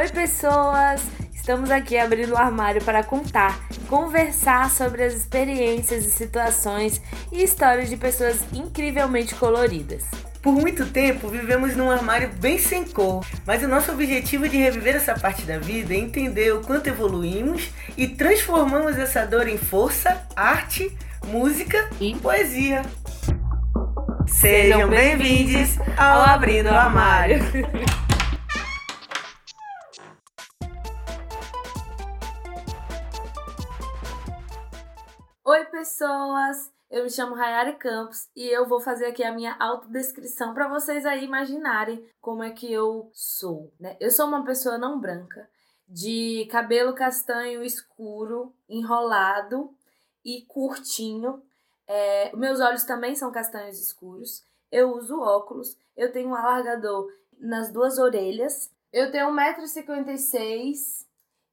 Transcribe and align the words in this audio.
Oi, 0.00 0.08
pessoas! 0.08 1.02
Estamos 1.34 1.70
aqui 1.70 1.98
abrindo 1.98 2.32
o 2.32 2.36
armário 2.38 2.82
para 2.82 3.04
contar, 3.04 3.60
conversar 3.86 4.70
sobre 4.70 5.02
as 5.02 5.12
experiências 5.12 6.06
e 6.06 6.10
situações 6.10 7.02
e 7.30 7.42
histórias 7.42 7.90
de 7.90 7.98
pessoas 7.98 8.40
incrivelmente 8.50 9.34
coloridas. 9.34 10.04
Por 10.40 10.54
muito 10.54 10.86
tempo 10.86 11.28
vivemos 11.28 11.76
num 11.76 11.90
armário 11.90 12.30
bem 12.40 12.56
sem 12.56 12.82
cor, 12.82 13.22
mas 13.44 13.62
o 13.62 13.68
nosso 13.68 13.92
objetivo 13.92 14.48
de 14.48 14.56
reviver 14.56 14.96
essa 14.96 15.12
parte 15.12 15.42
da 15.42 15.58
vida 15.58 15.92
é 15.92 15.98
entender 15.98 16.50
o 16.54 16.62
quanto 16.62 16.86
evoluímos 16.86 17.68
e 17.94 18.08
transformamos 18.08 18.96
essa 18.96 19.26
dor 19.26 19.46
em 19.48 19.58
força, 19.58 20.26
arte, 20.34 20.96
música 21.26 21.90
e 22.00 22.14
poesia. 22.14 22.80
Sejam 24.26 24.88
bem-vindos 24.88 25.76
ao 25.94 26.22
Abrindo 26.22 26.70
o 26.70 26.74
Armário. 26.74 27.38
pessoas! 36.00 36.72
Eu 36.90 37.04
me 37.04 37.10
chamo 37.10 37.34
Rayara 37.34 37.74
Campos 37.74 38.26
e 38.34 38.48
eu 38.48 38.66
vou 38.66 38.80
fazer 38.80 39.04
aqui 39.04 39.22
a 39.22 39.32
minha 39.32 39.54
autodescrição 39.60 40.54
para 40.54 40.66
vocês 40.66 41.04
aí 41.04 41.24
imaginarem 41.24 42.04
como 42.22 42.42
é 42.42 42.50
que 42.50 42.72
eu 42.72 43.10
sou, 43.12 43.70
né? 43.78 43.98
Eu 44.00 44.10
sou 44.10 44.26
uma 44.26 44.42
pessoa 44.42 44.78
não 44.78 44.98
branca, 44.98 45.48
de 45.86 46.48
cabelo 46.50 46.94
castanho 46.94 47.62
escuro, 47.62 48.52
enrolado 48.66 49.72
e 50.24 50.40
curtinho. 50.48 51.42
É, 51.86 52.34
meus 52.34 52.60
olhos 52.60 52.84
também 52.84 53.14
são 53.14 53.30
castanhos 53.30 53.78
escuros. 53.78 54.42
Eu 54.72 54.96
uso 54.96 55.20
óculos. 55.20 55.76
Eu 55.94 56.10
tenho 56.10 56.30
um 56.30 56.34
alargador 56.34 57.12
nas 57.38 57.70
duas 57.70 57.98
orelhas. 57.98 58.70
Eu 58.90 59.12
tenho 59.12 59.28
1,56m 59.28 61.04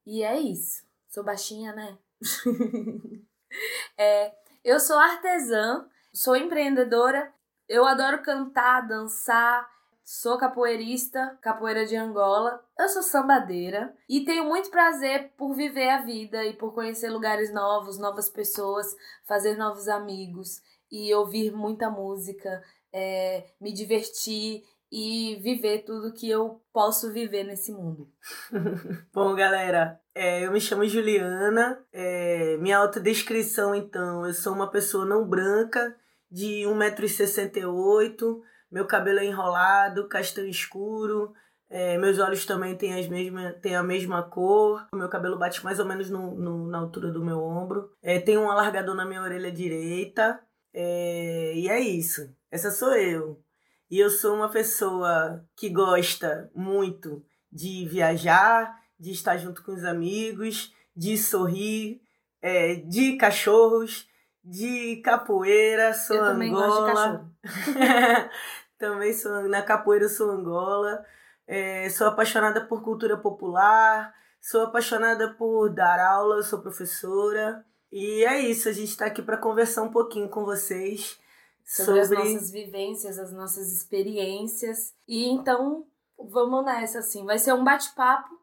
e 0.05 0.23
é 0.23 0.39
isso. 0.39 0.83
Sou 1.09 1.23
baixinha, 1.23 1.73
né? 1.73 1.97
é, 3.97 4.33
eu 4.63 4.79
sou 4.79 4.97
artesã, 4.97 5.85
sou 6.13 6.35
empreendedora, 6.35 7.31
eu 7.67 7.85
adoro 7.85 8.21
cantar, 8.21 8.87
dançar, 8.87 9.67
sou 10.03 10.37
capoeirista, 10.37 11.37
capoeira 11.41 11.85
de 11.85 11.95
Angola, 11.95 12.63
eu 12.79 12.87
sou 12.87 13.03
sambadeira 13.03 13.93
e 14.07 14.23
tenho 14.23 14.45
muito 14.45 14.69
prazer 14.69 15.33
por 15.37 15.53
viver 15.53 15.89
a 15.89 16.01
vida 16.01 16.45
e 16.45 16.53
por 16.53 16.73
conhecer 16.73 17.09
lugares 17.09 17.51
novos, 17.51 17.97
novas 17.97 18.29
pessoas, 18.29 18.95
fazer 19.25 19.57
novos 19.57 19.89
amigos 19.89 20.61
e 20.89 21.13
ouvir 21.13 21.51
muita 21.51 21.89
música, 21.89 22.63
é, 22.93 23.47
me 23.59 23.73
divertir 23.73 24.63
e 24.91 25.37
viver 25.41 25.83
tudo 25.83 26.13
que 26.13 26.29
eu 26.29 26.61
posso 26.71 27.11
viver 27.11 27.43
nesse 27.43 27.71
mundo. 27.71 28.09
Bom, 29.13 29.35
galera, 29.35 29.99
é, 30.15 30.45
eu 30.45 30.51
me 30.51 30.61
chamo 30.61 30.85
Juliana. 30.85 31.83
É, 31.91 32.57
minha 32.57 32.77
autodescrição, 32.77 33.75
então, 33.75 34.25
eu 34.25 34.33
sou 34.33 34.53
uma 34.53 34.69
pessoa 34.69 35.05
não 35.05 35.27
branca, 35.27 35.95
de 36.29 36.63
1,68m, 36.63 38.41
meu 38.71 38.85
cabelo 38.85 39.19
é 39.19 39.25
enrolado, 39.25 40.09
castanho 40.09 40.49
escuro, 40.49 41.33
é, 41.69 41.97
meus 41.97 42.17
olhos 42.19 42.45
também 42.45 42.75
têm, 42.77 42.93
as 42.93 43.07
mesma, 43.07 43.51
têm 43.53 43.75
a 43.75 43.83
mesma 43.83 44.23
cor. 44.23 44.87
Meu 44.93 45.09
cabelo 45.09 45.37
bate 45.37 45.63
mais 45.63 45.79
ou 45.79 45.85
menos 45.85 46.09
no, 46.09 46.35
no 46.35 46.67
na 46.67 46.79
altura 46.79 47.11
do 47.11 47.23
meu 47.23 47.39
ombro. 47.39 47.91
É, 48.01 48.19
tem 48.19 48.37
um 48.37 48.49
alargador 48.49 48.95
na 48.95 49.05
minha 49.05 49.21
orelha 49.21 49.51
direita. 49.51 50.39
É, 50.73 51.53
e 51.55 51.67
é 51.67 51.79
isso. 51.79 52.33
Essa 52.49 52.71
sou 52.71 52.95
eu. 52.95 53.43
E 53.89 53.99
eu 53.99 54.09
sou 54.09 54.35
uma 54.35 54.49
pessoa 54.49 55.45
que 55.55 55.69
gosta 55.69 56.51
muito 56.53 57.23
de 57.51 57.87
viajar, 57.87 58.75
de 58.99 59.11
estar 59.11 59.37
junto 59.37 59.63
com 59.63 59.71
os 59.71 59.85
amigos, 59.85 60.73
de 60.95 61.17
sorrir, 61.17 62.01
é, 62.41 62.75
de 62.75 63.15
cachorros, 63.15 64.09
de 64.43 64.97
capoeira, 64.97 65.93
sou 65.93 66.17
eu 66.17 66.23
Angola. 66.23 66.33
também 66.33 66.51
gosto 66.51 66.85
de 66.85 66.93
cachorro. 66.93 68.29
também 68.77 69.13
sou 69.13 69.47
na 69.47 69.61
capoeira 69.61 70.09
sou 70.09 70.31
Angola. 70.31 71.05
É, 71.47 71.89
sou 71.89 72.07
apaixonada 72.07 72.65
por 72.65 72.83
cultura 72.83 73.15
popular, 73.15 74.13
sou 74.41 74.63
apaixonada 74.63 75.33
por 75.33 75.69
dar 75.69 75.97
aula, 75.97 76.43
sou 76.43 76.59
professora. 76.59 77.65
E 77.89 78.25
é 78.25 78.41
isso, 78.41 78.67
a 78.67 78.73
gente 78.73 78.89
está 78.89 79.05
aqui 79.05 79.21
para 79.21 79.37
conversar 79.37 79.83
um 79.83 79.91
pouquinho 79.91 80.27
com 80.27 80.43
vocês 80.43 81.17
sobre, 81.67 82.05
sobre 82.05 82.21
as 82.21 82.25
nossas 82.33 82.51
vivências, 82.51 83.19
as 83.19 83.33
nossas 83.33 83.73
experiências. 83.73 84.93
E 85.05 85.27
então, 85.27 85.85
vamos 86.17 86.63
nessa, 86.63 86.99
assim. 86.99 87.25
Vai 87.25 87.37
ser 87.37 87.53
um 87.53 87.63
bate-papo 87.63 88.33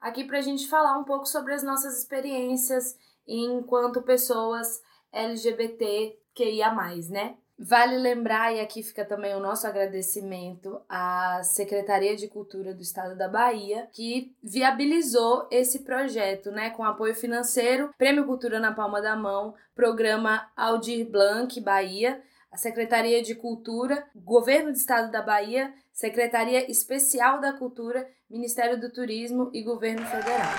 aqui 0.00 0.24
para 0.24 0.38
a 0.38 0.42
gente 0.42 0.68
falar 0.68 0.98
um 0.98 1.04
pouco 1.04 1.26
sobre 1.26 1.54
as 1.54 1.62
nossas 1.62 1.98
experiências 1.98 2.96
enquanto 3.26 4.02
pessoas 4.02 4.82
LGBTQIA, 5.12 6.74
né? 7.08 7.36
Vale 7.64 7.96
lembrar, 7.96 8.52
e 8.52 8.58
aqui 8.58 8.82
fica 8.82 9.04
também 9.04 9.36
o 9.36 9.40
nosso 9.40 9.68
agradecimento 9.68 10.80
à 10.88 11.42
Secretaria 11.44 12.16
de 12.16 12.26
Cultura 12.26 12.74
do 12.74 12.82
Estado 12.82 13.16
da 13.16 13.28
Bahia, 13.28 13.88
que 13.92 14.34
viabilizou 14.42 15.46
esse 15.48 15.80
projeto, 15.80 16.50
né, 16.50 16.70
com 16.70 16.82
apoio 16.82 17.14
financeiro, 17.14 17.94
Prêmio 17.96 18.24
Cultura 18.24 18.58
na 18.58 18.72
Palma 18.72 19.00
da 19.00 19.14
Mão, 19.14 19.54
Programa 19.76 20.50
Aldir 20.56 21.08
Blanc 21.08 21.60
Bahia, 21.60 22.20
a 22.52 22.56
Secretaria 22.58 23.22
de 23.22 23.34
Cultura, 23.34 24.06
Governo 24.14 24.70
do 24.70 24.76
Estado 24.76 25.10
da 25.10 25.22
Bahia, 25.22 25.72
Secretaria 25.90 26.70
Especial 26.70 27.40
da 27.40 27.54
Cultura, 27.54 28.06
Ministério 28.28 28.78
do 28.78 28.92
Turismo 28.92 29.50
e 29.54 29.62
Governo 29.62 30.04
Federal. 30.04 30.52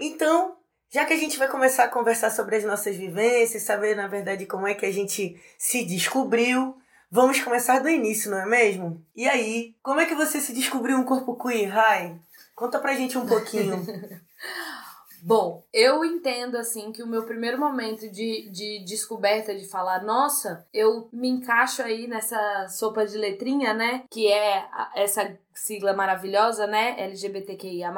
Então, 0.00 0.56
já 0.90 1.04
que 1.04 1.12
a 1.12 1.16
gente 1.16 1.38
vai 1.38 1.46
começar 1.46 1.84
a 1.84 1.88
conversar 1.88 2.30
sobre 2.30 2.56
as 2.56 2.64
nossas 2.64 2.96
vivências, 2.96 3.62
saber 3.62 3.94
na 3.94 4.08
verdade 4.08 4.46
como 4.46 4.66
é 4.66 4.74
que 4.74 4.84
a 4.84 4.92
gente 4.92 5.40
se 5.56 5.84
descobriu, 5.84 6.76
vamos 7.08 7.40
começar 7.40 7.78
do 7.78 7.88
início, 7.88 8.32
não 8.32 8.40
é 8.40 8.46
mesmo? 8.46 9.00
E 9.14 9.28
aí, 9.28 9.76
como 9.80 10.00
é 10.00 10.06
que 10.06 10.14
você 10.14 10.40
se 10.40 10.52
descobriu 10.52 10.96
um 10.96 11.04
corpo 11.04 11.36
queer, 11.36 11.68
Rai? 11.68 12.18
Conta 12.56 12.80
pra 12.80 12.94
gente 12.94 13.16
um 13.16 13.26
pouquinho. 13.26 13.84
Bom, 15.26 15.64
eu 15.72 16.04
entendo 16.04 16.58
assim 16.58 16.92
que 16.92 17.02
o 17.02 17.06
meu 17.06 17.24
primeiro 17.24 17.58
momento 17.58 18.10
de, 18.10 18.46
de 18.50 18.84
descoberta 18.84 19.54
de 19.54 19.66
falar, 19.66 20.04
nossa, 20.04 20.68
eu 20.70 21.08
me 21.10 21.30
encaixo 21.30 21.80
aí 21.80 22.06
nessa 22.06 22.68
sopa 22.68 23.06
de 23.06 23.16
letrinha, 23.16 23.72
né? 23.72 24.04
Que 24.10 24.30
é 24.30 24.68
essa 24.94 25.34
sigla 25.54 25.94
maravilhosa, 25.94 26.66
né? 26.66 27.00
LGBTQIA. 27.02 27.90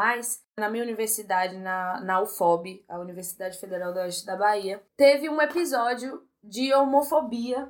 Na 0.57 0.71
minha 0.71 0.85
universidade, 0.85 1.57
na, 1.57 2.01
na 2.01 2.23
UFOB, 2.23 2.85
a 2.89 2.97
Universidade 3.01 3.59
Federal 3.59 3.93
do 3.93 3.99
Oeste 3.99 4.25
da 4.25 4.37
Bahia, 4.37 4.81
teve 4.97 5.29
um 5.29 5.43
episódio 5.43 6.23
de 6.45 6.73
homofobia 6.73 7.69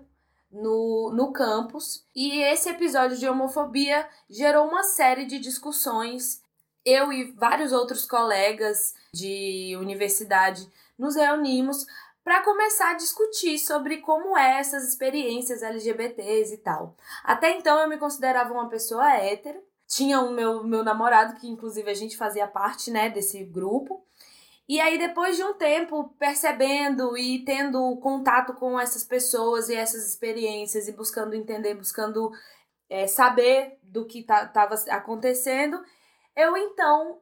no, 0.53 1.11
no 1.15 1.33
campus. 1.33 2.05
E 2.15 2.43
esse 2.43 2.69
episódio 2.69 3.17
de 3.17 3.27
homofobia 3.27 4.06
gerou 4.28 4.69
uma 4.69 4.83
série 4.83 5.25
de 5.25 5.38
discussões. 5.38 6.43
Eu 6.86 7.12
e 7.12 7.32
vários 7.32 7.72
outros 7.72 8.06
colegas 8.06 8.94
de 9.12 9.76
universidade, 9.78 10.66
nos 10.97 11.16
reunimos 11.16 11.84
para 12.22 12.42
começar 12.42 12.91
a 12.91 12.97
discutir 12.97 13.58
sobre 13.58 13.98
como 13.98 14.38
é 14.38 14.58
essas 14.58 14.88
experiências 14.88 15.62
LGBTs 15.62 16.54
e 16.54 16.58
tal. 16.58 16.96
Até 17.25 17.56
então 17.56 17.78
eu 17.78 17.88
me 17.88 17.98
considerava 17.98 18.52
uma 18.52 18.69
pessoa 18.69 19.14
hétero, 19.14 19.60
tinha 19.86 20.20
o 20.20 20.32
meu, 20.32 20.64
meu 20.64 20.84
namorado, 20.84 21.34
que 21.41 21.48
inclusive 21.48 21.91
a 21.91 21.94
gente 21.94 22.16
fazia 22.16 22.46
parte 22.46 22.91
né, 22.91 23.10
desse 23.10 23.44
grupo. 23.44 24.04
E 24.69 24.80
aí, 24.80 24.98
depois 24.98 25.36
de 25.36 25.44
um 25.44 25.54
tempo 25.54 26.12
percebendo 26.19 27.16
e 27.16 27.44
tendo 27.44 27.96
contato 27.98 28.54
com 28.54 28.78
essas 28.78 29.04
pessoas 29.04 29.69
e 29.69 29.75
essas 29.75 30.08
experiências 30.08 30.88
e 30.88 30.93
buscando 30.93 31.34
entender, 31.34 31.75
buscando 31.75 32.32
é, 32.90 33.06
saber 33.06 33.78
do 33.82 34.05
que 34.05 34.20
estava 34.20 34.75
acontecendo, 34.90 35.81
eu 36.37 36.56
então 36.56 37.21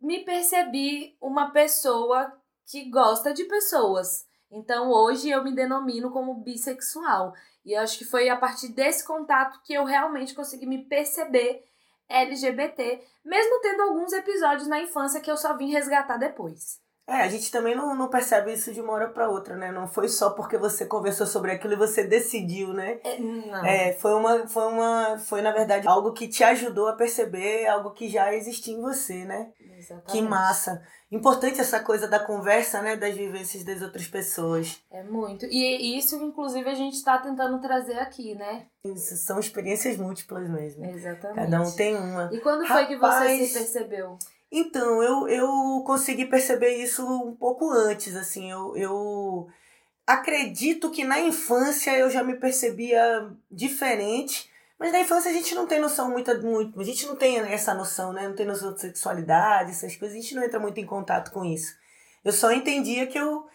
me 0.00 0.24
percebi 0.24 1.16
uma 1.20 1.50
pessoa 1.50 2.32
que 2.66 2.90
gosta 2.90 3.32
de 3.32 3.44
pessoas. 3.44 4.26
Então 4.50 4.90
hoje 4.90 5.30
eu 5.30 5.44
me 5.44 5.54
denomino 5.54 6.10
como 6.10 6.42
bissexual. 6.42 7.32
E 7.64 7.74
acho 7.76 7.98
que 7.98 8.04
foi 8.04 8.28
a 8.28 8.36
partir 8.36 8.68
desse 8.68 9.06
contato 9.06 9.62
que 9.62 9.72
eu 9.72 9.84
realmente 9.84 10.34
consegui 10.34 10.66
me 10.66 10.84
perceber 10.84 11.64
LGBT, 12.08 13.06
mesmo 13.24 13.60
tendo 13.60 13.82
alguns 13.82 14.12
episódios 14.12 14.66
na 14.66 14.80
infância 14.80 15.20
que 15.20 15.30
eu 15.30 15.36
só 15.36 15.56
vim 15.56 15.70
resgatar 15.70 16.16
depois. 16.16 16.80
É, 17.10 17.22
a 17.22 17.28
gente 17.28 17.50
também 17.50 17.74
não, 17.74 17.92
não 17.96 18.08
percebe 18.08 18.52
isso 18.52 18.72
de 18.72 18.80
uma 18.80 18.92
hora 18.92 19.08
para 19.08 19.28
outra, 19.28 19.56
né? 19.56 19.72
Não 19.72 19.88
foi 19.88 20.08
só 20.08 20.30
porque 20.30 20.56
você 20.56 20.86
conversou 20.86 21.26
sobre 21.26 21.50
aquilo 21.50 21.72
e 21.72 21.76
você 21.76 22.04
decidiu, 22.04 22.72
né? 22.72 23.00
É, 23.02 23.18
não. 23.18 23.64
É, 23.66 23.92
foi 23.94 24.14
uma, 24.14 24.46
foi 24.46 24.64
uma, 24.72 25.18
foi 25.18 25.42
na 25.42 25.50
verdade 25.50 25.88
algo 25.88 26.12
que 26.12 26.28
te 26.28 26.44
ajudou 26.44 26.86
a 26.86 26.92
perceber 26.92 27.66
algo 27.66 27.90
que 27.90 28.08
já 28.08 28.32
existia 28.32 28.76
em 28.76 28.80
você, 28.80 29.24
né? 29.24 29.50
Exatamente. 29.76 30.12
Que 30.12 30.22
massa. 30.22 30.82
Importante 31.10 31.60
essa 31.60 31.80
coisa 31.80 32.06
da 32.06 32.20
conversa, 32.20 32.80
né? 32.80 32.96
Das 32.96 33.16
vivências 33.16 33.64
das 33.64 33.82
outras 33.82 34.06
pessoas. 34.06 34.80
É 34.92 35.02
muito. 35.02 35.46
E 35.46 35.98
isso, 35.98 36.14
inclusive, 36.22 36.70
a 36.70 36.74
gente 36.74 36.94
está 36.94 37.18
tentando 37.18 37.60
trazer 37.60 37.98
aqui, 37.98 38.36
né? 38.36 38.66
Isso, 38.84 39.16
são 39.16 39.40
experiências 39.40 39.96
múltiplas 39.96 40.48
mesmo. 40.48 40.84
Exatamente. 40.84 41.50
Cada 41.50 41.60
um 41.60 41.72
tem 41.72 41.96
uma. 41.96 42.30
E 42.32 42.38
quando 42.38 42.62
Rapaz, 42.62 42.86
foi 42.86 42.94
que 42.94 43.00
você 43.00 43.46
se 43.46 43.58
percebeu? 43.58 44.16
Então, 44.50 45.02
eu, 45.02 45.28
eu 45.28 45.82
consegui 45.86 46.26
perceber 46.26 46.76
isso 46.76 47.06
um 47.06 47.34
pouco 47.34 47.70
antes, 47.70 48.16
assim. 48.16 48.50
Eu, 48.50 48.76
eu 48.76 49.48
acredito 50.06 50.90
que 50.90 51.04
na 51.04 51.20
infância 51.20 51.96
eu 51.96 52.10
já 52.10 52.22
me 52.22 52.34
percebia 52.34 53.30
diferente 53.50 54.50
mas 54.80 54.92
na 54.92 55.00
infância 55.00 55.30
a 55.30 55.34
gente 55.34 55.54
não 55.54 55.66
tem 55.66 55.78
noção 55.78 56.10
muito, 56.10 56.34
muito. 56.40 56.80
A 56.80 56.84
gente 56.84 57.06
não 57.06 57.14
tem 57.14 57.38
essa 57.38 57.74
noção, 57.74 58.14
né? 58.14 58.26
Não 58.26 58.34
tem 58.34 58.46
noção 58.46 58.72
de 58.72 58.80
sexualidade, 58.80 59.72
essas 59.72 59.94
coisas. 59.94 60.16
A 60.16 60.20
gente 60.22 60.34
não 60.34 60.42
entra 60.42 60.58
muito 60.58 60.80
em 60.80 60.86
contato 60.86 61.30
com 61.32 61.44
isso. 61.44 61.76
Eu 62.24 62.32
só 62.32 62.50
entendia 62.50 63.06
que 63.06 63.18
eu, 63.18 63.46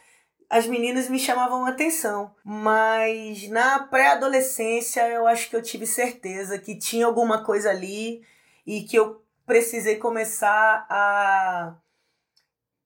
as 0.47 0.67
meninas 0.67 1.09
me 1.09 1.17
chamavam 1.17 1.65
atenção. 1.65 2.31
Mas 2.43 3.49
na 3.49 3.79
pré-adolescência 3.79 5.09
eu 5.09 5.25
acho 5.25 5.49
que 5.49 5.55
eu 5.55 5.63
tive 5.63 5.87
certeza 5.87 6.59
que 6.59 6.77
tinha 6.77 7.07
alguma 7.07 7.43
coisa 7.43 7.71
ali 7.71 8.21
e 8.63 8.83
que 8.83 8.95
eu 8.95 9.19
precisei 9.45 9.97
começar 9.97 10.85
a 10.89 11.75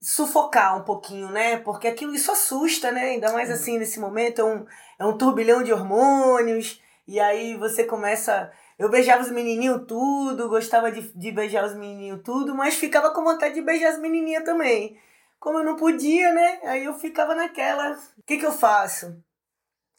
sufocar 0.01 0.77
um 0.77 0.83
pouquinho, 0.83 1.29
né? 1.29 1.57
Porque 1.57 1.87
aquilo 1.87 2.13
isso 2.15 2.31
assusta, 2.31 2.91
né? 2.91 3.11
Ainda 3.11 3.31
mais 3.33 3.49
assim 3.49 3.77
nesse 3.77 3.99
momento, 3.99 4.41
é 4.41 4.43
um, 4.43 4.65
é 4.99 5.05
um 5.05 5.17
turbilhão 5.17 5.63
de 5.63 5.73
hormônios 5.73 6.81
e 7.07 7.19
aí 7.19 7.55
você 7.57 7.83
começa. 7.83 8.51
Eu 8.77 8.89
beijava 8.89 9.21
os 9.21 9.31
menininhos 9.31 9.85
tudo, 9.87 10.47
gostava 10.47 10.91
de, 10.91 11.01
de 11.13 11.31
beijar 11.31 11.65
os 11.65 11.75
menininhos 11.75 12.21
tudo, 12.23 12.55
mas 12.55 12.75
ficava 12.75 13.11
com 13.11 13.23
vontade 13.23 13.55
de 13.55 13.61
beijar 13.61 13.89
as 13.89 13.99
menininhas 13.99 14.43
também. 14.45 14.97
Como 15.37 15.57
eu 15.59 15.63
não 15.63 15.75
podia, 15.75 16.33
né? 16.33 16.59
Aí 16.63 16.85
eu 16.85 16.93
ficava 16.93 17.35
naquela. 17.35 17.93
O 18.17 18.23
que, 18.25 18.37
que 18.37 18.45
eu 18.45 18.51
faço? 18.51 19.17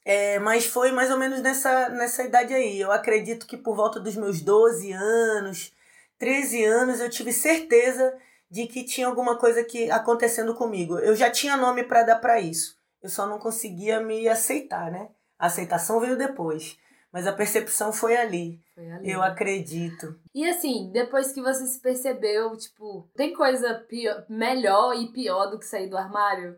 É, 0.05 0.39
mas 0.39 0.67
foi 0.67 0.93
mais 0.93 1.11
ou 1.11 1.19
menos 1.19 1.41
nessa, 1.43 1.89
nessa 1.91 2.23
idade 2.23 2.55
aí. 2.55 2.81
Eu 2.81 2.91
acredito 2.91 3.47
que 3.47 3.57
por 3.57 3.77
volta 3.77 4.01
dos 4.01 4.17
meus 4.17 4.41
12 4.41 4.93
anos, 4.93 5.73
13 6.21 6.65
anos, 6.65 7.01
eu 7.01 7.09
tive 7.11 7.33
certeza 7.33 8.15
de 8.51 8.67
que 8.67 8.85
tinha 8.85 9.07
alguma 9.07 9.39
coisa 9.39 9.65
que 9.65 9.91
acontecendo 9.91 10.55
comigo. 10.55 10.99
Eu 10.99 11.17
já 11.17 11.31
tinha 11.31 11.57
nome 11.57 11.83
para 11.83 12.03
dar 12.03 12.17
para 12.17 12.39
isso. 12.39 12.79
Eu 13.03 13.09
só 13.09 13.27
não 13.27 13.39
conseguia 13.39 14.01
me 14.01 14.29
aceitar, 14.29 14.91
né? 14.91 15.09
A 15.39 15.47
aceitação 15.47 15.99
veio 15.99 16.19
depois. 16.19 16.79
Mas 17.11 17.27
a 17.27 17.33
percepção 17.33 17.93
foi 17.93 18.17
ali. 18.17 18.61
Foi 18.75 18.89
ali. 18.91 19.11
Eu 19.11 19.23
acredito. 19.23 20.21
E 20.35 20.49
assim, 20.49 20.91
depois 20.93 21.33
que 21.33 21.41
você 21.41 21.67
se 21.67 21.81
percebeu, 21.81 22.57
tipo, 22.57 23.09
tem 23.17 23.33
coisa 23.33 23.75
pior, 23.89 24.25
melhor 24.29 24.95
e 24.95 25.11
pior 25.11 25.47
do 25.47 25.59
que 25.59 25.67
sair 25.67 25.89
do 25.89 25.97
armário? 25.97 26.57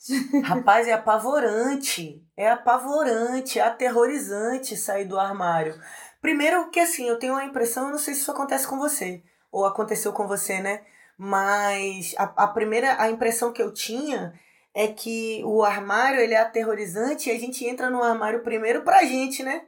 Rapaz, 0.42 0.88
é 0.88 0.92
apavorante. 0.92 2.24
É 2.36 2.50
apavorante, 2.50 3.58
é 3.58 3.62
aterrorizante 3.62 4.76
sair 4.76 5.04
do 5.04 5.18
armário. 5.18 5.78
Primeiro 6.20 6.70
que 6.70 6.80
assim, 6.80 7.08
eu 7.08 7.18
tenho 7.18 7.34
a 7.34 7.44
impressão, 7.44 7.84
eu 7.84 7.90
não 7.90 7.98
sei 7.98 8.14
se 8.14 8.20
isso 8.20 8.30
acontece 8.30 8.66
com 8.66 8.78
você, 8.78 9.22
ou 9.50 9.64
aconteceu 9.64 10.12
com 10.12 10.26
você, 10.26 10.60
né? 10.60 10.82
Mas 11.16 12.14
a, 12.18 12.44
a 12.44 12.48
primeira, 12.48 13.00
a 13.00 13.10
impressão 13.10 13.52
que 13.52 13.62
eu 13.62 13.72
tinha 13.72 14.38
é 14.74 14.88
que 14.88 15.42
o 15.44 15.62
armário 15.62 16.20
ele 16.20 16.34
é 16.34 16.40
aterrorizante 16.40 17.28
e 17.28 17.32
a 17.32 17.38
gente 17.38 17.64
entra 17.64 17.88
no 17.88 18.02
armário 18.02 18.42
primeiro 18.42 18.82
pra 18.82 19.04
gente, 19.04 19.42
né? 19.42 19.62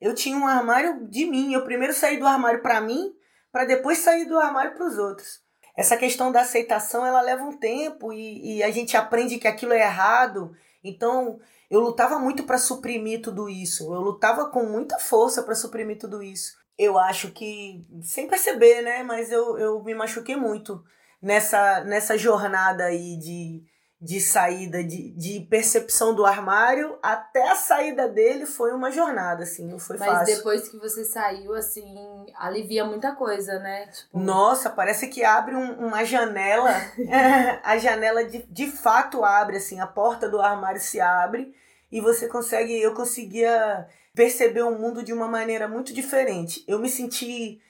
eu 0.00 0.14
tinha 0.14 0.36
um 0.36 0.46
armário 0.46 1.06
de 1.08 1.26
mim. 1.26 1.52
Eu 1.52 1.64
primeiro 1.64 1.92
saí 1.92 2.18
do 2.18 2.26
armário 2.26 2.62
para 2.62 2.80
mim, 2.80 3.14
para 3.50 3.64
depois 3.64 3.98
sair 3.98 4.26
do 4.26 4.38
armário 4.38 4.74
para 4.74 4.86
os 4.86 4.98
outros. 4.98 5.40
Essa 5.76 5.96
questão 5.96 6.32
da 6.32 6.40
aceitação, 6.40 7.04
ela 7.04 7.20
leva 7.20 7.44
um 7.44 7.56
tempo 7.56 8.12
e, 8.12 8.58
e 8.58 8.62
a 8.62 8.70
gente 8.70 8.96
aprende 8.96 9.38
que 9.38 9.48
aquilo 9.48 9.72
é 9.72 9.80
errado. 9.80 10.52
Então, 10.82 11.38
eu 11.70 11.80
lutava 11.80 12.18
muito 12.18 12.44
para 12.44 12.58
suprimir 12.58 13.20
tudo 13.20 13.48
isso. 13.48 13.92
Eu 13.92 14.00
lutava 14.00 14.50
com 14.50 14.64
muita 14.64 14.98
força 14.98 15.42
para 15.42 15.54
suprimir 15.54 15.98
tudo 15.98 16.22
isso. 16.22 16.52
Eu 16.78 16.98
acho 16.98 17.30
que, 17.30 17.84
sem 18.02 18.28
perceber, 18.28 18.82
né? 18.82 19.02
Mas 19.02 19.32
eu, 19.32 19.58
eu 19.58 19.82
me 19.82 19.94
machuquei 19.94 20.36
muito 20.36 20.82
nessa, 21.20 21.82
nessa 21.84 22.16
jornada 22.16 22.84
aí 22.84 23.18
de, 23.18 23.62
de 24.00 24.20
saída, 24.20 24.84
de, 24.84 25.10
de 25.12 25.40
percepção 25.48 26.14
do 26.14 26.26
armário 26.26 26.98
até 27.02 27.50
a 27.50 27.54
saída 27.54 28.06
dele 28.06 28.44
foi 28.44 28.72
uma 28.72 28.90
jornada, 28.90 29.44
assim, 29.44 29.66
não 29.66 29.78
foi 29.78 29.96
Mas 29.96 30.08
fácil. 30.08 30.26
Mas 30.26 30.36
depois 30.36 30.68
que 30.68 30.78
você 30.78 31.02
saiu, 31.02 31.54
assim, 31.54 32.26
alivia 32.36 32.84
muita 32.84 33.12
coisa, 33.14 33.58
né? 33.58 33.86
Tipo... 33.86 34.18
Nossa, 34.18 34.68
parece 34.68 35.08
que 35.08 35.24
abre 35.24 35.54
um, 35.54 35.86
uma 35.86 36.04
janela, 36.04 36.70
a 37.64 37.78
janela 37.78 38.24
de, 38.24 38.42
de 38.50 38.66
fato 38.70 39.24
abre, 39.24 39.56
assim, 39.56 39.80
a 39.80 39.86
porta 39.86 40.28
do 40.28 40.40
armário 40.40 40.80
se 40.80 41.00
abre 41.00 41.54
e 41.90 42.00
você 42.00 42.28
consegue, 42.28 42.78
eu 42.78 42.94
conseguia 42.94 43.88
perceber 44.14 44.62
o 44.62 44.78
mundo 44.78 45.02
de 45.02 45.12
uma 45.12 45.28
maneira 45.28 45.66
muito 45.66 45.94
diferente. 45.94 46.62
Eu 46.68 46.78
me 46.78 46.88
senti 46.88 47.60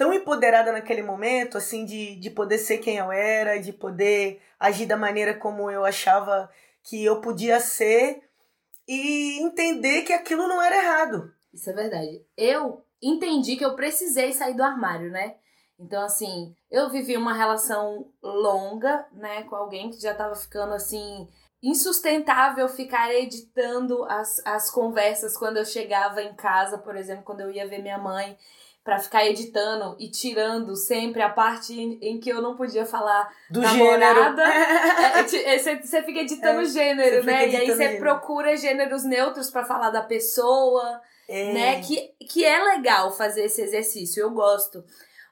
tão 0.00 0.14
empoderada 0.14 0.72
naquele 0.72 1.02
momento, 1.02 1.58
assim, 1.58 1.84
de, 1.84 2.16
de 2.16 2.30
poder 2.30 2.56
ser 2.56 2.78
quem 2.78 2.96
eu 2.96 3.12
era, 3.12 3.60
de 3.60 3.70
poder 3.70 4.40
agir 4.58 4.86
da 4.86 4.96
maneira 4.96 5.34
como 5.34 5.70
eu 5.70 5.84
achava 5.84 6.50
que 6.82 7.04
eu 7.04 7.20
podia 7.20 7.60
ser 7.60 8.22
e 8.88 9.42
entender 9.42 10.00
que 10.00 10.14
aquilo 10.14 10.48
não 10.48 10.62
era 10.62 10.74
errado. 10.74 11.30
Isso 11.52 11.68
é 11.68 11.74
verdade. 11.74 12.24
Eu 12.34 12.82
entendi 13.02 13.56
que 13.56 13.64
eu 13.64 13.76
precisei 13.76 14.32
sair 14.32 14.54
do 14.54 14.62
armário, 14.62 15.10
né? 15.10 15.34
Então, 15.78 16.02
assim, 16.02 16.56
eu 16.70 16.88
vivi 16.88 17.14
uma 17.14 17.34
relação 17.34 18.10
longa, 18.22 19.06
né, 19.12 19.42
com 19.42 19.54
alguém 19.54 19.90
que 19.90 20.00
já 20.00 20.14
tava 20.14 20.34
ficando 20.34 20.72
assim. 20.72 21.28
Insustentável 21.62 22.66
ficar 22.70 23.12
editando 23.12 24.02
as, 24.04 24.40
as 24.46 24.70
conversas 24.70 25.36
quando 25.36 25.58
eu 25.58 25.64
chegava 25.66 26.22
em 26.22 26.34
casa, 26.34 26.78
por 26.78 26.96
exemplo, 26.96 27.22
quando 27.22 27.42
eu 27.42 27.50
ia 27.50 27.68
ver 27.68 27.82
minha 27.82 27.98
mãe 27.98 28.34
para 28.82 28.98
ficar 28.98 29.26
editando 29.26 29.94
e 29.98 30.10
tirando 30.10 30.74
sempre 30.74 31.20
a 31.20 31.28
parte 31.28 31.78
em, 31.78 31.98
em, 32.00 32.18
que 32.18 32.30
eu 32.30 32.40
não 32.40 32.56
podia 32.56 32.86
falar 32.86 33.30
do 33.50 33.60
namorada. 33.60 34.42
Você 35.22 35.36
é, 35.44 35.54
é, 35.54 36.02
fica 36.02 36.20
editando 36.20 36.62
é, 36.62 36.64
gênero, 36.64 37.24
né? 37.24 37.48
E 37.48 37.56
aí 37.56 37.66
você 37.70 37.96
procura 37.96 38.56
gêneros 38.56 39.04
neutros 39.04 39.50
para 39.50 39.64
falar 39.64 39.90
da 39.90 40.02
pessoa, 40.02 41.00
é. 41.28 41.52
né? 41.52 41.80
Que, 41.82 42.14
que 42.26 42.44
é 42.44 42.58
legal 42.58 43.10
fazer 43.12 43.44
esse 43.44 43.60
exercício, 43.60 44.22
eu 44.22 44.30
gosto. 44.30 44.82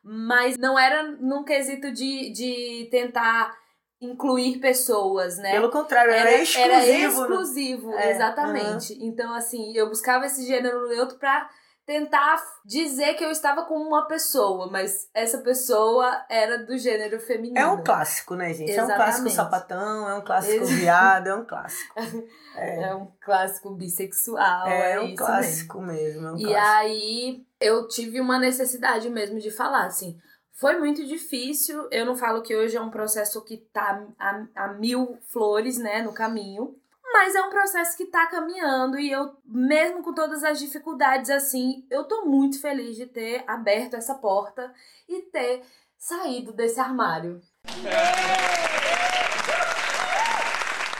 Mas 0.04 0.56
não 0.58 0.78
era 0.78 1.02
num 1.02 1.42
quesito 1.42 1.90
de, 1.90 2.30
de 2.30 2.88
tentar 2.90 3.56
incluir 4.00 4.60
pessoas, 4.60 5.38
né? 5.38 5.52
Pelo 5.52 5.70
contrário, 5.70 6.12
era, 6.12 6.30
era 6.30 6.42
exclusivo. 6.42 6.72
Era 6.72 7.06
exclusivo, 7.08 7.92
é, 7.94 8.10
exatamente. 8.12 8.92
Uhum. 8.92 8.98
Então, 9.02 9.34
assim, 9.34 9.76
eu 9.76 9.88
buscava 9.88 10.26
esse 10.26 10.46
gênero 10.46 10.86
neutro 10.88 11.18
pra 11.18 11.48
tentar 11.88 12.44
dizer 12.66 13.14
que 13.14 13.24
eu 13.24 13.30
estava 13.30 13.64
com 13.64 13.76
uma 13.76 14.06
pessoa, 14.06 14.70
mas 14.70 15.08
essa 15.14 15.38
pessoa 15.38 16.22
era 16.28 16.58
do 16.58 16.76
gênero 16.76 17.18
feminino. 17.18 17.58
É 17.58 17.66
um 17.66 17.82
clássico, 17.82 18.34
né, 18.34 18.52
gente? 18.52 18.72
Exatamente. 18.72 18.90
É 18.90 18.94
um 18.94 18.98
clássico 18.98 19.30
sapatão, 19.30 20.08
é 20.10 20.14
um 20.14 20.20
clássico 20.20 20.66
viado, 20.66 21.28
é 21.28 21.34
um 21.34 21.46
clássico. 21.46 21.94
É, 22.60 22.88
é 22.88 22.94
um 22.94 23.06
clássico 23.20 23.70
bissexual. 23.70 24.66
É, 24.66 24.94
é 24.94 25.00
um 25.00 25.14
clássico 25.14 25.80
mesmo. 25.80 26.22
mesmo 26.22 26.26
é 26.26 26.32
um 26.32 26.36
e 26.38 26.42
clássico. 26.42 26.76
aí 26.76 27.46
eu 27.60 27.86
tive 27.86 28.20
uma 28.20 28.36
necessidade 28.36 29.08
mesmo 29.08 29.38
de 29.38 29.48
falar, 29.48 29.86
assim. 29.86 30.18
Foi 30.52 30.76
muito 30.76 31.06
difícil. 31.06 31.86
Eu 31.88 32.04
não 32.04 32.16
falo 32.16 32.42
que 32.42 32.56
hoje 32.56 32.76
é 32.76 32.80
um 32.80 32.90
processo 32.90 33.44
que 33.44 33.58
tá 33.72 34.04
a, 34.18 34.44
a 34.56 34.72
mil 34.72 35.16
flores, 35.22 35.78
né, 35.78 36.02
no 36.02 36.12
caminho. 36.12 36.74
Mas 37.12 37.34
é 37.34 37.42
um 37.42 37.50
processo 37.50 37.96
que 37.96 38.06
tá 38.06 38.26
caminhando 38.26 38.98
e 38.98 39.10
eu, 39.10 39.34
mesmo 39.44 40.02
com 40.02 40.12
todas 40.12 40.44
as 40.44 40.58
dificuldades 40.58 41.30
assim, 41.30 41.86
eu 41.90 42.04
tô 42.04 42.26
muito 42.26 42.60
feliz 42.60 42.96
de 42.96 43.06
ter 43.06 43.44
aberto 43.46 43.94
essa 43.94 44.14
porta 44.14 44.72
e 45.08 45.22
ter 45.22 45.62
saído 45.96 46.52
desse 46.52 46.78
armário. 46.78 47.40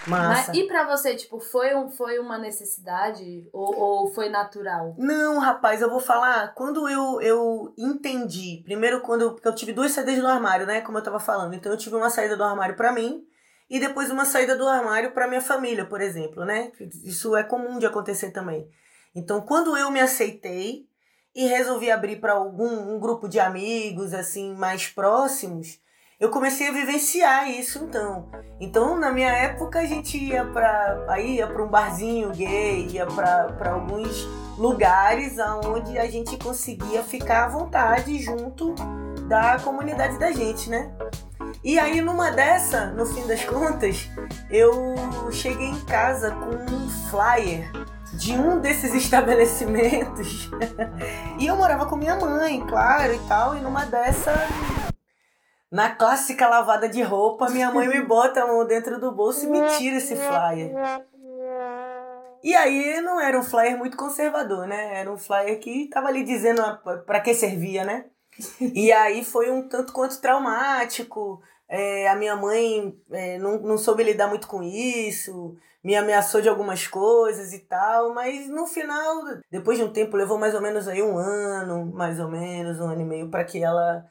Massa. 0.07 0.49
Mas, 0.49 0.57
e 0.57 0.67
para 0.67 0.87
você, 0.87 1.15
tipo, 1.15 1.38
foi, 1.38 1.75
um, 1.75 1.91
foi 1.91 2.19
uma 2.19 2.38
necessidade 2.38 3.47
ou, 3.53 3.79
ou 3.79 4.09
foi 4.09 4.31
natural? 4.31 4.95
Não, 4.97 5.38
rapaz, 5.38 5.83
eu 5.83 5.91
vou 5.91 6.00
falar. 6.00 6.55
Quando 6.55 6.88
eu, 6.88 7.21
eu 7.21 7.75
entendi, 7.77 8.62
primeiro 8.65 9.03
quando. 9.03 9.33
Porque 9.33 9.47
eu 9.47 9.55
tive 9.55 9.75
duas 9.75 9.93
saídas 9.93 10.19
do 10.19 10.27
armário, 10.27 10.67
né? 10.67 10.81
Como 10.81 10.97
eu 10.97 11.03
tava 11.03 11.21
falando. 11.21 11.55
Então 11.55 11.71
eu 11.71 11.77
tive 11.77 11.95
uma 11.95 12.09
saída 12.09 12.38
do 12.38 12.45
armário 12.45 12.75
para 12.75 12.91
mim 12.91 13.28
e 13.71 13.79
depois 13.79 14.11
uma 14.11 14.25
saída 14.25 14.57
do 14.57 14.67
armário 14.67 15.13
para 15.13 15.29
minha 15.29 15.41
família, 15.41 15.85
por 15.85 16.01
exemplo, 16.01 16.45
né? 16.45 16.73
Isso 17.05 17.37
é 17.37 17.43
comum 17.43 17.79
de 17.79 17.87
acontecer 17.87 18.31
também. 18.31 18.69
Então, 19.15 19.41
quando 19.41 19.77
eu 19.77 19.91
me 19.91 20.01
aceitei 20.01 20.87
e 21.35 21.47
resolvi 21.47 21.91
abrir 21.91 22.17
para 22.17 22.33
algum 22.33 22.95
um 22.95 22.99
grupo 22.99 23.29
de 23.29 23.39
amigos 23.39 24.15
assim 24.15 24.55
mais 24.55 24.89
próximos, 24.89 25.81
eu 26.19 26.31
comecei 26.31 26.69
a 26.69 26.73
vivenciar 26.73 27.49
isso 27.49 27.79
então. 27.85 28.29
Então, 28.59 28.99
na 28.99 29.13
minha 29.13 29.31
época, 29.31 29.79
a 29.79 29.87
gente 29.87 30.19
ia 30.19 30.45
para 30.45 31.05
aí 31.09 31.37
ia 31.37 31.47
para 31.47 31.63
um 31.63 31.69
barzinho 31.69 32.31
gay, 32.31 32.89
ia 32.89 33.07
para 33.07 33.71
alguns 33.71 34.27
lugares 34.59 35.39
aonde 35.39 35.97
a 35.97 36.11
gente 36.11 36.37
conseguia 36.37 37.05
ficar 37.05 37.45
à 37.45 37.49
vontade 37.49 38.19
junto 38.19 38.75
da 39.29 39.61
comunidade 39.61 40.19
da 40.19 40.33
gente, 40.33 40.69
né? 40.69 40.93
E 41.62 41.78
aí, 41.78 42.00
numa 42.00 42.31
dessa, 42.31 42.87
no 42.87 43.05
fim 43.07 43.26
das 43.26 43.45
contas, 43.45 44.09
eu 44.50 44.95
cheguei 45.33 45.67
em 45.69 45.85
casa 45.85 46.31
com 46.31 46.75
um 46.75 46.88
flyer 47.11 47.71
de 48.14 48.33
um 48.33 48.61
desses 48.61 48.95
estabelecimentos. 48.95 50.50
e 51.38 51.47
eu 51.47 51.57
morava 51.57 51.87
com 51.87 51.97
minha 51.97 52.17
mãe, 52.17 52.64
claro, 52.67 53.14
e 53.14 53.19
tal. 53.28 53.57
E 53.57 53.61
numa 53.61 53.85
dessa, 53.85 54.33
na 55.71 55.90
clássica 55.90 56.49
lavada 56.49 56.88
de 56.88 57.02
roupa, 57.02 57.50
minha 57.50 57.71
mãe 57.71 57.88
me 57.88 58.02
bota 58.02 58.43
a 58.43 58.47
mão 58.47 58.67
dentro 58.67 59.00
do 59.00 59.12
bolso 59.12 59.47
e 59.47 59.49
me 59.49 59.61
tira 59.76 59.97
esse 59.97 60.17
flyer. 60.17 60.73
E 62.43 62.55
aí 62.55 63.00
não 63.00 63.21
era 63.21 63.38
um 63.38 63.43
flyer 63.43 63.76
muito 63.76 63.97
conservador, 63.97 64.67
né? 64.67 65.00
Era 65.00 65.11
um 65.11 65.19
flyer 65.19 65.59
que 65.59 65.88
tava 65.88 66.09
ali 66.09 66.23
dizendo 66.23 66.62
para 67.05 67.21
que 67.21 67.35
servia, 67.35 67.85
né? 67.85 68.07
E 68.61 68.92
aí 68.92 69.25
foi 69.25 69.50
um 69.50 69.68
tanto 69.68 69.92
quanto 69.92 70.21
traumático. 70.21 71.42
É, 71.68 72.09
a 72.09 72.16
minha 72.16 72.35
mãe 72.37 72.97
é, 73.11 73.38
não, 73.38 73.59
não 73.61 73.78
soube 73.78 74.02
lidar 74.02 74.28
muito 74.28 74.49
com 74.49 74.62
isso, 74.62 75.54
me 75.85 75.95
ameaçou 75.95 76.40
de 76.40 76.49
algumas 76.49 76.87
coisas 76.87 77.52
e 77.52 77.61
tal, 77.61 78.14
mas 78.14 78.49
no 78.49 78.66
final, 78.66 79.23
depois 79.50 79.76
de 79.76 79.85
um 79.85 79.92
tempo, 79.92 80.16
levou 80.16 80.38
mais 80.38 80.54
ou 80.54 80.62
menos 80.62 80.88
aí 80.88 81.02
um 81.02 81.18
ano, 81.18 81.85
mais 81.92 82.18
ou 82.18 82.28
menos, 82.28 82.80
um 82.80 82.88
ano 82.88 83.02
e 83.02 83.04
meio, 83.04 83.30
para 83.30 83.45
que 83.45 83.62
ela 83.62 84.04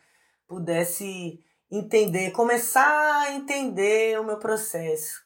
pudesse 0.48 1.40
entender, 1.70 2.32
começar 2.32 3.22
a 3.22 3.32
entender 3.34 4.20
o 4.20 4.24
meu 4.24 4.38
processo. 4.38 5.22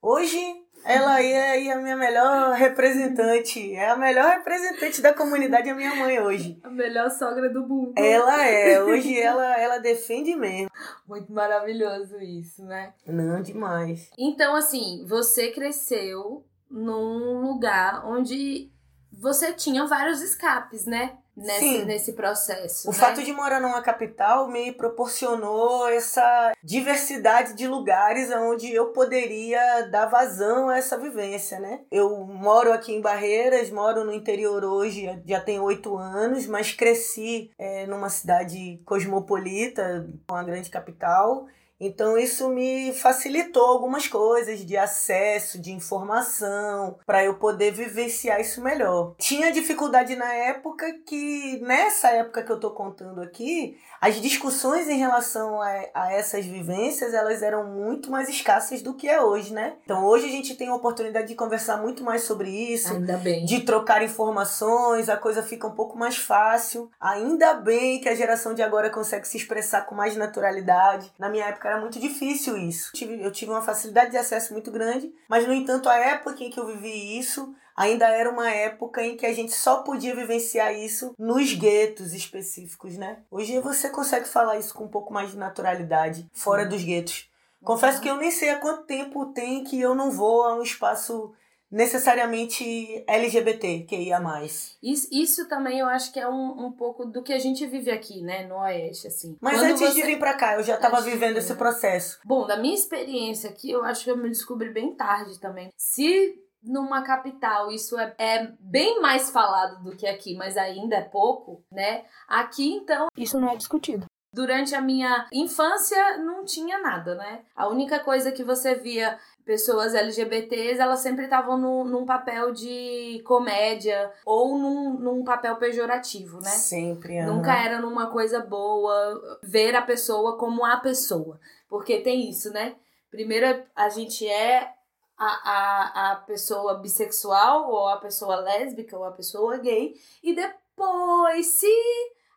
Hoje 0.00 0.63
ela 0.84 1.22
é 1.22 1.72
a 1.72 1.80
minha 1.80 1.96
melhor 1.96 2.52
representante. 2.54 3.74
É 3.74 3.90
a 3.90 3.96
melhor 3.96 4.30
representante 4.30 5.00
da 5.00 5.14
comunidade, 5.14 5.70
a 5.70 5.74
minha 5.74 5.94
mãe 5.94 6.20
hoje. 6.20 6.60
A 6.62 6.70
melhor 6.70 7.10
sogra 7.10 7.48
do 7.48 7.66
mundo. 7.66 7.94
Ela 7.96 8.44
é. 8.46 8.82
Hoje 8.82 9.18
ela, 9.18 9.58
ela 9.58 9.78
defende 9.78 10.36
mesmo. 10.36 10.70
Muito 11.08 11.32
maravilhoso 11.32 12.18
isso, 12.20 12.64
né? 12.64 12.92
Não, 13.06 13.40
demais. 13.40 14.10
Então, 14.18 14.54
assim, 14.54 15.04
você 15.08 15.50
cresceu 15.50 16.44
num 16.70 17.40
lugar 17.40 18.04
onde 18.06 18.70
você 19.12 19.52
tinha 19.52 19.86
vários 19.86 20.20
escapes, 20.20 20.86
né? 20.86 21.16
Nesse, 21.36 21.84
nesse 21.84 22.12
processo. 22.12 22.88
O 22.88 22.92
né? 22.92 22.98
fato 22.98 23.22
de 23.22 23.32
morar 23.32 23.60
numa 23.60 23.82
capital 23.82 24.48
me 24.48 24.72
proporcionou 24.72 25.88
essa 25.88 26.52
diversidade 26.62 27.54
de 27.54 27.66
lugares 27.66 28.30
onde 28.30 28.72
eu 28.72 28.86
poderia 28.86 29.82
dar 29.90 30.06
vazão 30.06 30.68
a 30.68 30.76
essa 30.76 30.96
vivência, 30.96 31.58
né? 31.58 31.80
Eu 31.90 32.24
moro 32.24 32.72
aqui 32.72 32.92
em 32.92 33.00
Barreiras, 33.00 33.70
moro 33.70 34.04
no 34.04 34.12
interior 34.12 34.64
hoje, 34.64 35.22
já 35.26 35.40
tenho 35.40 35.62
oito 35.62 35.96
anos, 35.96 36.46
mas 36.46 36.72
cresci 36.72 37.50
é, 37.58 37.86
numa 37.86 38.08
cidade 38.08 38.80
cosmopolita, 38.84 40.08
uma 40.28 40.42
grande 40.42 40.70
capital. 40.70 41.46
Então 41.80 42.16
isso 42.16 42.48
me 42.48 42.92
facilitou 42.92 43.64
algumas 43.64 44.06
coisas 44.06 44.64
de 44.64 44.76
acesso, 44.76 45.60
de 45.60 45.72
informação, 45.72 46.98
para 47.06 47.24
eu 47.24 47.34
poder 47.34 47.72
vivenciar 47.72 48.40
isso 48.40 48.62
melhor. 48.62 49.14
Tinha 49.18 49.52
dificuldade 49.52 50.16
na 50.16 50.32
época 50.32 50.86
que 51.06 51.58
nessa 51.62 52.08
época 52.10 52.42
que 52.42 52.50
eu 52.52 52.60
tô 52.60 52.70
contando 52.70 53.20
aqui, 53.20 53.76
as 54.00 54.20
discussões 54.20 54.88
em 54.88 54.98
relação 54.98 55.60
a, 55.60 55.84
a 55.94 56.12
essas 56.12 56.44
vivências, 56.44 57.12
elas 57.14 57.42
eram 57.42 57.64
muito 57.64 58.10
mais 58.10 58.28
escassas 58.28 58.82
do 58.82 58.94
que 58.94 59.08
é 59.08 59.20
hoje, 59.20 59.52
né? 59.52 59.76
Então 59.84 60.04
hoje 60.04 60.26
a 60.26 60.30
gente 60.30 60.54
tem 60.54 60.68
a 60.68 60.74
oportunidade 60.74 61.28
de 61.28 61.34
conversar 61.34 61.78
muito 61.78 62.04
mais 62.04 62.22
sobre 62.22 62.48
isso, 62.50 62.94
Ainda 62.94 63.16
bem. 63.16 63.44
de 63.44 63.60
trocar 63.60 64.02
informações, 64.02 65.08
a 65.08 65.16
coisa 65.16 65.42
fica 65.42 65.66
um 65.66 65.74
pouco 65.74 65.98
mais 65.98 66.16
fácil. 66.16 66.90
Ainda 67.00 67.54
bem 67.54 68.00
que 68.00 68.08
a 68.08 68.14
geração 68.14 68.54
de 68.54 68.62
agora 68.62 68.90
consegue 68.90 69.26
se 69.26 69.36
expressar 69.36 69.82
com 69.82 69.94
mais 69.94 70.16
naturalidade. 70.16 71.12
Na 71.18 71.28
minha 71.28 71.46
época 71.46 71.73
era 71.74 71.80
muito 71.80 71.98
difícil 71.98 72.56
isso. 72.56 72.90
Eu 72.94 72.98
tive, 72.98 73.22
eu 73.22 73.32
tive 73.32 73.50
uma 73.50 73.62
facilidade 73.62 74.12
de 74.12 74.16
acesso 74.16 74.52
muito 74.52 74.70
grande, 74.70 75.12
mas 75.28 75.46
no 75.46 75.52
entanto, 75.52 75.88
a 75.88 75.96
época 75.96 76.42
em 76.42 76.50
que 76.50 76.58
eu 76.58 76.66
vivi 76.66 77.18
isso 77.18 77.54
ainda 77.76 78.06
era 78.06 78.30
uma 78.30 78.48
época 78.48 79.02
em 79.02 79.16
que 79.16 79.26
a 79.26 79.32
gente 79.32 79.52
só 79.52 79.82
podia 79.82 80.14
vivenciar 80.14 80.72
isso 80.72 81.12
nos 81.18 81.52
guetos 81.52 82.12
específicos, 82.12 82.96
né? 82.96 83.18
Hoje 83.30 83.58
você 83.58 83.90
consegue 83.90 84.28
falar 84.28 84.58
isso 84.58 84.72
com 84.72 84.84
um 84.84 84.88
pouco 84.88 85.12
mais 85.12 85.32
de 85.32 85.36
naturalidade, 85.36 86.28
fora 86.32 86.64
dos 86.64 86.82
guetos. 86.82 87.28
Confesso 87.62 88.00
que 88.00 88.08
eu 88.08 88.16
nem 88.16 88.30
sei 88.30 88.50
há 88.50 88.58
quanto 88.58 88.84
tempo 88.84 89.32
tem 89.32 89.64
que 89.64 89.80
eu 89.80 89.94
não 89.94 90.10
vou 90.10 90.44
a 90.44 90.54
um 90.54 90.62
espaço 90.62 91.32
necessariamente 91.74 93.04
LGBT, 93.06 93.80
que 93.80 93.96
ia 93.96 94.20
mais. 94.20 94.78
Isso, 94.80 95.08
isso 95.10 95.48
também 95.48 95.80
eu 95.80 95.86
acho 95.86 96.12
que 96.12 96.20
é 96.20 96.28
um, 96.28 96.66
um 96.66 96.72
pouco 96.72 97.04
do 97.04 97.20
que 97.20 97.32
a 97.32 97.38
gente 97.38 97.66
vive 97.66 97.90
aqui, 97.90 98.22
né, 98.22 98.46
no 98.46 98.56
Oeste, 98.60 99.08
assim. 99.08 99.36
Mas 99.40 99.58
Quando 99.58 99.70
antes 99.72 99.80
você... 99.80 100.00
de 100.00 100.06
vir 100.06 100.18
pra 100.18 100.34
cá, 100.34 100.54
eu 100.54 100.62
já 100.62 100.76
tava 100.76 100.98
antes 100.98 101.12
vivendo 101.12 101.36
esse 101.36 101.54
processo. 101.56 102.20
Bom, 102.24 102.46
da 102.46 102.56
minha 102.56 102.74
experiência 102.74 103.50
aqui, 103.50 103.72
eu 103.72 103.84
acho 103.84 104.04
que 104.04 104.10
eu 104.10 104.16
me 104.16 104.28
descobri 104.28 104.70
bem 104.70 104.94
tarde 104.94 105.40
também. 105.40 105.68
Se 105.76 106.40
numa 106.62 107.02
capital 107.02 107.70
isso 107.70 107.98
é, 107.98 108.14
é 108.18 108.52
bem 108.60 109.00
mais 109.00 109.30
falado 109.30 109.82
do 109.82 109.96
que 109.96 110.06
aqui, 110.06 110.36
mas 110.36 110.56
ainda 110.56 110.96
é 110.96 111.02
pouco, 111.02 111.64
né? 111.72 112.04
Aqui, 112.28 112.72
então, 112.72 113.08
isso 113.16 113.38
não 113.40 113.50
é 113.50 113.56
discutido. 113.56 114.06
Durante 114.32 114.74
a 114.74 114.80
minha 114.80 115.28
infância 115.32 116.18
não 116.18 116.44
tinha 116.44 116.80
nada, 116.80 117.14
né? 117.14 117.44
A 117.54 117.68
única 117.68 118.00
coisa 118.00 118.32
que 118.32 118.42
você 118.42 118.74
via 118.74 119.16
pessoas 119.44 119.94
LGBTs, 119.94 120.80
elas 120.80 121.00
sempre 121.00 121.24
estavam 121.24 121.58
num 121.58 122.06
papel 122.06 122.52
de 122.52 123.22
comédia 123.24 124.10
ou 124.24 124.58
num, 124.58 124.94
num 124.94 125.24
papel 125.24 125.56
pejorativo, 125.56 126.40
né? 126.40 126.50
Sempre. 126.50 127.20
Uhum. 127.20 127.36
Nunca 127.36 127.54
era 127.54 127.80
numa 127.80 128.10
coisa 128.10 128.40
boa 128.40 129.38
ver 129.42 129.76
a 129.76 129.82
pessoa 129.82 130.38
como 130.38 130.64
a 130.64 130.78
pessoa. 130.78 131.38
Porque 131.68 132.00
tem 132.00 132.30
isso, 132.30 132.50
né? 132.50 132.76
Primeiro 133.10 133.62
a 133.76 133.88
gente 133.88 134.26
é 134.26 134.72
a, 135.16 135.26
a, 135.26 136.12
a 136.12 136.16
pessoa 136.16 136.74
bissexual 136.78 137.70
ou 137.70 137.88
a 137.88 137.98
pessoa 137.98 138.36
lésbica 138.36 138.96
ou 138.96 139.04
a 139.04 139.12
pessoa 139.12 139.58
gay 139.58 139.94
e 140.22 140.34
depois 140.34 141.46
se 141.46 141.72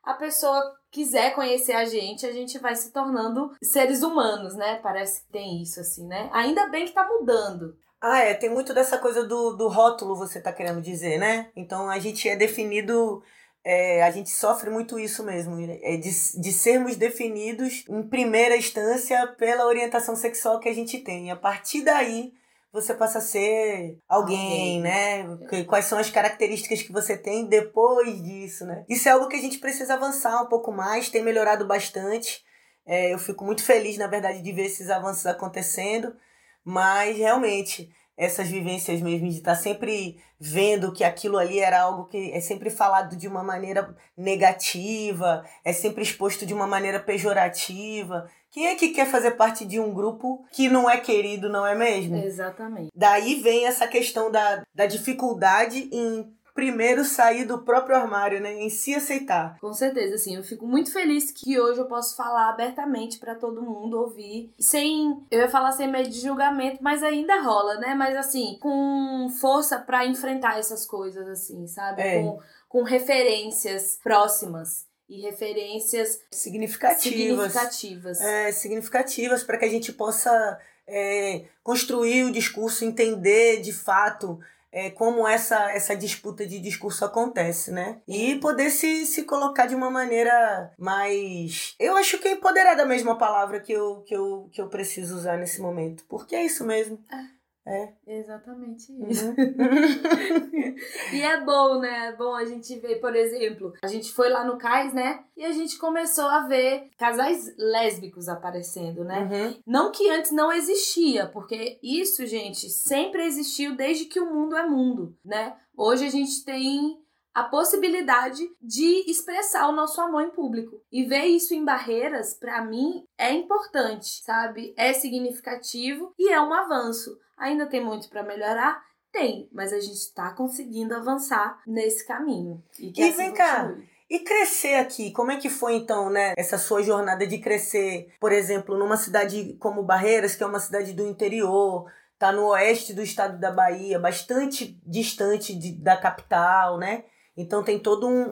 a 0.04 0.14
pessoa 0.14 0.78
quiser 0.98 1.36
conhecer 1.36 1.74
a 1.74 1.86
gente, 1.86 2.26
a 2.26 2.32
gente 2.32 2.58
vai 2.58 2.76
se 2.76 2.92
tornando 2.92 3.52
seres 3.62 4.02
humanos, 4.02 4.56
né? 4.56 4.80
Parece 4.82 5.22
que 5.22 5.32
tem 5.32 5.62
isso, 5.62 5.80
assim, 5.80 6.08
né? 6.08 6.28
Ainda 6.34 6.68
bem 6.70 6.88
que 6.88 6.92
tá 6.92 7.08
mudando. 7.08 7.78
Ah, 8.02 8.20
é, 8.20 8.34
tem 8.34 8.50
muito 8.50 8.74
dessa 8.74 8.98
coisa 8.98 9.24
do, 9.24 9.54
do 9.54 9.68
rótulo, 9.68 10.16
você 10.16 10.42
tá 10.42 10.52
querendo 10.52 10.82
dizer, 10.82 11.20
né? 11.20 11.52
Então 11.56 11.88
a 11.88 12.00
gente 12.00 12.28
é 12.28 12.36
definido. 12.36 13.22
É, 13.64 14.02
a 14.02 14.10
gente 14.10 14.32
sofre 14.32 14.72
muito 14.72 14.98
isso 14.98 15.24
mesmo, 15.24 15.60
é 15.60 15.98
de, 15.98 16.10
de 16.10 16.54
sermos 16.54 16.96
definidos 16.96 17.84
em 17.90 18.02
primeira 18.02 18.56
instância 18.56 19.28
pela 19.38 19.66
orientação 19.66 20.16
sexual 20.16 20.60
que 20.60 20.70
a 20.70 20.74
gente 20.74 21.00
tem. 21.00 21.30
A 21.32 21.36
partir 21.36 21.84
daí, 21.84 22.34
você 22.72 22.94
passa 22.94 23.20
a 23.20 23.22
ser 23.22 23.98
alguém, 24.08 24.78
alguém. 24.78 24.82
né? 24.82 25.64
Quais 25.66 25.86
são 25.86 25.98
as 25.98 26.10
características 26.10 26.82
que 26.82 26.92
você 26.92 27.18
tem 27.18 27.46
depois 27.46 28.22
disso, 28.24 28.66
né? 28.66 28.86
Isso 28.88 29.08
é 29.08 29.12
algo 29.12 29.28
que 29.28 29.36
a 29.36 29.42
gente 29.42 29.58
precisa 29.58 29.94
avançar 29.94 30.42
um 30.42 30.48
pouco 30.48 30.72
mais, 30.72 31.10
tem 31.10 31.24
melhorado 31.24 31.66
bastante. 31.66 32.44
É, 32.86 33.14
eu 33.14 33.20
fico 33.20 33.44
muito 33.44 33.64
feliz, 33.64 33.98
na 33.98 34.08
verdade, 34.08 34.42
de 34.42 34.52
ver 34.52 34.66
esses 34.66 34.90
avanços 34.90 35.26
acontecendo, 35.26 36.16
mas 36.64 37.18
realmente 37.18 37.90
essas 38.18 38.50
vivências 38.50 39.00
mesmo 39.00 39.30
de 39.30 39.38
estar 39.38 39.56
sempre 39.56 40.20
vendo 40.40 40.92
que 40.92 41.04
aquilo 41.04 41.38
ali 41.38 41.60
era 41.60 41.82
algo 41.82 42.06
que 42.06 42.32
é 42.32 42.40
sempre 42.42 42.72
falado 42.72 43.16
de 43.16 43.28
uma 43.28 43.44
maneira 43.44 43.96
negativa, 44.18 45.46
é 45.64 45.72
sempre 45.72 46.02
exposto 46.02 46.44
de 46.44 46.54
uma 46.54 46.66
maneira 46.66 47.00
pejorativa. 47.00 48.28
Quem 48.58 48.70
é 48.70 48.76
que 48.76 48.90
quer 48.90 49.06
fazer 49.06 49.38
parte 49.38 49.64
de 49.64 49.80
um 49.80 49.94
grupo 49.94 50.44
que 50.52 50.68
não 50.68 50.90
é 50.90 50.98
querido, 50.98 51.48
não 51.48 51.64
é 51.64 51.76
mesmo? 51.76 52.18
Exatamente. 52.18 52.90
Daí 52.96 53.36
vem 53.36 53.68
essa 53.68 53.88
questão 53.88 54.32
da, 54.32 54.64
da 54.74 54.88
dificuldade 54.88 55.88
em 55.92 56.36
primeiro 56.56 57.06
sair 57.06 57.46
do 57.46 57.60
próprio 57.60 57.96
armário, 57.96 58.42
né? 58.42 58.56
Em 58.56 58.68
se 58.68 58.96
aceitar. 58.96 59.60
Com 59.62 59.72
certeza, 59.74 60.16
assim, 60.16 60.36
eu 60.36 60.44
fico 60.44 60.66
muito 60.66 60.92
feliz 60.92 61.30
que 61.30 61.60
hoje 61.60 61.80
eu 61.80 61.86
posso 61.86 62.16
falar 62.16 62.50
abertamente 62.50 63.20
para 63.20 63.36
todo 63.36 63.62
mundo 63.62 64.00
ouvir, 64.00 64.52
sem, 64.58 65.24
eu 65.30 65.42
ia 65.42 65.50
falar 65.50 65.72
sem 65.74 65.88
medo 65.88 66.10
de 66.10 66.20
julgamento, 66.20 66.80
mas 66.82 67.04
ainda 67.04 67.40
rola, 67.40 67.76
né? 67.76 67.94
Mas 67.94 68.18
assim, 68.18 68.58
com 68.60 69.30
força 69.40 69.78
para 69.78 70.04
enfrentar 70.08 70.58
essas 70.58 70.84
coisas, 70.84 71.28
assim, 71.28 71.68
sabe? 71.68 72.02
É. 72.02 72.24
Com, 72.24 72.40
com 72.68 72.82
referências 72.82 74.00
próximas 74.04 74.87
e 75.10 75.22
referências 75.22 76.20
significativas. 76.32 77.54
Significativas. 77.54 78.22
É, 78.22 78.52
significativas 78.52 79.44
para 79.44 79.58
que 79.58 79.66
a 79.66 79.70
gente 79.70 79.94
possa 79.94 80.60
é, 80.88 81.46
construir 81.64 82.26
o 82.26 82.32
discurso, 82.32 82.86
entender 82.86 83.62
de 83.62 83.74
fato 83.74 84.40
é, 84.72 84.90
como 84.90 85.28
essa, 85.28 85.72
essa 85.72 85.96
disputa 85.96 86.46
de 86.46 86.60
discurso 86.60 87.04
acontece, 87.06 87.72
né? 87.72 88.00
E 88.08 88.36
poder 88.36 88.70
se, 88.70 89.06
se 89.06 89.24
colocar 89.24 89.66
de 89.66 89.76
uma 89.76 89.90
maneira 89.90 90.72
mais. 90.78 91.74
Eu 91.80 91.96
acho 91.96 92.18
que 92.20 92.30
empoderada 92.30 92.86
mesmo 92.86 93.12
a 93.12 93.16
palavra 93.16 93.60
que 93.60 93.72
eu, 93.72 94.04
que, 94.06 94.16
eu, 94.16 94.50
que 94.52 94.62
eu 94.62 94.68
preciso 94.68 95.16
usar 95.16 95.38
nesse 95.38 95.62
momento. 95.62 96.04
Porque 96.08 96.36
é 96.36 96.46
isso 96.46 96.66
mesmo. 96.66 97.00
É. 97.12 97.37
É. 97.68 97.94
Exatamente 98.08 98.92
uhum. 98.94 99.08
isso. 99.10 99.28
Uhum. 99.28 99.36
E 101.12 101.22
é 101.22 101.42
bom, 101.44 101.80
né? 101.80 102.08
É 102.08 102.16
bom 102.16 102.36
a 102.36 102.46
gente 102.46 102.78
ver, 102.80 103.00
por 103.00 103.16
exemplo, 103.16 103.74
a 103.84 103.88
gente 103.88 104.12
foi 104.12 104.30
lá 104.30 104.46
no 104.46 104.58
Cais, 104.58 104.94
né? 104.94 105.24
E 105.36 105.44
a 105.44 105.52
gente 105.52 105.78
começou 105.78 106.26
a 106.26 106.48
ver 106.48 106.90
casais 106.98 107.54
lésbicos 107.58 108.30
aparecendo, 108.30 109.04
né? 109.04 109.24
Uhum. 109.24 109.62
Não 109.66 109.92
que 109.92 110.10
antes 110.10 110.32
não 110.32 110.52
existia, 110.52 111.28
porque 111.28 111.80
isso, 111.82 112.26
gente, 112.26 112.70
sempre 112.70 113.26
existiu 113.26 113.76
desde 113.76 114.06
que 114.06 114.20
o 114.20 114.32
mundo 114.32 114.56
é 114.56 114.68
mundo, 114.68 115.18
né? 115.26 115.56
Hoje 115.76 116.06
a 116.06 116.10
gente 116.10 116.44
tem 116.46 116.98
a 117.38 117.44
possibilidade 117.44 118.44
de 118.60 119.10
expressar 119.12 119.68
o 119.70 119.72
nosso 119.72 120.02
amor 120.02 120.24
em 120.24 120.32
público. 120.32 120.82
E 120.92 121.04
ver 121.06 121.26
isso 121.26 121.54
em 121.54 121.64
barreiras, 121.64 122.34
para 122.34 122.66
mim, 122.66 123.04
é 123.16 123.32
importante, 123.32 124.24
sabe? 124.24 124.74
É 124.76 124.92
significativo 124.92 126.14
e 126.18 126.32
é 126.32 126.42
um 126.42 126.52
avanço. 126.52 127.16
Ainda 127.38 127.66
tem 127.68 127.84
muito 127.84 128.10
para 128.10 128.24
melhorar? 128.24 128.82
Tem, 129.12 129.50
mas 129.54 129.72
a 129.72 129.80
gente 129.80 129.94
está 129.96 130.32
conseguindo 130.34 130.96
avançar 130.96 131.60
nesse 131.66 132.06
caminho. 132.06 132.64
E, 132.80 132.92
que 132.92 133.02
E 133.02 133.06
assim 133.10 133.18
vem 133.18 133.34
cá. 133.34 133.74
E 134.10 134.20
crescer 134.20 134.76
aqui, 134.76 135.12
como 135.12 135.32
é 135.32 135.38
que 135.38 135.50
foi 135.50 135.76
então, 135.76 136.10
né? 136.10 136.34
Essa 136.38 136.58
sua 136.58 136.82
jornada 136.82 137.28
de 137.28 137.40
crescer, 137.40 138.14
por 138.22 138.32
exemplo, 138.32 138.78
numa 138.78 138.96
cidade 138.96 139.56
como 139.60 139.84
Barreiras, 139.84 140.36
que 140.36 140.44
é 140.44 140.48
uma 140.48 140.60
cidade 140.62 140.94
do 140.94 141.06
interior, 141.06 141.92
tá 142.18 142.32
no 142.32 142.48
oeste 142.48 142.94
do 142.94 143.02
estado 143.02 143.38
da 143.38 143.52
Bahia, 143.52 144.00
bastante 144.00 144.80
distante 144.86 145.54
de- 145.54 145.74
da 145.82 145.98
capital, 145.98 146.78
né? 146.78 147.04
Então 147.38 147.64
tem 147.64 147.78
todo 147.78 148.08
um, 148.08 148.24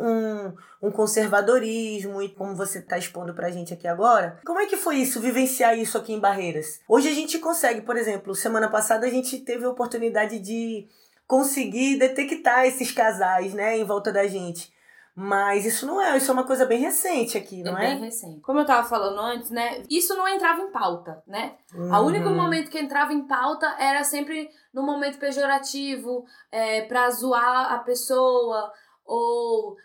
um, 0.50 0.54
um 0.82 0.92
conservadorismo, 0.92 2.22
e 2.22 2.30
como 2.30 2.56
você 2.56 2.80
está 2.80 2.98
expondo 2.98 3.34
pra 3.36 3.52
gente 3.52 3.74
aqui 3.74 3.88
agora. 3.88 4.40
Como 4.46 4.60
é 4.60 4.66
que 4.66 4.76
foi 4.78 4.96
isso, 4.98 5.20
vivenciar 5.22 5.78
isso 5.78 5.98
aqui 5.98 6.12
em 6.14 6.20
Barreiras? 6.20 6.80
Hoje 6.88 7.08
a 7.10 7.14
gente 7.14 7.38
consegue, 7.38 7.82
por 7.82 7.96
exemplo, 7.98 8.34
semana 8.34 8.68
passada 8.70 9.06
a 9.06 9.10
gente 9.10 9.40
teve 9.40 9.64
a 9.66 9.70
oportunidade 9.70 10.40
de 10.40 10.88
conseguir 11.28 11.98
detectar 11.98 12.66
esses 12.66 12.92
casais, 12.92 13.54
né, 13.54 13.78
em 13.78 13.84
volta 13.84 14.12
da 14.12 14.28
gente. 14.28 14.74
Mas 15.18 15.66
isso 15.66 15.86
não 15.88 16.02
é, 16.02 16.18
isso 16.18 16.30
é 16.30 16.34
uma 16.34 16.44
coisa 16.44 16.66
bem 16.66 16.82
recente 16.82 17.38
aqui, 17.38 17.64
não 17.64 17.78
é 17.78 17.86
é? 17.86 17.96
bem 17.96 18.04
recente. 18.04 18.42
Como 18.42 18.60
eu 18.60 18.66
tava 18.66 18.86
falando 18.86 19.18
antes, 19.18 19.50
né? 19.50 19.82
Isso 19.90 20.14
não 20.14 20.28
entrava 20.28 20.60
em 20.62 20.70
pauta, 20.72 21.24
né? 21.26 21.54
O 21.74 22.02
único 22.02 22.28
Uhum. 22.28 22.36
momento 22.36 22.70
que 22.70 22.78
entrava 22.78 23.14
em 23.14 23.26
pauta 23.26 23.66
era 23.80 24.04
sempre 24.04 24.50
no 24.74 24.84
momento 24.84 25.18
pejorativo, 25.18 26.26
é, 26.52 26.82
pra 26.82 27.10
zoar 27.12 27.72
a 27.72 27.78
pessoa, 27.80 28.70
ou 29.06 29.76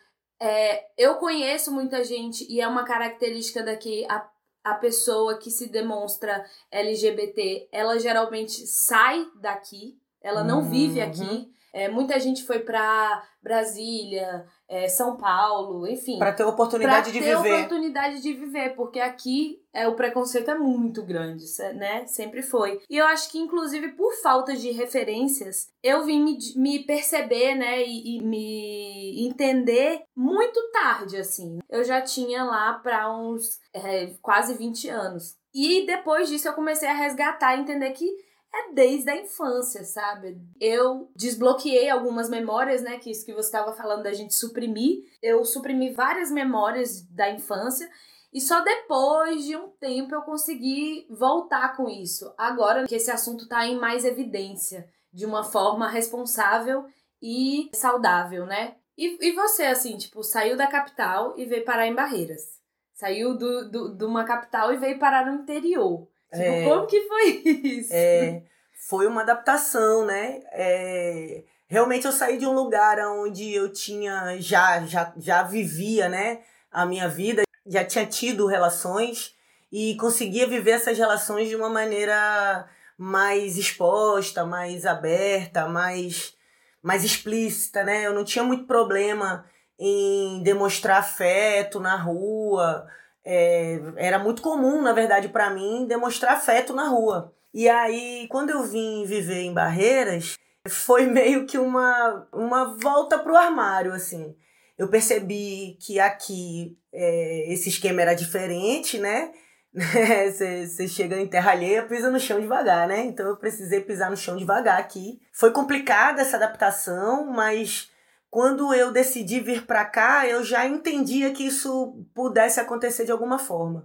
é, 0.41 0.87
eu 0.97 1.17
conheço 1.17 1.71
muita 1.73 2.03
gente, 2.03 2.47
e 2.50 2.61
é 2.61 2.67
uma 2.67 2.85
característica 2.85 3.62
daqui, 3.62 4.07
a, 4.09 4.27
a 4.65 4.75
pessoa 4.75 5.37
que 5.39 5.50
se 5.50 5.69
demonstra 5.69 6.45
LGBT, 6.71 7.69
ela 7.71 7.99
geralmente 7.99 8.67
sai 8.67 9.27
daqui, 9.41 9.99
ela 10.23 10.43
não 10.43 10.62
vive 10.62 11.00
Uhum. 11.00 11.07
aqui. 11.09 11.53
É, 11.73 11.89
muita 11.89 12.19
gente 12.19 12.43
foi 12.45 12.59
pra 12.61 13.23
Brasília, 13.43 14.45
é, 14.71 14.87
São 14.89 15.17
Paulo, 15.17 15.85
enfim 15.87 16.17
Para 16.17 16.33
ter 16.33 16.45
oportunidade 16.45 17.11
pra 17.11 17.12
de 17.12 17.19
ter 17.19 17.37
viver. 17.37 17.55
oportunidade 17.55 18.23
de 18.23 18.33
viver, 18.33 18.77
porque 18.77 19.00
aqui 19.00 19.61
é 19.73 19.89
o 19.89 19.95
preconceito 19.95 20.50
é 20.50 20.59
muito 20.59 21.03
grande, 21.03 21.45
né? 21.75 22.07
Sempre 22.07 22.43
foi. 22.43 22.81
E 22.89 22.97
eu 22.97 23.07
acho 23.07 23.31
que 23.31 23.39
inclusive 23.39 23.89
por 23.93 24.12
falta 24.23 24.57
de 24.57 24.71
referências, 24.71 25.69
eu 25.83 26.05
vim 26.05 26.23
me, 26.23 26.39
me 26.57 26.79
perceber, 26.81 27.55
né, 27.55 27.83
e, 27.85 28.17
e 28.17 28.23
me 28.23 29.27
entender 29.27 30.03
muito 30.17 30.61
tarde 30.73 31.17
assim. 31.17 31.59
Eu 31.69 31.85
já 31.85 32.00
tinha 32.00 32.45
lá 32.45 32.75
pra 32.75 33.12
uns 33.12 33.59
é, 33.75 34.15
quase 34.23 34.55
20 34.55 34.89
anos. 34.89 35.37
E 35.53 35.85
depois 35.85 36.29
disso 36.29 36.47
eu 36.49 36.53
comecei 36.53 36.89
a 36.89 36.95
resgatar 36.95 37.57
e 37.57 37.61
entender 37.61 37.91
que 37.91 38.09
é 38.52 38.73
desde 38.73 39.11
a 39.11 39.16
infância, 39.16 39.85
sabe? 39.85 40.40
Eu 40.61 41.11
desbloqueei 41.14 41.88
algumas 41.88 42.28
memórias, 42.28 42.83
né? 42.83 42.99
Que 42.99 43.11
isso 43.11 43.25
que 43.25 43.33
você 43.33 43.49
estava 43.49 43.73
falando 43.73 44.02
da 44.02 44.12
gente 44.12 44.35
suprimir. 44.35 45.04
Eu 45.23 45.45
suprimi 45.45 45.92
várias 45.92 46.30
memórias 46.30 47.07
da 47.09 47.30
infância. 47.30 47.88
E 48.33 48.40
só 48.40 48.61
depois 48.62 49.45
de 49.45 49.57
um 49.57 49.69
tempo 49.69 50.14
eu 50.14 50.23
consegui 50.23 51.07
voltar 51.11 51.76
com 51.76 51.88
isso. 51.88 52.33
Agora 52.37 52.87
que 52.87 52.95
esse 52.95 53.11
assunto 53.11 53.49
tá 53.49 53.66
em 53.66 53.78
mais 53.78 54.04
evidência, 54.04 54.88
de 55.12 55.26
uma 55.26 55.42
forma 55.42 55.88
responsável 55.88 56.87
e 57.21 57.69
saudável, 57.75 58.47
né? 58.47 58.76
E, 58.97 59.28
e 59.28 59.33
você, 59.33 59.64
assim, 59.64 59.97
tipo, 59.97 60.23
saiu 60.23 60.57
da 60.57 60.66
capital 60.66 61.35
e 61.37 61.45
veio 61.45 61.64
parar 61.64 61.87
em 61.87 61.94
Barreiras. 61.94 62.61
Saiu 62.94 63.37
do, 63.37 63.70
do, 63.70 63.96
de 63.96 64.05
uma 64.05 64.25
capital 64.25 64.72
e 64.72 64.77
veio 64.77 64.98
parar 64.98 65.25
no 65.25 65.42
interior. 65.42 66.07
Tipo, 66.33 66.43
É. 66.43 66.64
como 66.64 66.87
que 66.87 67.01
foi 67.09 67.29
isso? 67.45 67.93
É, 67.93 68.43
foi 68.88 69.07
uma 69.07 69.23
adaptação, 69.23 70.05
né? 70.07 70.40
É, 70.53 71.43
realmente 71.66 72.07
eu 72.07 72.12
saí 72.12 72.38
de 72.38 72.47
um 72.47 72.53
lugar 72.53 72.99
onde 73.01 73.53
eu 73.53 73.73
tinha 73.73 74.37
já 74.40 74.85
já 74.87 75.12
já 75.16 75.43
vivia, 75.43 76.09
né, 76.09 76.40
a 76.71 76.87
minha 76.87 77.09
vida, 77.09 77.43
já 77.66 77.85
tinha 77.85 78.07
tido 78.07 78.47
relações 78.47 79.35
e 79.73 79.97
conseguia 79.97 80.47
viver 80.47 80.73
essas 80.73 80.97
relações 80.99 81.49
de 81.49 81.57
uma 81.57 81.69
maneira 81.69 82.66
mais 82.99 83.57
exposta, 83.57 84.45
mais 84.45 84.85
aberta, 84.87 85.66
mais 85.69 86.35
mais 86.83 87.05
explícita, 87.05 87.85
né? 87.85 88.07
Eu 88.07 88.14
não 88.14 88.25
tinha 88.25 88.43
muito 88.45 88.66
problema 88.66 89.45
em 89.79 90.43
demonstrar 90.43 90.99
afeto 90.99 91.79
na 91.81 91.97
rua. 91.97 92.87
É, 93.33 93.81
era 93.97 94.19
muito 94.19 94.43
comum, 94.43 94.83
na 94.83 94.93
verdade, 94.93 95.29
para 95.29 95.51
mim, 95.51 95.87
demonstrar 95.87 96.35
afeto 96.35 96.73
na 96.73 96.88
rua. 96.88 97.33
E 97.55 97.69
aí, 97.69 98.27
quando 98.29 98.51
eu 98.51 98.64
vim 98.64 99.05
viver 99.05 99.43
em 99.43 99.55
Barreiras, 99.55 100.37
foi 100.69 101.07
meio 101.11 101.47
que 101.47 101.57
uma, 101.57 102.27
uma 102.33 102.77
volta 102.77 103.21
pro 103.21 103.37
armário, 103.37 103.93
assim. 103.93 104.35
Eu 104.77 104.88
percebi 104.88 105.79
que 105.81 106.01
aqui 106.01 106.77
é, 106.93 107.53
esse 107.53 107.69
esquema 107.69 108.03
era 108.03 108.14
diferente, 108.14 108.99
né? 108.99 109.31
Você 110.66 110.88
chega 110.88 111.21
em 111.21 111.29
terra 111.29 111.53
alheia, 111.53 111.87
pisa 111.87 112.11
no 112.11 112.19
chão 112.19 112.40
devagar, 112.40 112.88
né? 112.88 113.05
Então 113.05 113.29
eu 113.29 113.37
precisei 113.37 113.81
pisar 113.81 114.11
no 114.11 114.16
chão 114.16 114.37
devagar 114.37 114.81
aqui. 114.81 115.21
Foi 115.33 115.53
complicada 115.53 116.21
essa 116.21 116.37
adaptação, 116.37 117.27
mas 117.27 117.89
quando 118.31 118.73
eu 118.73 118.93
decidi 118.93 119.40
vir 119.40 119.66
para 119.66 119.85
cá, 119.85 120.27
eu 120.27 120.45
já 120.45 120.66
entendia 120.66 121.33
que 121.33 121.45
isso 121.45 122.05
pudesse 122.14 122.61
acontecer 122.61 123.05
de 123.05 123.11
alguma 123.11 123.38
forma. 123.38 123.85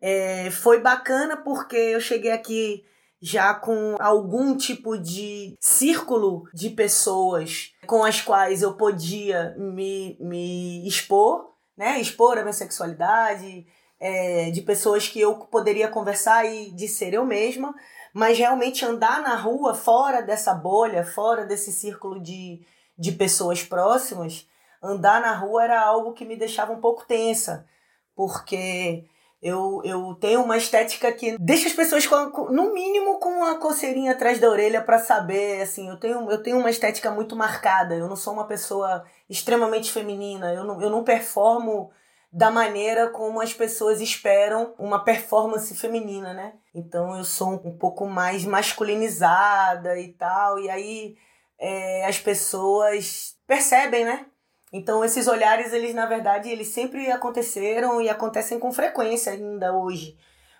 É, 0.00 0.50
foi 0.50 0.80
bacana 0.80 1.36
porque 1.36 1.76
eu 1.76 2.00
cheguei 2.00 2.30
aqui 2.30 2.84
já 3.20 3.52
com 3.54 3.96
algum 3.98 4.56
tipo 4.56 4.96
de 4.96 5.56
círculo 5.58 6.48
de 6.54 6.70
pessoas 6.70 7.74
com 7.86 8.04
as 8.04 8.20
quais 8.20 8.62
eu 8.62 8.74
podia 8.74 9.56
me, 9.58 10.16
me 10.20 10.86
expor, 10.86 11.52
né? 11.76 12.00
Expor 12.00 12.38
a 12.38 12.42
minha 12.42 12.52
sexualidade, 12.52 13.66
é, 13.98 14.50
de 14.50 14.60
pessoas 14.62 15.08
que 15.08 15.20
eu 15.20 15.34
poderia 15.34 15.88
conversar 15.88 16.44
e 16.44 16.70
de 16.70 16.86
ser 16.86 17.14
eu 17.14 17.24
mesma, 17.24 17.74
mas 18.12 18.38
realmente 18.38 18.84
andar 18.84 19.20
na 19.22 19.34
rua 19.34 19.74
fora 19.74 20.22
dessa 20.22 20.54
bolha, 20.54 21.04
fora 21.04 21.44
desse 21.44 21.72
círculo 21.72 22.20
de, 22.20 22.60
de 22.98 23.12
pessoas 23.12 23.62
próximas, 23.62 24.48
andar 24.82 25.20
na 25.20 25.32
rua 25.32 25.64
era 25.64 25.80
algo 25.80 26.12
que 26.12 26.24
me 26.24 26.36
deixava 26.36 26.72
um 26.72 26.80
pouco 26.80 27.06
tensa, 27.06 27.66
porque 28.14 29.04
eu, 29.40 29.80
eu 29.84 30.16
tenho 30.20 30.42
uma 30.42 30.56
estética 30.56 31.12
que 31.12 31.38
deixa 31.38 31.68
as 31.68 31.72
pessoas, 31.72 32.06
com, 32.06 32.50
no 32.50 32.72
mínimo, 32.74 33.20
com 33.20 33.28
uma 33.28 33.56
coceirinha 33.56 34.12
atrás 34.12 34.40
da 34.40 34.50
orelha 34.50 34.82
para 34.82 34.98
saber, 34.98 35.62
assim, 35.62 35.88
eu 35.88 35.96
tenho, 35.96 36.30
eu 36.30 36.42
tenho 36.42 36.58
uma 36.58 36.70
estética 36.70 37.10
muito 37.10 37.36
marcada, 37.36 37.94
eu 37.94 38.08
não 38.08 38.16
sou 38.16 38.32
uma 38.32 38.46
pessoa 38.46 39.04
extremamente 39.30 39.92
feminina, 39.92 40.52
eu 40.52 40.64
não, 40.64 40.82
eu 40.82 40.90
não 40.90 41.04
performo 41.04 41.90
da 42.32 42.50
maneira 42.50 43.08
como 43.08 43.40
as 43.40 43.54
pessoas 43.54 44.00
esperam 44.00 44.74
uma 44.78 45.02
performance 45.02 45.74
feminina, 45.74 46.34
né? 46.34 46.54
Então 46.74 47.16
eu 47.16 47.24
sou 47.24 47.52
um 47.64 47.78
pouco 47.78 48.06
mais 48.06 48.44
masculinizada 48.44 49.98
e 49.98 50.08
tal, 50.12 50.58
e 50.58 50.68
aí 50.68 51.16
é, 51.58 52.04
as 52.06 52.18
pessoas 52.18 53.36
percebem, 53.46 54.04
né? 54.04 54.26
Então 54.72 55.04
esses 55.04 55.26
olhares, 55.26 55.72
eles 55.72 55.94
na 55.94 56.06
verdade, 56.06 56.48
eles 56.50 56.68
sempre 56.68 57.10
aconteceram 57.10 58.00
e 58.00 58.08
acontecem 58.08 58.58
com 58.58 58.72
frequência 58.72 59.32
ainda 59.32 59.72
hoje. 59.74 60.16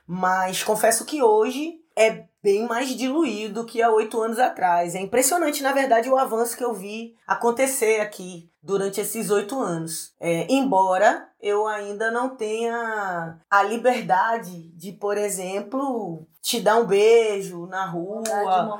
Mas 0.06 0.64
confesso 0.64 1.04
que 1.04 1.22
hoje 1.22 1.80
é 1.98 2.24
bem 2.40 2.64
mais 2.64 2.90
diluído 2.90 3.64
que 3.64 3.82
há 3.82 3.90
oito 3.90 4.22
anos 4.22 4.38
atrás. 4.38 4.94
É 4.94 5.00
impressionante, 5.00 5.64
na 5.64 5.72
verdade, 5.72 6.08
o 6.08 6.16
avanço 6.16 6.56
que 6.56 6.64
eu 6.64 6.72
vi 6.72 7.16
acontecer 7.26 8.00
aqui 8.00 8.48
durante 8.62 9.00
esses 9.00 9.30
oito 9.30 9.58
anos. 9.58 10.14
É, 10.20 10.46
embora 10.48 11.28
eu 11.42 11.66
ainda 11.66 12.12
não 12.12 12.36
tenha 12.36 13.36
a 13.50 13.62
liberdade 13.64 14.68
de, 14.76 14.92
por 14.92 15.18
exemplo, 15.18 16.24
te 16.40 16.60
dar 16.60 16.76
um 16.76 16.86
beijo 16.86 17.66
na 17.66 17.84
rua. 17.84 18.22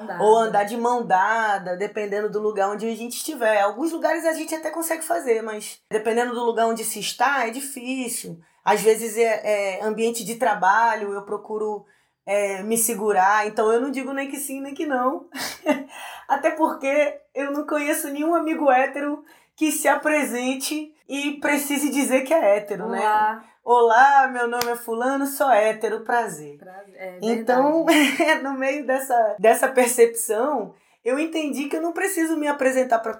Andar. 0.01 0.21
Ou 0.21 0.39
andar 0.39 0.63
de 0.63 0.77
mão 0.77 1.05
dada, 1.05 1.77
dependendo 1.77 2.31
do 2.31 2.39
lugar 2.41 2.71
onde 2.71 2.87
a 2.87 2.95
gente 2.95 3.17
estiver. 3.17 3.61
Alguns 3.61 3.91
lugares 3.91 4.25
a 4.25 4.33
gente 4.33 4.55
até 4.55 4.71
consegue 4.71 5.03
fazer, 5.03 5.43
mas 5.43 5.81
dependendo 5.91 6.33
do 6.33 6.45
lugar 6.45 6.69
onde 6.69 6.85
se 6.85 7.01
está, 7.01 7.49
é 7.49 7.51
difícil. 7.51 8.39
Às 8.65 8.81
vezes 8.81 9.17
é, 9.17 9.79
é 9.79 9.85
ambiente 9.85 10.25
de 10.25 10.37
trabalho, 10.37 11.13
eu 11.13 11.23
procuro 11.23 11.85
é, 12.29 12.63
me 12.63 12.77
segurar. 12.77 13.47
Então 13.47 13.73
eu 13.73 13.81
não 13.81 13.91
digo 13.91 14.13
nem 14.13 14.31
que 14.31 14.37
sim, 14.37 14.61
nem 14.61 14.75
que 14.75 14.85
não. 14.85 15.27
Até 16.29 16.51
porque 16.51 17.19
eu 17.35 17.51
não 17.51 17.67
conheço 17.67 18.11
nenhum 18.11 18.35
amigo 18.35 18.71
hétero 18.71 19.25
que 19.57 19.73
se 19.73 19.89
apresente 19.89 20.95
e 21.09 21.41
precise 21.41 21.89
dizer 21.89 22.25
que 22.25 22.35
é 22.35 22.59
hétero, 22.59 22.87
né? 22.87 23.01
Olá. 23.01 23.35
né? 23.35 23.45
Olá, 23.65 24.29
meu 24.29 24.47
nome 24.47 24.71
é 24.71 24.77
fulano, 24.77 25.27
sou 25.27 25.51
hétero, 25.51 26.01
prazer. 26.01 26.59
prazer. 26.59 26.95
É 26.97 27.19
então, 27.23 27.87
no 28.43 28.53
meio 28.59 28.87
dessa, 28.87 29.37
dessa 29.39 29.69
percepção, 29.69 30.75
eu 31.03 31.19
entendi 31.19 31.65
que 31.65 31.77
eu 31.77 31.83
não 31.83 31.93
preciso 31.93 32.37
me 32.37 32.47
apresentar 32.47 32.99
para 32.99 33.17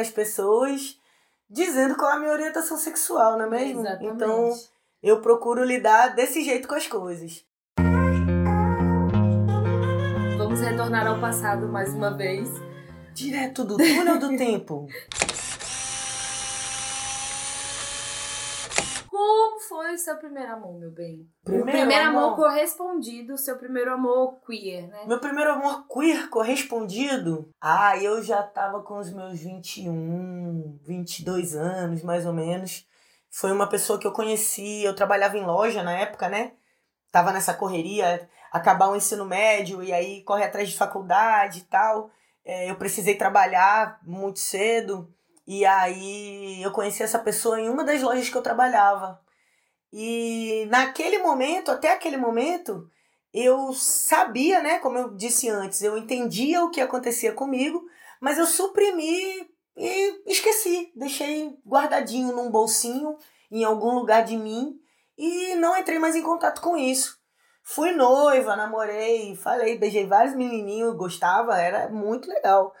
as 0.00 0.10
pessoas 0.10 0.98
dizendo 1.48 1.96
qual 1.96 2.10
é 2.10 2.14
a 2.14 2.18
minha 2.18 2.32
orientação 2.32 2.76
sexual, 2.76 3.38
não 3.38 3.46
é 3.46 3.50
mesmo? 3.50 3.80
Exatamente. 3.80 4.14
Então, 4.14 4.52
eu 5.00 5.20
procuro 5.20 5.62
lidar 5.62 6.14
desse 6.16 6.42
jeito 6.42 6.66
com 6.66 6.74
as 6.74 6.86
coisas. 6.88 7.46
Retornar 10.88 11.06
ao 11.06 11.20
passado 11.20 11.68
mais 11.68 11.92
uma 11.92 12.16
vez. 12.16 12.48
Direto 13.12 13.62
do 13.62 13.76
túnel 13.76 14.18
do 14.18 14.28
tempo. 14.38 14.86
Como 19.10 19.60
foi 19.60 19.92
o 19.92 19.98
seu 19.98 20.16
primeiro 20.16 20.50
amor, 20.50 20.78
meu 20.78 20.90
bem? 20.90 21.28
Primeiro, 21.44 21.70
primeiro 21.70 22.08
amor, 22.08 22.22
amor 22.22 22.36
correspondido, 22.36 23.36
seu 23.36 23.58
primeiro 23.58 23.92
amor 23.92 24.40
queer, 24.46 24.88
né? 24.88 25.04
Meu 25.06 25.20
primeiro 25.20 25.52
amor 25.52 25.86
queer 25.88 26.30
correspondido? 26.30 27.50
Ah, 27.60 27.98
eu 27.98 28.22
já 28.22 28.42
tava 28.42 28.82
com 28.82 28.98
os 28.98 29.12
meus 29.12 29.40
21, 29.40 30.78
22 30.86 31.54
anos, 31.54 32.02
mais 32.02 32.24
ou 32.24 32.32
menos. 32.32 32.86
Foi 33.28 33.52
uma 33.52 33.68
pessoa 33.68 33.98
que 33.98 34.06
eu 34.06 34.12
conheci, 34.12 34.84
eu 34.84 34.94
trabalhava 34.94 35.36
em 35.36 35.44
loja 35.44 35.82
na 35.82 35.92
época, 35.92 36.30
né? 36.30 36.52
Tava 37.12 37.32
nessa 37.32 37.52
correria, 37.52 38.28
acabar 38.52 38.88
o 38.88 38.96
ensino 38.96 39.24
médio 39.24 39.82
e 39.82 39.92
aí 39.92 40.22
correr 40.24 40.44
atrás 40.44 40.68
de 40.68 40.76
faculdade 40.76 41.60
e 41.60 41.64
tal. 41.64 42.10
É, 42.44 42.70
eu 42.70 42.76
precisei 42.76 43.14
trabalhar 43.14 44.00
muito 44.02 44.38
cedo. 44.38 45.12
E 45.46 45.64
aí 45.64 46.62
eu 46.62 46.70
conheci 46.72 47.02
essa 47.02 47.18
pessoa 47.18 47.60
em 47.60 47.68
uma 47.68 47.84
das 47.84 48.02
lojas 48.02 48.28
que 48.28 48.36
eu 48.36 48.42
trabalhava. 48.42 49.20
E 49.92 50.66
naquele 50.70 51.18
momento, 51.18 51.70
até 51.70 51.92
aquele 51.92 52.16
momento, 52.16 52.88
eu 53.32 53.72
sabia, 53.72 54.60
né? 54.60 54.78
Como 54.78 54.98
eu 54.98 55.14
disse 55.14 55.48
antes, 55.48 55.82
eu 55.82 55.96
entendia 55.96 56.62
o 56.62 56.70
que 56.70 56.80
acontecia 56.80 57.32
comigo, 57.32 57.82
mas 58.20 58.38
eu 58.38 58.46
suprimi 58.46 59.48
e 59.76 60.22
esqueci. 60.26 60.92
Deixei 60.94 61.56
guardadinho 61.66 62.34
num 62.34 62.50
bolsinho, 62.50 63.16
em 63.50 63.64
algum 63.64 63.94
lugar 63.94 64.24
de 64.24 64.36
mim, 64.36 64.78
e 65.16 65.54
não 65.54 65.76
entrei 65.76 65.98
mais 65.98 66.14
em 66.14 66.22
contato 66.22 66.60
com 66.60 66.76
isso. 66.76 67.17
Fui 67.70 67.92
noiva, 67.92 68.56
namorei, 68.56 69.36
falei, 69.36 69.76
beijei 69.76 70.06
vários 70.06 70.34
menininhos, 70.34 70.96
gostava, 70.96 71.60
era 71.60 71.90
muito 71.90 72.26
legal. 72.26 72.74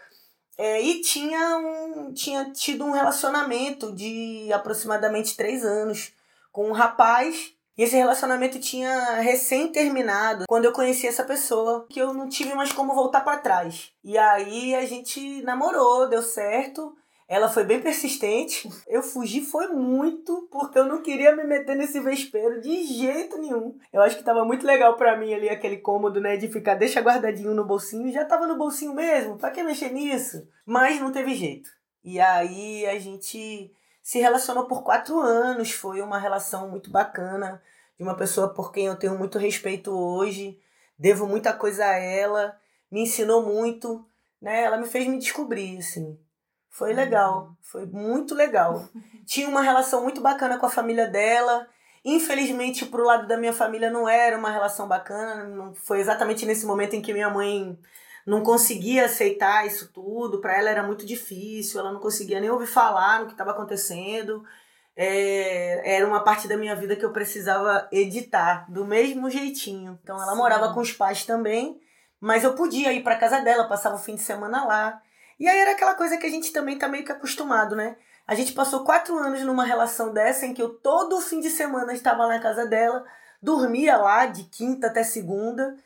É, 0.56 0.80
e 0.80 1.02
tinha, 1.02 1.58
um, 1.58 2.10
tinha 2.14 2.50
tido 2.52 2.86
um 2.86 2.92
relacionamento 2.92 3.92
de 3.92 4.50
aproximadamente 4.50 5.36
três 5.36 5.62
anos 5.62 6.14
com 6.50 6.70
um 6.70 6.72
rapaz. 6.72 7.52
E 7.76 7.82
esse 7.82 7.96
relacionamento 7.96 8.58
tinha 8.58 9.16
recém 9.16 9.70
terminado 9.70 10.46
quando 10.48 10.64
eu 10.64 10.72
conheci 10.72 11.06
essa 11.06 11.22
pessoa, 11.22 11.86
que 11.90 12.00
eu 12.00 12.14
não 12.14 12.26
tive 12.26 12.54
mais 12.54 12.72
como 12.72 12.94
voltar 12.94 13.20
para 13.20 13.40
trás. 13.40 13.92
E 14.02 14.16
aí 14.16 14.74
a 14.74 14.86
gente 14.86 15.42
namorou, 15.42 16.08
deu 16.08 16.22
certo. 16.22 16.96
Ela 17.28 17.50
foi 17.50 17.62
bem 17.62 17.82
persistente. 17.82 18.66
Eu 18.88 19.02
fugi 19.02 19.42
foi 19.42 19.68
muito, 19.68 20.48
porque 20.50 20.78
eu 20.78 20.86
não 20.86 21.02
queria 21.02 21.36
me 21.36 21.44
meter 21.44 21.76
nesse 21.76 22.00
vespeiro 22.00 22.58
de 22.58 22.84
jeito 22.84 23.36
nenhum. 23.36 23.78
Eu 23.92 24.00
acho 24.00 24.16
que 24.16 24.24
tava 24.24 24.46
muito 24.46 24.66
legal 24.66 24.96
para 24.96 25.14
mim 25.14 25.34
ali 25.34 25.46
aquele 25.50 25.76
cômodo, 25.76 26.22
né, 26.22 26.38
de 26.38 26.48
ficar 26.48 26.74
deixa 26.74 27.02
guardadinho 27.02 27.52
no 27.52 27.66
bolsinho. 27.66 28.10
Já 28.10 28.24
tava 28.24 28.46
no 28.46 28.56
bolsinho 28.56 28.94
mesmo, 28.94 29.36
pra 29.36 29.50
que 29.50 29.62
mexer 29.62 29.92
nisso? 29.92 30.48
Mas 30.64 30.98
não 30.98 31.12
teve 31.12 31.34
jeito. 31.34 31.70
E 32.02 32.18
aí 32.18 32.86
a 32.86 32.98
gente 32.98 33.70
se 34.02 34.18
relacionou 34.18 34.64
por 34.66 34.82
quatro 34.82 35.20
anos. 35.20 35.70
Foi 35.70 36.00
uma 36.00 36.18
relação 36.18 36.70
muito 36.70 36.90
bacana, 36.90 37.62
de 37.98 38.02
uma 38.02 38.16
pessoa 38.16 38.54
por 38.54 38.72
quem 38.72 38.86
eu 38.86 38.96
tenho 38.96 39.18
muito 39.18 39.38
respeito 39.38 39.92
hoje. 39.92 40.58
Devo 40.98 41.26
muita 41.26 41.52
coisa 41.52 41.84
a 41.84 41.96
ela, 41.96 42.58
me 42.90 43.02
ensinou 43.02 43.44
muito, 43.44 44.02
né? 44.40 44.62
Ela 44.62 44.78
me 44.78 44.86
fez 44.86 45.06
me 45.06 45.18
descobrir, 45.18 45.76
assim. 45.76 46.18
Foi 46.78 46.92
legal, 46.92 47.56
foi 47.60 47.84
muito 47.86 48.36
legal. 48.36 48.88
Tinha 49.26 49.48
uma 49.48 49.62
relação 49.62 50.00
muito 50.00 50.20
bacana 50.20 50.58
com 50.58 50.66
a 50.66 50.70
família 50.70 51.08
dela. 51.08 51.66
Infelizmente, 52.04 52.86
pro 52.86 53.04
lado 53.04 53.26
da 53.26 53.36
minha 53.36 53.52
família 53.52 53.90
não 53.90 54.08
era 54.08 54.38
uma 54.38 54.48
relação 54.48 54.86
bacana. 54.86 55.42
Não 55.42 55.74
foi 55.74 55.98
exatamente 55.98 56.46
nesse 56.46 56.64
momento 56.64 56.94
em 56.94 57.02
que 57.02 57.12
minha 57.12 57.28
mãe 57.28 57.76
não 58.24 58.44
conseguia 58.44 59.06
aceitar 59.06 59.66
isso 59.66 59.92
tudo. 59.92 60.40
Para 60.40 60.56
ela 60.56 60.70
era 60.70 60.84
muito 60.84 61.04
difícil. 61.04 61.80
Ela 61.80 61.90
não 61.90 61.98
conseguia 61.98 62.38
nem 62.38 62.48
ouvir 62.48 62.68
falar 62.68 63.18
no 63.18 63.26
que 63.26 63.32
estava 63.32 63.50
acontecendo. 63.50 64.44
É, 64.94 65.96
era 65.96 66.06
uma 66.06 66.22
parte 66.22 66.46
da 66.46 66.56
minha 66.56 66.76
vida 66.76 66.94
que 66.94 67.04
eu 67.04 67.12
precisava 67.12 67.88
editar 67.90 68.70
do 68.70 68.86
mesmo 68.86 69.28
jeitinho. 69.28 69.98
Então 70.00 70.22
ela 70.22 70.30
Sim. 70.30 70.38
morava 70.38 70.72
com 70.72 70.78
os 70.78 70.92
pais 70.92 71.24
também, 71.24 71.80
mas 72.20 72.44
eu 72.44 72.54
podia 72.54 72.92
ir 72.92 73.02
para 73.02 73.18
casa 73.18 73.40
dela, 73.40 73.66
passava 73.66 73.96
o 73.96 73.98
fim 73.98 74.14
de 74.14 74.22
semana 74.22 74.64
lá. 74.64 75.02
E 75.38 75.46
aí 75.46 75.58
era 75.58 75.72
aquela 75.72 75.94
coisa 75.94 76.16
que 76.16 76.26
a 76.26 76.30
gente 76.30 76.52
também 76.52 76.78
tá 76.78 76.88
meio 76.88 77.04
que 77.04 77.12
acostumado, 77.12 77.76
né? 77.76 77.96
A 78.26 78.34
gente 78.34 78.52
passou 78.52 78.84
quatro 78.84 79.16
anos 79.16 79.42
numa 79.42 79.64
relação 79.64 80.12
dessa 80.12 80.44
em 80.44 80.52
que 80.52 80.60
eu 80.60 80.70
todo 80.70 81.20
fim 81.20 81.40
de 81.40 81.48
semana 81.48 81.92
estava 81.92 82.26
na 82.26 82.40
casa 82.40 82.66
dela, 82.66 83.04
dormia 83.40 83.96
lá 83.96 84.26
de 84.26 84.44
quinta 84.44 84.88
até 84.88 85.02
segunda, 85.02 85.76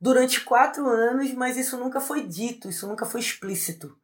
durante 0.00 0.42
quatro 0.42 0.86
anos, 0.86 1.32
mas 1.32 1.56
isso 1.56 1.76
nunca 1.76 2.00
foi 2.00 2.22
dito, 2.22 2.68
isso 2.68 2.86
nunca 2.86 3.04
foi 3.04 3.20
explícito. 3.20 3.96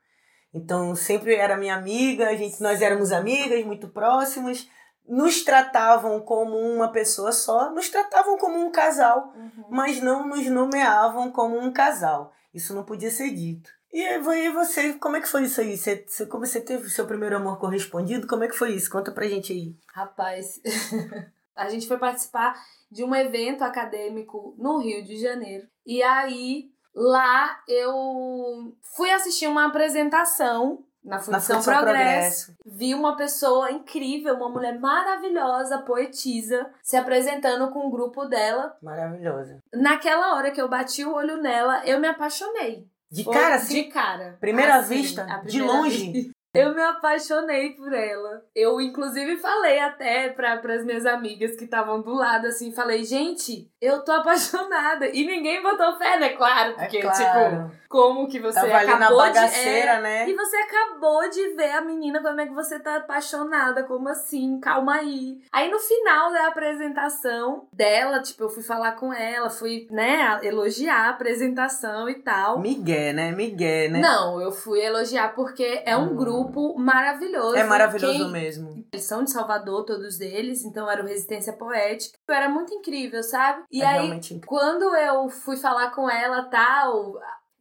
Então 0.52 0.94
sempre 0.96 1.34
era 1.34 1.56
minha 1.56 1.74
amiga, 1.74 2.28
a 2.28 2.34
gente, 2.34 2.60
nós 2.60 2.80
éramos 2.80 3.12
amigas, 3.12 3.64
muito 3.64 3.88
próximas, 3.88 4.68
nos 5.06 5.42
tratavam 5.44 6.20
como 6.20 6.56
uma 6.56 6.90
pessoa 6.90 7.30
só, 7.30 7.70
nos 7.70 7.88
tratavam 7.90 8.38
como 8.38 8.58
um 8.58 8.70
casal, 8.70 9.32
uhum. 9.36 9.64
mas 9.68 10.00
não 10.00 10.26
nos 10.26 10.46
nomeavam 10.46 11.30
como 11.30 11.58
um 11.58 11.72
casal. 11.72 12.32
Isso 12.52 12.74
não 12.74 12.84
podia 12.84 13.10
ser 13.10 13.30
dito. 13.30 13.70
E 13.94 14.04
aí 14.04 14.50
você, 14.50 14.94
como 14.94 15.14
é 15.14 15.20
que 15.20 15.28
foi 15.28 15.44
isso 15.44 15.60
aí? 15.60 15.78
Você, 15.78 16.04
como 16.28 16.44
você 16.44 16.60
teve 16.60 16.84
o 16.84 16.90
seu 16.90 17.06
primeiro 17.06 17.36
amor 17.36 17.60
correspondido? 17.60 18.26
Como 18.26 18.42
é 18.42 18.48
que 18.48 18.58
foi 18.58 18.72
isso? 18.72 18.90
Conta 18.90 19.12
pra 19.12 19.28
gente 19.28 19.52
aí. 19.52 19.76
Rapaz, 19.94 20.60
a 21.54 21.68
gente 21.68 21.86
foi 21.86 21.96
participar 21.96 22.60
de 22.90 23.04
um 23.04 23.14
evento 23.14 23.62
acadêmico 23.62 24.52
no 24.58 24.78
Rio 24.78 25.04
de 25.04 25.16
Janeiro. 25.16 25.68
E 25.86 26.02
aí, 26.02 26.72
lá 26.92 27.62
eu 27.68 28.74
fui 28.96 29.12
assistir 29.12 29.46
uma 29.46 29.66
apresentação 29.66 30.84
na 31.04 31.20
Fundação, 31.20 31.56
na 31.56 31.62
Fundação 31.62 31.62
Progresso. 31.62 32.46
Progresso. 32.46 32.56
Vi 32.66 32.94
uma 32.94 33.16
pessoa 33.16 33.70
incrível, 33.70 34.34
uma 34.34 34.48
mulher 34.48 34.76
maravilhosa, 34.80 35.82
poetisa, 35.82 36.68
se 36.82 36.96
apresentando 36.96 37.70
com 37.70 37.86
o 37.86 37.90
grupo 37.90 38.24
dela. 38.24 38.76
Maravilhosa. 38.82 39.60
Naquela 39.72 40.34
hora 40.34 40.50
que 40.50 40.60
eu 40.60 40.68
bati 40.68 41.04
o 41.04 41.14
olho 41.14 41.36
nela, 41.36 41.86
eu 41.86 42.00
me 42.00 42.08
apaixonei. 42.08 42.92
De 43.10 43.24
cara, 43.24 43.54
assim? 43.56 43.74
De 43.74 43.84
cara. 43.84 44.36
Primeira 44.40 44.76
assim, 44.76 44.96
vista? 44.96 45.24
Primeira 45.24 45.48
de 45.48 45.62
longe? 45.62 46.12
Vista. 46.12 46.34
Eu 46.54 46.72
me 46.72 46.80
apaixonei 46.80 47.70
por 47.70 47.92
ela. 47.92 48.44
Eu, 48.54 48.80
inclusive, 48.80 49.36
falei 49.38 49.80
até 49.80 50.28
para 50.28 50.54
as 50.54 50.84
minhas 50.84 51.04
amigas 51.04 51.56
que 51.56 51.64
estavam 51.64 52.00
do 52.00 52.14
lado, 52.14 52.46
assim, 52.46 52.70
falei, 52.70 53.02
gente, 53.02 53.68
eu 53.80 54.04
tô 54.04 54.12
apaixonada. 54.22 55.08
E 55.08 55.26
ninguém 55.26 55.60
botou 55.60 55.98
fé, 55.98 56.16
né? 56.16 56.28
Claro, 56.28 56.74
porque, 56.76 56.98
é 56.98 57.00
claro. 57.00 57.64
tipo, 57.64 57.76
como 57.94 58.26
que 58.26 58.40
você 58.40 58.58
Tava 58.58 58.76
acabou 58.76 59.20
ali 59.20 59.32
na 59.32 59.40
bagaceira, 59.40 59.92
de. 59.92 59.98
É, 59.98 60.00
né? 60.00 60.28
E 60.28 60.34
você 60.34 60.56
acabou 60.56 61.30
de 61.30 61.50
ver 61.50 61.70
a 61.70 61.80
menina, 61.80 62.20
como 62.20 62.40
é 62.40 62.46
que 62.46 62.52
você 62.52 62.80
tá 62.80 62.96
apaixonada, 62.96 63.84
como 63.84 64.08
assim? 64.08 64.58
Calma 64.58 64.96
aí. 64.96 65.38
Aí 65.52 65.70
no 65.70 65.78
final 65.78 66.32
da 66.32 66.48
apresentação 66.48 67.68
dela, 67.72 68.20
tipo, 68.20 68.42
eu 68.42 68.48
fui 68.48 68.64
falar 68.64 68.96
com 68.96 69.12
ela, 69.12 69.48
fui, 69.48 69.86
né, 69.92 70.40
elogiar 70.42 71.06
a 71.06 71.10
apresentação 71.10 72.08
e 72.08 72.16
tal. 72.16 72.58
Miguel, 72.58 73.14
né? 73.14 73.30
Miguel, 73.30 73.92
né? 73.92 74.00
Não, 74.00 74.40
eu 74.40 74.50
fui 74.50 74.80
elogiar 74.80 75.32
porque 75.32 75.84
é 75.86 75.96
um 75.96 76.14
hum. 76.14 76.16
grupo 76.16 76.76
maravilhoso. 76.76 77.54
É 77.54 77.62
maravilhoso 77.62 78.24
Quem... 78.24 78.32
mesmo. 78.32 78.84
Eles 78.92 79.04
são 79.04 79.22
de 79.22 79.30
Salvador, 79.30 79.84
todos 79.84 80.20
eles, 80.20 80.64
então 80.64 80.90
era 80.90 81.00
o 81.00 81.06
Resistência 81.06 81.52
Poética. 81.52 82.18
Era 82.28 82.48
muito 82.48 82.74
incrível, 82.74 83.22
sabe? 83.22 83.62
E 83.70 83.82
é 83.82 83.86
aí, 83.86 84.20
quando 84.46 84.96
eu 84.96 85.28
fui 85.28 85.56
falar 85.56 85.92
com 85.92 86.10
ela, 86.10 86.42
tal, 86.44 87.14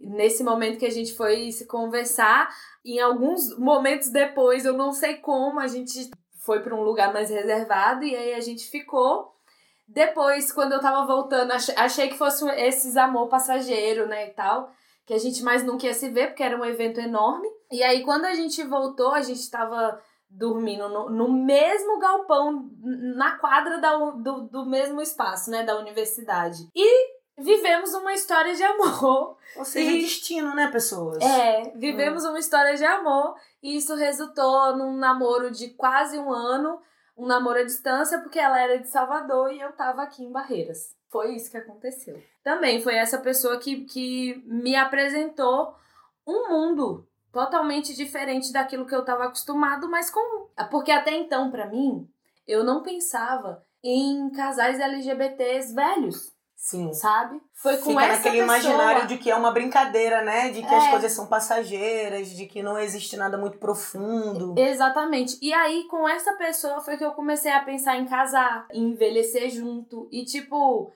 nesse 0.03 0.43
momento 0.43 0.77
que 0.77 0.85
a 0.85 0.91
gente 0.91 1.15
foi 1.15 1.51
se 1.51 1.65
conversar, 1.65 2.49
em 2.85 2.99
alguns 2.99 3.57
momentos 3.57 4.09
depois, 4.09 4.65
eu 4.65 4.73
não 4.73 4.91
sei 4.91 5.15
como, 5.15 5.59
a 5.59 5.67
gente 5.67 6.09
foi 6.43 6.59
para 6.59 6.75
um 6.75 6.83
lugar 6.83 7.13
mais 7.13 7.29
reservado 7.29 8.03
e 8.03 8.15
aí 8.15 8.33
a 8.33 8.41
gente 8.41 8.69
ficou. 8.69 9.33
Depois, 9.87 10.51
quando 10.51 10.73
eu 10.73 10.81
tava 10.81 11.05
voltando, 11.05 11.51
achei 11.51 12.09
que 12.09 12.17
fosse 12.17 12.47
esses 12.51 12.97
amor 12.97 13.27
passageiro, 13.27 14.07
né, 14.07 14.27
e 14.27 14.31
tal, 14.31 14.71
que 15.05 15.13
a 15.13 15.17
gente 15.17 15.43
mais 15.43 15.63
nunca 15.63 15.85
ia 15.85 15.93
se 15.93 16.09
ver, 16.09 16.27
porque 16.27 16.43
era 16.43 16.57
um 16.57 16.65
evento 16.65 16.99
enorme. 16.99 17.47
E 17.71 17.83
aí, 17.83 18.03
quando 18.03 18.25
a 18.25 18.33
gente 18.33 18.63
voltou, 18.63 19.11
a 19.11 19.21
gente 19.21 19.49
tava 19.49 19.99
dormindo 20.29 20.89
no, 20.89 21.09
no 21.09 21.31
mesmo 21.31 21.99
galpão, 21.99 22.69
na 23.15 23.37
quadra 23.37 23.77
da, 23.79 23.95
do, 23.95 24.41
do 24.47 24.65
mesmo 24.65 25.01
espaço, 25.01 25.51
né, 25.51 25.63
da 25.63 25.77
universidade. 25.77 26.67
E 26.75 27.22
vivemos 27.37 27.93
uma 27.93 28.13
história 28.13 28.53
de 28.55 28.63
amor. 28.63 29.37
Ou 29.57 29.65
seja, 29.65 29.91
E- 29.91 30.01
destino, 30.01 30.53
né, 30.55 30.67
pessoas? 30.71 31.23
É, 31.23 31.71
vivemos 31.75 32.23
uma 32.25 32.39
história 32.39 32.75
de 32.75 32.85
amor 32.85 33.35
e 33.61 33.75
isso 33.77 33.95
resultou 33.95 34.75
num 34.75 34.97
namoro 34.97 35.51
de 35.51 35.69
quase 35.69 36.17
um 36.17 36.31
ano, 36.31 36.79
um 37.17 37.25
namoro 37.25 37.59
à 37.59 37.63
distância, 37.63 38.19
porque 38.19 38.39
ela 38.39 38.59
era 38.59 38.79
de 38.79 38.87
Salvador 38.89 39.51
e 39.51 39.59
eu 39.61 39.71
tava 39.73 40.01
aqui 40.01 40.23
em 40.23 40.31
Barreiras. 40.31 40.95
Foi 41.11 41.35
isso 41.35 41.51
que 41.51 41.57
aconteceu. 41.57 42.19
Também 42.43 42.81
foi 42.81 42.95
essa 42.95 43.19
pessoa 43.19 43.59
que, 43.59 43.85
que 43.85 44.43
me 44.47 44.75
apresentou 44.75 45.75
um 46.25 46.49
mundo 46.49 47.07
totalmente 47.31 47.93
diferente 47.95 48.51
daquilo 48.51 48.85
que 48.87 48.95
eu 48.95 49.05
tava 49.05 49.25
acostumado, 49.25 49.87
mas 49.89 50.09
com. 50.09 50.47
Porque 50.71 50.91
até 50.91 51.11
então, 51.11 51.51
pra 51.51 51.67
mim, 51.67 52.09
eu 52.47 52.63
não 52.63 52.81
pensava 52.81 53.63
em 53.83 54.31
casais 54.31 54.79
LGBTs 54.79 55.73
velhos, 55.75 56.32
Sim. 56.65 56.93
sabe? 56.93 57.41
Foi 57.53 57.75
com 57.75 57.89
Fica 57.89 58.03
essa 58.05 58.15
naquele 58.15 58.37
pessoa. 58.39 58.57
imaginário 58.57 59.07
de 59.07 59.17
que 59.17 59.29
é 59.29 59.35
uma 59.35 59.51
brincadeira, 59.51 60.21
né? 60.21 60.49
De 60.49 60.61
que 60.61 60.73
as 60.73 60.85
É. 60.85 60.89
coisas 60.91 61.11
são 61.11 61.27
passageiras, 61.27 62.29
de 62.29 62.45
que 62.45 62.63
não 62.63 62.79
existe 62.79 63.17
nada 63.17 63.37
muito 63.37 63.57
profundo. 63.57 64.55
Exatamente. 64.57 65.37
E 65.41 65.53
aí, 65.53 65.83
com 65.89 66.07
essa 66.07 66.33
pessoa, 66.37 66.79
foi 66.79 66.95
que 66.95 67.03
eu 67.03 67.11
comecei 67.11 67.51
a 67.51 67.59
pensar 67.63 67.97
em 67.97 68.05
casar, 68.05 68.65
em 68.71 68.91
envelhecer 68.91 69.49
junto. 69.49 70.07
E, 70.09 70.23
tipo, 70.23 70.89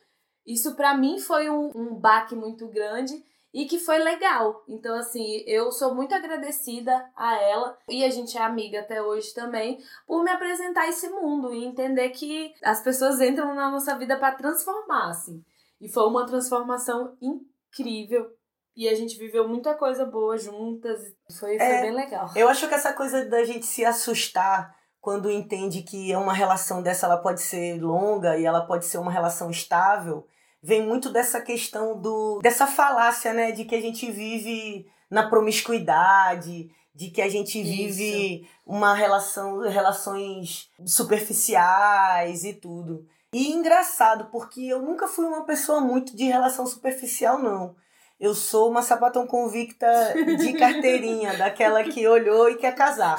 isso 0.45 0.73
pra 0.75 0.95
mim 0.95 1.19
foi 1.19 1.49
um, 1.49 1.69
um 1.75 1.93
baque 1.95 2.33
muito 2.33 2.65
grande 2.69 3.21
e 3.53 3.65
que 3.65 3.77
foi 3.77 3.97
legal. 3.97 4.63
Então, 4.69 4.95
assim, 4.95 5.43
eu 5.45 5.69
sou 5.73 5.93
muito 5.93 6.15
agradecida 6.15 7.09
a 7.13 7.35
ela 7.41 7.77
e 7.89 8.05
a 8.05 8.09
gente 8.09 8.37
é 8.37 8.41
amiga 8.41 8.79
até 8.79 9.01
hoje 9.01 9.33
também 9.33 9.79
por 10.07 10.23
me 10.23 10.31
apresentar 10.31 10.87
esse 10.87 11.09
mundo 11.09 11.53
e 11.53 11.65
entender 11.65 12.09
que 12.11 12.53
as 12.63 12.81
pessoas 12.81 13.19
entram 13.19 13.53
na 13.53 13.69
nossa 13.69 13.97
vida 13.97 14.15
pra 14.15 14.31
transformar, 14.31 15.09
assim. 15.09 15.43
E 15.79 15.87
foi 15.89 16.07
uma 16.07 16.25
transformação 16.25 17.15
incrível. 17.21 18.27
E 18.75 18.87
a 18.87 18.93
gente 18.95 19.17
viveu 19.17 19.47
muita 19.47 19.73
coisa 19.73 20.05
boa 20.05 20.37
juntas. 20.37 21.01
Foi, 21.39 21.57
foi 21.57 21.65
É. 21.65 21.81
bem 21.81 21.93
legal. 21.95 22.29
Eu 22.35 22.47
acho 22.47 22.67
que 22.67 22.73
essa 22.75 22.93
coisa 22.93 23.25
da 23.25 23.43
gente 23.43 23.65
se 23.65 23.83
assustar 23.83 24.75
quando 25.01 25.31
entende 25.31 25.81
que 25.83 26.15
uma 26.15 26.33
relação 26.33 26.81
dessa 26.83 27.05
ela 27.05 27.17
pode 27.17 27.41
ser 27.41 27.81
longa 27.81 28.37
e 28.37 28.45
ela 28.45 28.61
pode 28.65 28.85
ser 28.85 28.97
uma 28.97 29.11
relação 29.11 29.49
estável, 29.49 30.27
vem 30.61 30.85
muito 30.85 31.09
dessa 31.09 31.39
questão 31.41 31.99
do 31.99 32.39
dessa 32.41 32.67
falácia, 32.67 33.31
né, 33.33 33.51
de 33.51 33.63
que 33.65 33.73
a 33.75 33.81
gente 33.81 34.11
vive 34.11 34.85
na 35.09 35.29
promiscuidade, 35.29 36.69
de 36.93 37.09
que 37.09 37.21
a 37.21 37.29
gente 37.29 37.63
vive 37.63 38.47
uma 38.65 38.93
relação, 38.93 39.59
relações 39.61 40.69
superficiais 40.85 42.43
e 42.43 42.53
tudo. 42.53 43.05
E 43.33 43.51
engraçado, 43.51 44.29
porque 44.31 44.61
eu 44.61 44.81
nunca 44.81 45.07
fui 45.07 45.25
uma 45.25 45.45
pessoa 45.45 45.81
muito 45.81 46.15
de 46.15 46.25
relação 46.25 46.65
superficial, 46.65 47.39
não. 47.39 47.75
Eu 48.19 48.33
sou 48.33 48.71
uma 48.71 48.81
sapatão 48.81 49.27
convicta 49.27 49.87
de 50.39 50.53
carteirinha, 50.57 51.37
daquela 51.37 51.83
que 51.83 52.07
olhou 52.07 52.49
e 52.49 52.55
quer 52.55 52.73
casar. 52.73 53.17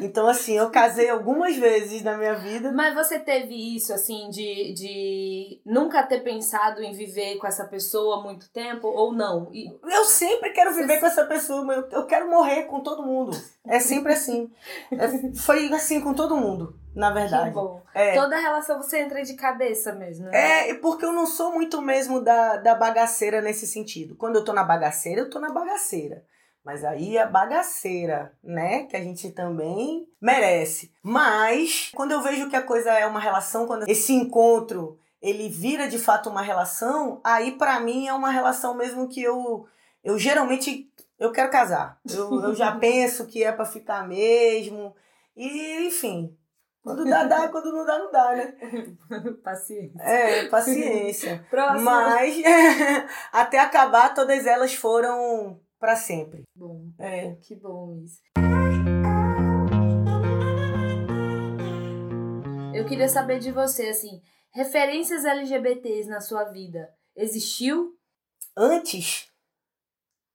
Então, 0.00 0.26
assim, 0.26 0.56
eu 0.58 0.70
casei 0.70 1.08
algumas 1.08 1.54
vezes 1.56 2.02
na 2.02 2.16
minha 2.16 2.34
vida. 2.34 2.72
Mas 2.72 2.92
você 2.92 3.16
teve 3.20 3.76
isso, 3.76 3.92
assim, 3.92 4.28
de, 4.28 4.72
de 4.74 5.62
nunca 5.64 6.02
ter 6.02 6.24
pensado 6.24 6.82
em 6.82 6.92
viver 6.92 7.36
com 7.36 7.46
essa 7.46 7.64
pessoa 7.64 8.18
há 8.18 8.22
muito 8.24 8.50
tempo 8.50 8.88
ou 8.88 9.12
não? 9.12 9.48
E, 9.52 9.68
Eu 9.84 10.04
sempre 10.04 10.50
quero 10.50 10.74
viver 10.74 10.98
com 10.98 11.06
essa 11.06 11.24
pessoa, 11.26 11.64
mas 11.64 11.76
eu, 11.76 11.88
eu 12.00 12.06
quero 12.06 12.28
morrer 12.28 12.64
com 12.64 12.80
todo 12.80 13.06
mundo. 13.06 13.30
É 13.64 13.78
sempre 13.78 14.14
assim. 14.14 14.50
É, 14.90 15.32
foi 15.36 15.72
assim 15.72 16.00
com 16.00 16.12
todo 16.12 16.36
mundo, 16.36 16.74
na 16.94 17.08
que 17.08 17.18
verdade. 17.20 17.50
bom. 17.50 17.82
É, 17.94 18.14
Toda 18.14 18.38
relação 18.38 18.76
você 18.76 19.00
entra 19.00 19.22
de 19.22 19.34
cabeça 19.34 19.92
mesmo, 19.92 20.26
né? 20.26 20.70
É, 20.70 20.74
porque 20.74 21.04
eu 21.04 21.12
não 21.12 21.26
sou 21.26 21.52
muito 21.52 21.80
mesmo 21.80 22.20
da, 22.20 22.56
da 22.56 22.74
bagaceira 22.74 23.40
nesse 23.40 23.66
sentido. 23.66 24.16
Quando 24.16 24.36
eu 24.36 24.44
tô 24.44 24.52
na 24.52 24.64
bagaceira, 24.64 25.20
eu 25.22 25.30
tô 25.30 25.38
na 25.38 25.50
bagaceira. 25.50 26.24
Mas 26.64 26.84
aí 26.84 27.16
a 27.16 27.26
bagaceira, 27.26 28.32
né? 28.42 28.84
Que 28.84 28.96
a 28.96 29.00
gente 29.00 29.30
também 29.30 30.06
merece. 30.20 30.92
Mas, 31.02 31.90
quando 31.94 32.12
eu 32.12 32.22
vejo 32.22 32.50
que 32.50 32.56
a 32.56 32.62
coisa 32.62 32.90
é 32.90 33.06
uma 33.06 33.20
relação, 33.20 33.66
quando 33.66 33.88
esse 33.88 34.12
encontro 34.12 34.98
ele 35.22 35.48
vira 35.48 35.86
de 35.88 35.98
fato 35.98 36.30
uma 36.30 36.42
relação, 36.42 37.20
aí 37.22 37.52
pra 37.52 37.78
mim 37.80 38.08
é 38.08 38.12
uma 38.14 38.30
relação 38.30 38.74
mesmo 38.74 39.08
que 39.08 39.22
eu, 39.22 39.66
eu 40.02 40.18
geralmente 40.18 40.90
eu 41.18 41.30
quero 41.30 41.50
casar. 41.50 41.98
Eu, 42.10 42.42
eu 42.42 42.54
já 42.54 42.72
penso 42.80 43.26
que 43.26 43.44
é 43.44 43.52
pra 43.52 43.64
ficar 43.64 44.06
mesmo. 44.06 44.94
E, 45.36 45.86
enfim. 45.86 46.36
Quando 46.82 47.04
dá, 47.04 47.24
dá. 47.24 47.48
Quando 47.48 47.72
não 47.72 47.84
dá, 47.84 47.98
não 47.98 48.10
dá, 48.10 48.32
né? 48.36 48.54
Paciência. 49.44 50.00
É, 50.02 50.48
paciência. 50.48 51.46
Próximo. 51.50 51.82
Mas 51.84 52.36
até 53.32 53.58
acabar, 53.58 54.14
todas 54.14 54.46
elas 54.46 54.74
foram 54.74 55.60
pra 55.78 55.94
sempre. 55.96 56.42
Bom, 56.56 56.86
É. 56.98 57.34
que 57.42 57.54
bom 57.54 58.00
isso. 58.02 58.20
Eu 62.74 62.86
queria 62.86 63.08
saber 63.08 63.38
de 63.40 63.50
você, 63.52 63.88
assim, 63.88 64.22
referências 64.52 65.24
LGBTs 65.24 66.08
na 66.08 66.20
sua 66.20 66.44
vida. 66.44 66.88
Existiu? 67.14 67.94
Antes, 68.56 69.28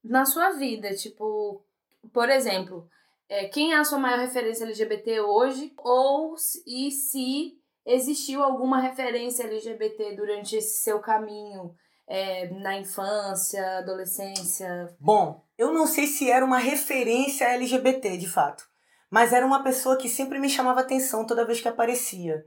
na 0.03 0.25
sua 0.25 0.51
vida, 0.51 0.93
tipo, 0.95 1.65
por 2.13 2.29
exemplo, 2.29 2.87
é, 3.29 3.45
quem 3.45 3.73
é 3.73 3.77
a 3.77 3.83
sua 3.83 3.99
maior 3.99 4.19
referência 4.19 4.65
LGBT 4.65 5.21
hoje? 5.21 5.73
Ou 5.77 6.35
e 6.65 6.91
se 6.91 7.53
existiu 7.85 8.43
alguma 8.43 8.79
referência 8.79 9.43
LGBT 9.43 10.15
durante 10.15 10.55
esse 10.55 10.81
seu 10.81 10.99
caminho 10.99 11.73
é, 12.07 12.49
na 12.59 12.77
infância, 12.77 13.79
adolescência? 13.79 14.95
bom, 14.99 15.43
eu 15.57 15.73
não 15.73 15.87
sei 15.87 16.07
se 16.07 16.29
era 16.29 16.45
uma 16.45 16.57
referência 16.57 17.45
LGBT 17.45 18.17
de 18.17 18.27
fato, 18.27 18.63
mas 19.09 19.33
era 19.33 19.45
uma 19.45 19.63
pessoa 19.63 19.97
que 19.97 20.09
sempre 20.09 20.39
me 20.39 20.49
chamava 20.49 20.81
atenção 20.81 21.25
toda 21.25 21.45
vez 21.45 21.61
que 21.61 21.67
aparecia. 21.67 22.43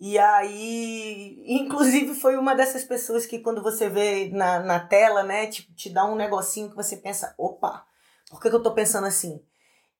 E 0.00 0.18
aí, 0.18 1.42
inclusive, 1.46 2.14
foi 2.14 2.36
uma 2.36 2.54
dessas 2.54 2.84
pessoas 2.84 3.26
que 3.26 3.38
quando 3.38 3.62
você 3.62 3.88
vê 3.88 4.28
na, 4.32 4.58
na 4.60 4.80
tela, 4.80 5.22
né, 5.22 5.46
te, 5.46 5.72
te 5.74 5.90
dá 5.90 6.04
um 6.04 6.16
negocinho 6.16 6.68
que 6.70 6.76
você 6.76 6.96
pensa, 6.96 7.34
opa, 7.38 7.86
por 8.28 8.40
que, 8.40 8.50
que 8.50 8.56
eu 8.56 8.62
tô 8.62 8.74
pensando 8.74 9.06
assim? 9.06 9.40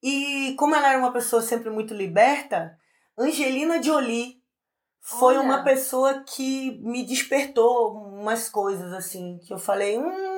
E 0.05 0.55
como 0.59 0.77
ela 0.77 0.91
era 0.91 0.99
uma 0.99 1.15
pessoa 1.15 1.41
sempre 1.41 1.71
muito 1.71 1.95
liberta, 1.95 2.79
Angelina 3.19 3.83
Jolie 3.83 4.37
foi 5.01 5.39
Olha. 5.39 5.41
uma 5.41 5.65
pessoa 5.65 6.23
que 6.23 6.79
me 6.83 7.07
despertou 7.07 7.95
umas 7.95 8.51
coisas 8.51 8.93
assim, 8.93 9.39
que 9.39 9.55
eu 9.55 9.59
falei, 9.59 9.99
hum, 9.99 10.34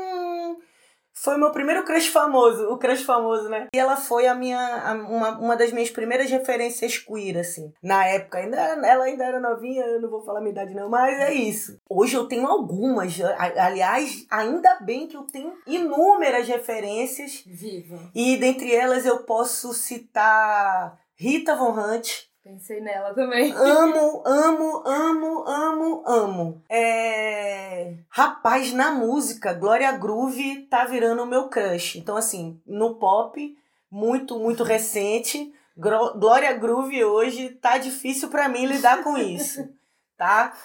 foi 1.19 1.35
o 1.35 1.39
meu 1.39 1.51
primeiro 1.51 1.85
crush 1.85 2.09
famoso, 2.09 2.69
o 2.69 2.77
crush 2.79 3.03
famoso, 3.03 3.49
né? 3.49 3.69
E 3.75 3.79
ela 3.79 3.97
foi 3.97 4.27
a 4.27 4.35
minha, 4.35 4.59
a- 4.61 4.93
uma, 4.93 5.39
uma 5.39 5.57
das 5.57 5.73
minhas 5.73 5.91
primeiras 5.91 6.31
referências 6.31 6.99
queer, 6.99 7.39
assim. 7.39 7.73
Na 7.83 8.07
época, 8.07 8.39
ainda, 8.39 8.57
ela 8.57 9.05
ainda 9.05 9.25
era 9.25 9.41
novinha, 9.41 9.83
eu 9.85 10.01
não 10.01 10.11
vou 10.11 10.23
falar 10.23 10.41
minha 10.41 10.53
idade 10.53 10.75
não, 10.75 10.89
mas 10.91 11.19
é 11.21 11.33
isso. 11.33 11.79
Hoje 11.89 12.15
eu 12.17 12.27
tenho 12.29 12.47
algumas, 12.47 13.15
aliás, 13.57 14.27
ainda 14.31 14.77
bem 14.81 15.07
que 15.07 15.17
eu 15.17 15.23
tenho 15.23 15.55
inúmeras 15.67 16.47
referências 16.47 17.43
Viva. 17.47 17.99
e 18.15 18.37
dentre 18.37 18.75
elas 18.75 19.07
eu 19.07 19.19
posso 19.25 19.73
citar 19.73 20.99
Rita 21.17 21.57
Von 21.57 21.73
Hunt. 21.79 22.27
Pensei 22.47 22.81
nela 22.81 23.13
também. 23.13 23.53
Amo, 23.53 24.23
amo, 24.25 24.83
amo, 24.87 25.45
amo, 25.49 26.03
amo. 26.07 26.63
É... 26.71 27.97
Rapaz, 28.09 28.73
na 28.73 28.93
música, 28.93 29.53
Glória 29.53 29.91
Groove 29.91 30.63
tá 30.71 30.85
virando 30.85 31.25
o 31.25 31.27
meu 31.27 31.49
crush. 31.49 31.99
Então, 31.99 32.17
assim, 32.17 32.63
no 32.65 33.01
pop, 33.01 33.59
muito, 33.91 34.39
muito 34.39 34.63
recente. 34.63 35.53
Glória 35.77 36.53
Groove 36.53 37.05
hoje 37.05 37.51
tá 37.51 37.79
difícil 37.79 38.29
pra 38.29 38.49
mim 38.49 38.65
lidar 38.65 39.03
com 39.03 39.19
isso, 39.19 39.69
tá? 40.17 40.57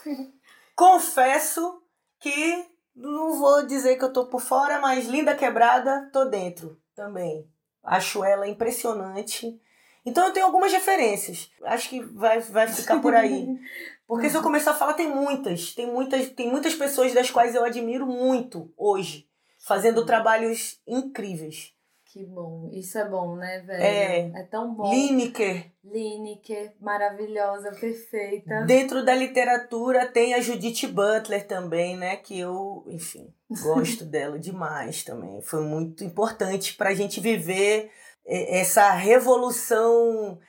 Confesso 0.76 1.82
que 2.20 2.64
não 2.96 3.40
vou 3.40 3.66
dizer 3.66 3.96
que 3.96 4.04
eu 4.04 4.14
tô 4.14 4.28
por 4.28 4.40
fora, 4.40 4.80
mas 4.80 5.08
Linda 5.08 5.34
Quebrada, 5.34 6.12
tô 6.14 6.26
dentro 6.26 6.80
também. 6.94 7.50
Acho 7.84 8.24
ela 8.24 8.48
impressionante. 8.48 9.60
Então 10.06 10.28
eu 10.28 10.34
tenho 10.34 10.46
algumas 10.46 10.72
referências. 10.72 11.52
Acho 11.64 11.90
que 11.90 12.02
vai, 12.02 12.40
vai 12.40 12.68
ficar 12.68 13.00
por 13.00 13.14
aí. 13.14 13.48
Porque 14.08 14.30
se 14.30 14.36
eu 14.36 14.42
começar 14.42 14.72
a 14.72 14.76
falar, 14.76 14.94
tem 14.94 15.08
muitas. 15.08 15.74
Tem 15.74 15.86
muitas, 15.88 16.30
tem 16.32 16.50
muitas 16.50 16.76
pessoas 16.76 17.14
das 17.14 17.32
quais 17.32 17.56
eu 17.56 17.64
admiro 17.64 18.06
muito 18.06 18.72
hoje. 18.78 19.28
Fazendo 19.66 20.06
trabalhos 20.06 20.82
incríveis. 20.88 21.74
Que 22.12 22.26
bom. 22.26 22.70
Isso 22.74 22.98
é 22.98 23.08
bom, 23.08 23.38
né, 23.38 23.64
velho? 23.66 23.82
É. 23.82 24.42
É 24.42 24.44
tão 24.44 24.74
bom. 24.74 24.92
Lineker. 24.92 25.72
Lineker, 25.82 26.74
maravilhosa, 26.82 27.72
perfeita. 27.72 28.66
Dentro 28.66 29.06
da 29.06 29.16
literatura 29.16 30.06
tem 30.06 30.34
a 30.34 30.42
Judith 30.42 30.88
Butler 30.88 31.48
também, 31.48 31.96
né? 31.96 32.18
Que 32.18 32.38
eu, 32.38 32.84
enfim, 32.88 33.34
gosto 33.64 34.04
dela 34.06 34.38
demais 34.38 35.06
também. 35.06 35.42
Foi 35.42 35.62
muito 35.62 36.04
importante 36.04 36.76
pra 36.76 36.94
gente 36.94 37.22
viver 37.22 37.90
essa 38.26 38.92
revolução 38.92 40.40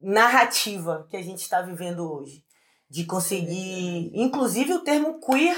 narrativa 0.00 1.06
que 1.10 1.16
a 1.16 1.22
gente 1.22 1.40
está 1.40 1.60
vivendo 1.62 2.10
hoje. 2.10 2.44
De 2.88 3.04
conseguir. 3.04 4.10
Inclusive 4.14 4.74
o 4.74 4.84
termo 4.84 5.18
queer 5.20 5.56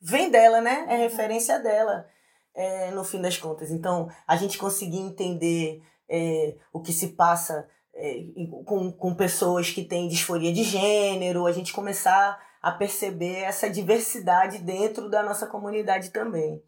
vem 0.00 0.30
dela, 0.30 0.60
né? 0.60 0.86
É 0.88 0.96
referência 0.96 1.58
dela, 1.58 2.06
é, 2.54 2.90
no 2.92 3.04
fim 3.04 3.20
das 3.20 3.36
contas. 3.36 3.70
Então, 3.70 4.08
a 4.26 4.36
gente 4.36 4.56
conseguir 4.56 4.98
entender 4.98 5.82
é, 6.08 6.56
o 6.72 6.80
que 6.80 6.92
se 6.92 7.08
passa 7.08 7.68
é, 7.94 8.24
com, 8.64 8.90
com 8.92 9.14
pessoas 9.14 9.70
que 9.70 9.84
têm 9.84 10.08
disforia 10.08 10.52
de 10.52 10.64
gênero, 10.64 11.46
a 11.46 11.52
gente 11.52 11.72
começar 11.72 12.40
a 12.62 12.72
perceber 12.72 13.40
essa 13.40 13.68
diversidade 13.68 14.58
dentro 14.58 15.08
da 15.10 15.22
nossa 15.22 15.46
comunidade 15.46 16.10
também. 16.10 16.62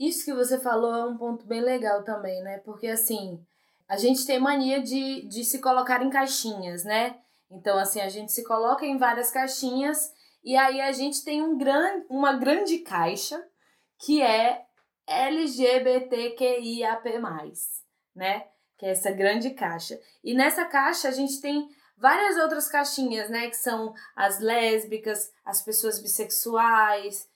Isso 0.00 0.24
que 0.24 0.32
você 0.32 0.58
falou 0.58 0.94
é 0.94 1.04
um 1.04 1.18
ponto 1.18 1.44
bem 1.44 1.60
legal 1.60 2.02
também, 2.02 2.42
né? 2.42 2.56
Porque 2.64 2.86
assim, 2.86 3.38
a 3.86 3.98
gente 3.98 4.24
tem 4.24 4.40
mania 4.40 4.80
de, 4.82 5.28
de 5.28 5.44
se 5.44 5.58
colocar 5.58 6.02
em 6.02 6.08
caixinhas, 6.08 6.84
né? 6.84 7.20
Então, 7.50 7.76
assim, 7.78 8.00
a 8.00 8.08
gente 8.08 8.32
se 8.32 8.42
coloca 8.42 8.86
em 8.86 8.96
várias 8.96 9.30
caixinhas 9.30 10.10
e 10.42 10.56
aí 10.56 10.80
a 10.80 10.90
gente 10.90 11.22
tem 11.22 11.42
um 11.42 11.58
gran, 11.58 12.02
uma 12.08 12.32
grande 12.32 12.78
caixa 12.78 13.46
que 13.98 14.22
é 14.22 14.64
LGBTQIAP+, 15.06 17.04
né? 18.16 18.46
Que 18.78 18.86
é 18.86 18.92
essa 18.92 19.10
grande 19.10 19.50
caixa. 19.50 20.00
E 20.24 20.32
nessa 20.32 20.64
caixa 20.64 21.08
a 21.08 21.12
gente 21.12 21.42
tem 21.42 21.68
várias 21.98 22.38
outras 22.38 22.70
caixinhas, 22.70 23.28
né? 23.28 23.50
Que 23.50 23.56
são 23.56 23.92
as 24.16 24.40
lésbicas, 24.40 25.30
as 25.44 25.60
pessoas 25.62 26.00
bissexuais, 26.00 27.28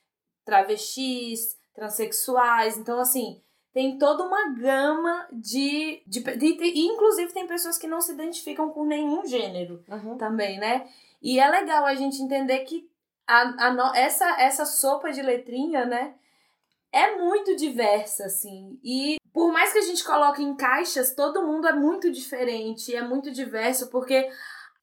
travestis, 0.46 1.62
transexuais. 1.75 2.79
Então, 2.79 2.99
assim, 2.99 3.41
tem 3.73 3.99
toda 3.99 4.25
uma 4.25 4.51
gama 4.51 5.27
de, 5.33 6.03
de, 6.07 6.21
de, 6.21 6.57
de, 6.57 6.79
Inclusive, 6.79 7.33
tem 7.33 7.47
pessoas 7.47 7.77
que 7.77 7.89
não 7.89 8.01
se 8.01 8.13
identificam 8.13 8.71
com 8.71 8.85
nenhum 8.85 9.27
gênero 9.27 9.85
uhum. 9.89 10.17
também, 10.17 10.59
né? 10.59 10.89
E 11.21 11.41
é 11.41 11.49
legal 11.49 11.85
a 11.85 11.95
gente 11.95 12.23
entender 12.23 12.61
que 12.61 12.89
a, 13.27 13.69
a, 13.69 13.99
essa, 13.99 14.41
essa 14.41 14.65
sopa 14.65 15.11
de 15.11 15.21
letrinha, 15.21 15.85
né? 15.85 16.15
É 16.93 17.17
muito 17.17 17.57
diversa, 17.57 18.27
assim. 18.27 18.79
E 18.85 19.17
por 19.33 19.53
mais 19.53 19.73
que 19.73 19.79
a 19.79 19.83
gente 19.83 20.05
coloque 20.05 20.41
em 20.41 20.55
caixas, 20.55 21.13
todo 21.13 21.45
mundo 21.45 21.67
é 21.67 21.73
muito 21.73 22.13
diferente, 22.13 22.95
é 22.95 23.03
muito 23.03 23.33
diverso, 23.33 23.91
porque 23.91 24.31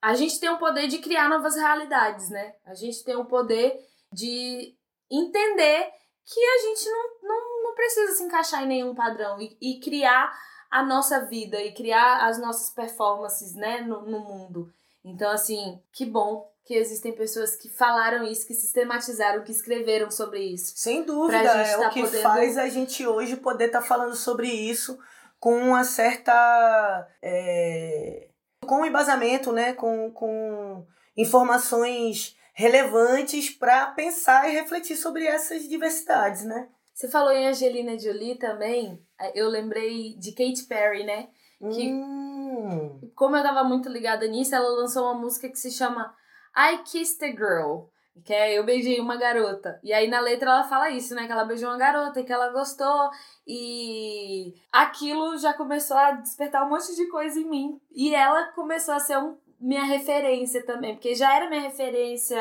a 0.02 0.14
gente 0.16 0.38
tem 0.38 0.50
o 0.50 0.58
poder 0.58 0.88
de 0.88 0.98
criar 0.98 1.30
novas 1.30 1.56
realidades, 1.56 2.30
né? 2.30 2.56
A 2.66 2.74
gente 2.74 3.02
tem 3.06 3.16
o 3.16 3.24
poder 3.24 3.80
de 4.12 4.76
entender 5.10 5.94
que 6.32 6.40
a 6.40 6.58
gente 6.60 6.90
não, 6.90 7.10
não, 7.24 7.64
não 7.64 7.76
precisa 7.76 8.14
se 8.14 8.24
encaixar 8.24 8.64
em 8.64 8.68
nenhum 8.68 8.96
padrão 8.96 9.40
e, 9.42 9.58
e 9.62 9.80
criar 9.80 10.32
a 10.70 10.82
nossa 10.82 11.26
vida 11.26 11.62
e 11.62 11.74
criar 11.74 12.26
as 12.26 12.40
nossas 12.40 12.70
performances, 12.70 13.54
né, 13.54 13.82
no, 13.82 14.04
no 14.04 14.20
mundo. 14.22 14.72
Então, 15.04 15.30
assim, 15.30 15.82
que 15.92 16.06
bom 16.06 16.50
que 16.64 16.76
existem 16.76 17.12
pessoas 17.12 17.56
que 17.56 17.68
falaram 17.68 18.24
isso, 18.24 18.48
que 18.48 18.54
sistematizaram, 18.54 19.44
que 19.44 19.52
escreveram 19.52 20.10
sobre 20.10 20.40
isso. 20.40 20.74
Sem 20.78 21.04
dúvida, 21.04 21.38
é 21.38 21.78
tá 21.78 21.88
o 21.88 21.90
que 21.90 22.02
podendo... 22.02 22.22
faz 22.22 22.58
a 22.58 22.70
gente 22.70 23.06
hoje 23.06 23.36
poder 23.36 23.66
estar 23.66 23.82
tá 23.82 23.86
falando 23.86 24.16
sobre 24.16 24.48
isso 24.48 24.98
com 25.40 25.58
uma 25.58 25.84
certa. 25.84 27.08
É... 27.22 28.30
com 28.66 28.82
um 28.82 28.86
embasamento, 28.86 29.52
né? 29.52 29.74
Com, 29.74 30.12
com 30.12 30.86
informações 31.18 32.38
relevantes 32.54 33.50
para 33.50 33.88
pensar 33.88 34.50
e 34.50 34.54
refletir 34.54 34.96
sobre 34.96 35.26
essas 35.26 35.68
diversidades, 35.68 36.44
né? 36.44 36.70
Você 36.94 37.08
falou 37.08 37.32
em 37.32 37.48
Angelina 37.48 37.98
Jolie 37.98 38.36
também, 38.36 39.02
eu 39.34 39.50
lembrei 39.50 40.16
de 40.18 40.32
Katy 40.32 40.66
Perry, 40.68 41.04
né? 41.04 41.30
Que, 41.60 41.92
hum. 41.92 43.12
como 43.16 43.36
eu 43.36 43.44
tava 43.44 43.64
muito 43.64 43.88
ligada 43.88 44.28
nisso, 44.28 44.56
ela 44.56 44.70
lançou 44.70 45.04
uma 45.04 45.14
música 45.14 45.48
que 45.50 45.58
se 45.58 45.72
chama 45.72 46.14
I 46.56 46.80
Kissed 46.84 47.24
a 47.24 47.30
Girl. 47.30 47.86
Que 48.26 48.34
é 48.34 48.58
Eu 48.58 48.66
Beijei 48.66 49.00
Uma 49.00 49.16
Garota. 49.16 49.80
E 49.82 49.94
aí 49.94 50.10
na 50.10 50.20
letra 50.20 50.52
ela 50.52 50.64
fala 50.66 50.90
isso, 50.90 51.16
né? 51.16 51.26
Que 51.26 51.32
ela 51.32 51.46
beijou 51.46 51.70
uma 51.70 51.78
garota 51.78 52.20
e 52.20 52.26
que 52.26 52.34
ela 52.34 52.52
gostou. 52.52 53.10
E 53.48 54.54
aquilo 54.72 55.38
já 55.38 55.54
começou 55.54 55.96
a 55.96 56.12
despertar 56.12 56.66
um 56.66 56.70
monte 56.70 56.94
de 56.94 57.08
coisa 57.08 57.40
em 57.40 57.50
mim. 57.50 57.82
E 57.90 58.14
ela 58.14 58.52
começou 58.52 58.94
a 58.94 59.00
ser 59.00 59.18
um, 59.18 59.38
minha 59.62 59.84
referência 59.84 60.66
também, 60.66 60.96
porque 60.96 61.14
já 61.16 61.36
era 61.36 61.48
minha 61.48 61.62
referência, 61.62 62.38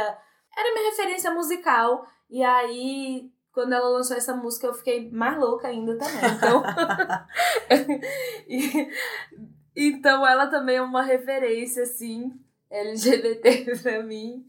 era 0.56 0.74
minha 0.74 0.90
referência 0.90 1.30
musical. 1.30 2.06
E 2.30 2.42
aí, 2.42 3.30
quando 3.52 3.74
ela 3.74 3.88
lançou 3.88 4.16
essa 4.16 4.34
música, 4.34 4.66
eu 4.66 4.74
fiquei 4.74 5.10
mais 5.10 5.38
louca 5.38 5.68
ainda 5.68 5.98
também. 5.98 6.30
Então, 6.36 6.62
e, 8.48 8.88
então 9.76 10.26
ela 10.26 10.46
também 10.46 10.76
é 10.76 10.82
uma 10.82 11.02
referência, 11.02 11.82
assim, 11.82 12.32
LGBT 12.70 13.76
pra 13.82 14.02
mim. 14.02 14.46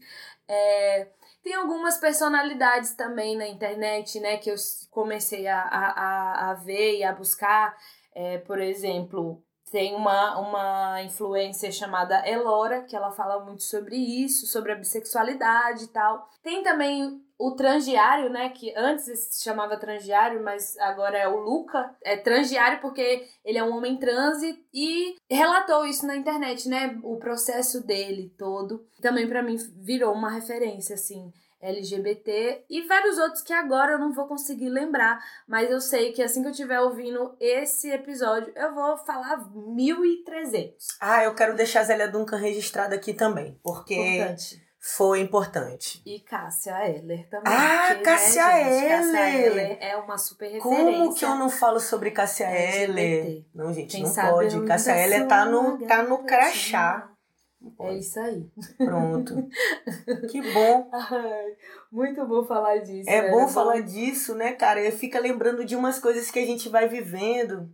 É, 0.48 1.08
tem 1.42 1.54
algumas 1.54 1.98
personalidades 1.98 2.94
também 2.94 3.36
na 3.36 3.46
internet, 3.46 4.18
né, 4.20 4.38
que 4.38 4.50
eu 4.50 4.56
comecei 4.90 5.46
a, 5.46 5.60
a, 5.60 6.50
a 6.50 6.54
ver 6.54 6.98
e 6.98 7.04
a 7.04 7.12
buscar. 7.12 7.76
É, 8.14 8.38
por 8.38 8.60
exemplo, 8.60 9.42
tem 9.72 9.94
uma, 9.94 10.38
uma 10.38 11.02
influência 11.02 11.72
chamada 11.72 12.28
Elora, 12.28 12.82
que 12.82 12.94
ela 12.94 13.10
fala 13.10 13.42
muito 13.42 13.62
sobre 13.62 13.96
isso, 13.96 14.46
sobre 14.46 14.70
a 14.70 14.76
bissexualidade 14.76 15.84
e 15.84 15.88
tal. 15.88 16.28
Tem 16.42 16.62
também 16.62 17.22
o 17.38 17.52
transdiário, 17.56 18.28
né, 18.28 18.50
que 18.50 18.72
antes 18.76 19.04
se 19.04 19.42
chamava 19.42 19.78
transdiário, 19.78 20.44
mas 20.44 20.78
agora 20.78 21.18
é 21.18 21.26
o 21.26 21.40
Luca. 21.40 21.96
É 22.04 22.16
transdiário 22.16 22.80
porque 22.80 23.26
ele 23.44 23.58
é 23.58 23.64
um 23.64 23.74
homem 23.74 23.96
trans 23.96 24.42
e 24.72 25.16
relatou 25.28 25.86
isso 25.86 26.06
na 26.06 26.16
internet, 26.16 26.68
né, 26.68 27.00
o 27.02 27.16
processo 27.16 27.84
dele 27.84 28.32
todo. 28.38 28.86
Também 29.00 29.26
para 29.26 29.42
mim 29.42 29.56
virou 29.82 30.12
uma 30.12 30.30
referência 30.30 30.94
assim. 30.94 31.32
LGBT 31.62 32.64
e 32.68 32.82
vários 32.82 33.16
outros 33.18 33.40
que 33.40 33.52
agora 33.52 33.92
eu 33.92 33.98
não 33.98 34.12
vou 34.12 34.26
conseguir 34.26 34.68
lembrar, 34.68 35.24
mas 35.46 35.70
eu 35.70 35.80
sei 35.80 36.12
que 36.12 36.22
assim 36.22 36.42
que 36.42 36.48
eu 36.48 36.52
estiver 36.52 36.80
ouvindo 36.80 37.36
esse 37.38 37.88
episódio, 37.90 38.52
eu 38.56 38.74
vou 38.74 38.98
falar 38.98 39.48
1300. 39.54 40.98
Ah, 41.00 41.22
eu 41.22 41.34
quero 41.34 41.54
deixar 41.54 41.80
a 41.80 41.84
Zélia 41.84 42.08
Duncan 42.08 42.36
registrada 42.36 42.96
aqui 42.96 43.14
também, 43.14 43.58
porque 43.62 43.94
importante. 43.94 44.62
foi 44.80 45.20
importante. 45.20 46.02
E 46.04 46.18
Cássia 46.20 46.88
Eller 46.88 47.28
também. 47.28 47.52
Ah, 47.52 47.86
porque, 47.88 48.02
Cássia, 48.02 48.44
né, 48.44 48.78
Eller. 48.78 48.88
Cássia 48.88 49.30
Eller 49.30 49.78
é 49.80 49.96
uma 49.96 50.18
super 50.18 50.46
referência. 50.46 50.84
Como 50.84 51.14
que 51.14 51.24
eu 51.24 51.34
não 51.36 51.48
falo 51.48 51.78
sobre 51.78 52.10
Cássia 52.10 52.50
Eller? 52.50 53.44
Não, 53.54 53.72
gente, 53.72 53.92
Quem 53.92 54.02
não 54.02 54.12
pode. 54.12 54.64
Cássia 54.66 54.96
Eller 54.96 55.28
tá 55.28 55.44
no, 55.44 55.78
tá 55.86 56.02
no 56.02 56.24
crachá. 56.24 57.11
É 57.80 57.94
isso 57.98 58.18
aí. 58.18 58.46
Pronto. 58.78 59.34
que 60.30 60.40
bom. 60.52 60.88
Ai, 60.92 61.56
muito 61.90 62.24
bom 62.26 62.44
falar 62.44 62.78
disso. 62.78 63.08
É 63.08 63.30
bom 63.30 63.48
falar 63.48 63.80
bom. 63.80 63.86
disso, 63.86 64.34
né, 64.34 64.52
cara? 64.52 64.80
Eu 64.80 64.92
fico 64.92 65.18
lembrando 65.18 65.64
de 65.64 65.76
umas 65.76 65.98
coisas 65.98 66.30
que 66.30 66.38
a 66.38 66.46
gente 66.46 66.68
vai 66.68 66.88
vivendo. 66.88 67.70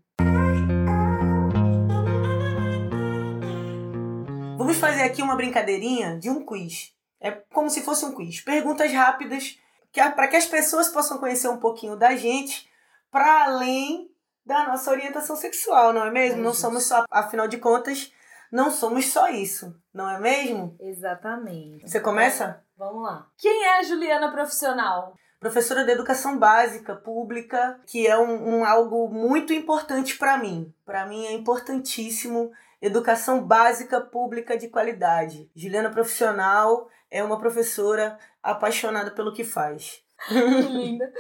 Vamos 4.56 4.76
fazer 4.78 5.02
aqui 5.02 5.22
uma 5.22 5.36
brincadeirinha 5.36 6.18
de 6.18 6.28
um 6.28 6.44
quiz. 6.44 6.92
É 7.20 7.30
como 7.30 7.70
se 7.70 7.82
fosse 7.82 8.04
um 8.04 8.14
quiz. 8.14 8.40
Perguntas 8.40 8.92
rápidas 8.92 9.58
para 9.92 10.28
que 10.28 10.36
as 10.36 10.46
pessoas 10.46 10.88
possam 10.88 11.18
conhecer 11.18 11.48
um 11.48 11.58
pouquinho 11.58 11.96
da 11.96 12.14
gente, 12.14 12.68
para 13.10 13.44
além 13.44 14.10
da 14.44 14.66
nossa 14.66 14.90
orientação 14.90 15.36
sexual, 15.36 15.92
não 15.92 16.06
é 16.06 16.10
mesmo? 16.10 16.40
É 16.40 16.42
não 16.42 16.54
somos 16.54 16.84
só, 16.84 17.04
afinal 17.10 17.48
de 17.48 17.58
contas, 17.58 18.12
não 18.50 18.70
somos 18.70 19.06
só 19.06 19.28
isso, 19.28 19.74
não 19.92 20.08
é 20.10 20.18
mesmo? 20.18 20.76
Exatamente. 20.80 21.88
Você 21.88 22.00
começa? 22.00 22.62
Vamos 22.76 23.02
lá. 23.02 23.26
Quem 23.36 23.64
é 23.64 23.78
a 23.78 23.82
Juliana 23.82 24.30
profissional? 24.30 25.14
Professora 25.40 25.84
de 25.84 25.92
educação 25.92 26.38
básica 26.38 26.96
pública, 26.96 27.80
que 27.86 28.06
é 28.06 28.18
um, 28.18 28.58
um 28.58 28.64
algo 28.64 29.08
muito 29.08 29.52
importante 29.52 30.16
para 30.16 30.36
mim. 30.38 30.72
Para 30.84 31.06
mim 31.06 31.26
é 31.26 31.32
importantíssimo 31.32 32.50
educação 32.80 33.44
básica 33.44 34.00
pública 34.00 34.56
de 34.56 34.68
qualidade. 34.68 35.50
Juliana 35.54 35.90
profissional 35.90 36.88
é 37.10 37.22
uma 37.22 37.38
professora 37.38 38.18
apaixonada 38.42 39.10
pelo 39.10 39.32
que 39.32 39.44
faz. 39.44 40.02
Que 40.28 40.34
linda. 40.34 41.12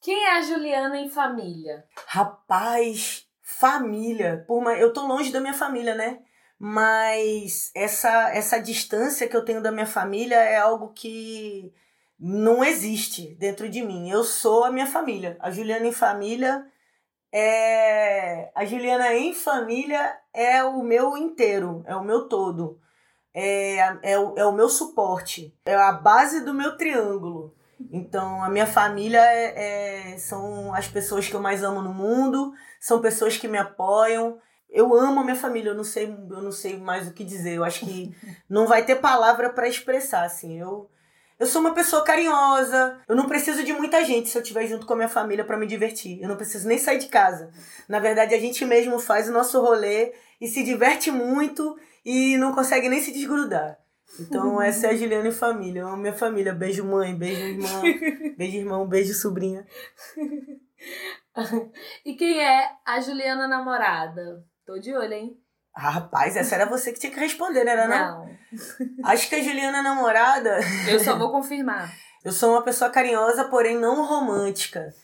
Quem 0.00 0.24
é 0.24 0.38
a 0.38 0.42
Juliana 0.42 0.98
em 0.98 1.08
família? 1.08 1.84
Rapaz, 2.06 3.24
família. 3.40 4.44
Por 4.48 4.58
uma... 4.58 4.74
Eu 4.74 4.92
tô 4.92 5.06
longe 5.06 5.30
da 5.30 5.40
minha 5.40 5.54
família, 5.54 5.94
né? 5.94 6.18
Mas 6.64 7.72
essa, 7.74 8.30
essa 8.30 8.60
distância 8.60 9.26
que 9.26 9.36
eu 9.36 9.44
tenho 9.44 9.60
da 9.60 9.72
minha 9.72 9.84
família 9.84 10.36
é 10.36 10.58
algo 10.58 10.92
que 10.92 11.74
não 12.16 12.62
existe 12.62 13.34
dentro 13.34 13.68
de 13.68 13.82
mim. 13.82 14.08
Eu 14.08 14.22
sou 14.22 14.62
a 14.62 14.70
minha 14.70 14.86
família. 14.86 15.36
A 15.40 15.50
Juliana 15.50 15.88
em 15.88 15.90
família 15.90 16.64
é. 17.32 18.52
A 18.54 18.64
Juliana 18.64 19.12
em 19.12 19.34
família 19.34 20.16
é 20.32 20.62
o 20.62 20.84
meu 20.84 21.16
inteiro, 21.16 21.82
é 21.84 21.96
o 21.96 22.04
meu 22.04 22.28
todo. 22.28 22.78
É, 23.34 24.12
é, 24.12 24.18
o, 24.20 24.34
é 24.36 24.46
o 24.46 24.52
meu 24.52 24.68
suporte, 24.68 25.52
é 25.66 25.74
a 25.74 25.90
base 25.90 26.44
do 26.44 26.54
meu 26.54 26.76
triângulo. 26.76 27.56
Então, 27.90 28.40
a 28.40 28.48
minha 28.48 28.68
família 28.68 29.20
é, 29.20 30.12
é, 30.12 30.18
são 30.18 30.72
as 30.72 30.86
pessoas 30.86 31.26
que 31.26 31.34
eu 31.34 31.40
mais 31.40 31.64
amo 31.64 31.82
no 31.82 31.92
mundo, 31.92 32.52
são 32.78 33.00
pessoas 33.00 33.36
que 33.36 33.48
me 33.48 33.58
apoiam, 33.58 34.38
eu 34.72 34.94
amo 34.94 35.20
a 35.20 35.24
minha 35.24 35.36
família, 35.36 35.70
eu 35.70 35.74
não 35.74 35.84
sei, 35.84 36.06
eu 36.06 36.42
não 36.42 36.50
sei 36.50 36.78
mais 36.78 37.06
o 37.06 37.12
que 37.12 37.22
dizer. 37.22 37.54
Eu 37.54 37.64
acho 37.64 37.80
que 37.86 38.10
não 38.48 38.66
vai 38.66 38.84
ter 38.84 38.96
palavra 38.96 39.50
para 39.50 39.68
expressar, 39.68 40.24
assim. 40.24 40.58
Eu, 40.58 40.90
Eu 41.38 41.46
sou 41.46 41.60
uma 41.60 41.74
pessoa 41.74 42.02
carinhosa. 42.04 42.98
Eu 43.06 43.14
não 43.14 43.26
preciso 43.28 43.62
de 43.64 43.72
muita 43.72 44.02
gente 44.04 44.30
se 44.30 44.38
eu 44.38 44.42
estiver 44.42 44.66
junto 44.66 44.86
com 44.86 44.94
a 44.94 44.96
minha 44.96 45.08
família 45.08 45.44
para 45.44 45.58
me 45.58 45.66
divertir. 45.66 46.20
Eu 46.22 46.28
não 46.28 46.36
preciso 46.36 46.66
nem 46.66 46.78
sair 46.78 46.98
de 46.98 47.08
casa. 47.08 47.50
Na 47.88 47.98
verdade, 47.98 48.34
a 48.34 48.40
gente 48.40 48.64
mesmo 48.64 48.98
faz 48.98 49.28
o 49.28 49.32
nosso 49.32 49.60
rolê 49.60 50.14
e 50.40 50.48
se 50.48 50.62
diverte 50.62 51.10
muito 51.10 51.76
e 52.04 52.36
não 52.38 52.54
consegue 52.54 52.88
nem 52.88 53.00
se 53.00 53.12
desgrudar. 53.12 53.76
Então, 54.20 54.60
essa 54.62 54.86
é 54.86 54.90
a 54.90 54.96
Juliana 54.96 55.28
e 55.28 55.32
família. 55.32 55.80
Eu 55.80 55.88
amo 55.88 55.96
minha 55.98 56.14
família. 56.14 56.54
Beijo, 56.54 56.84
mãe. 56.84 57.14
Beijo, 57.14 57.42
irmã. 57.42 57.82
Beijo, 58.38 58.56
irmão. 58.56 58.86
Beijo, 58.86 59.12
sobrinha. 59.14 59.66
e 62.04 62.14
quem 62.14 62.40
é 62.42 62.70
a 62.86 63.00
Juliana 63.00 63.46
namorada? 63.48 64.44
Tô 64.72 64.78
de 64.78 64.94
olho, 64.94 65.12
hein? 65.12 65.38
Ah, 65.74 65.90
rapaz, 65.90 66.34
essa 66.34 66.54
era 66.54 66.64
você 66.64 66.94
que 66.94 66.98
tinha 66.98 67.12
que 67.12 67.20
responder, 67.20 67.62
né, 67.62 67.76
não? 67.86 68.24
Não. 68.24 68.38
Acho 69.04 69.28
que 69.28 69.34
a 69.34 69.42
Juliana 69.42 69.82
namorada. 69.82 70.60
Eu 70.88 70.98
só 70.98 71.18
vou 71.18 71.30
confirmar. 71.30 71.92
Eu 72.24 72.32
sou 72.32 72.52
uma 72.52 72.62
pessoa 72.62 72.88
carinhosa, 72.88 73.44
porém 73.50 73.78
não 73.78 74.06
romântica. 74.06 74.94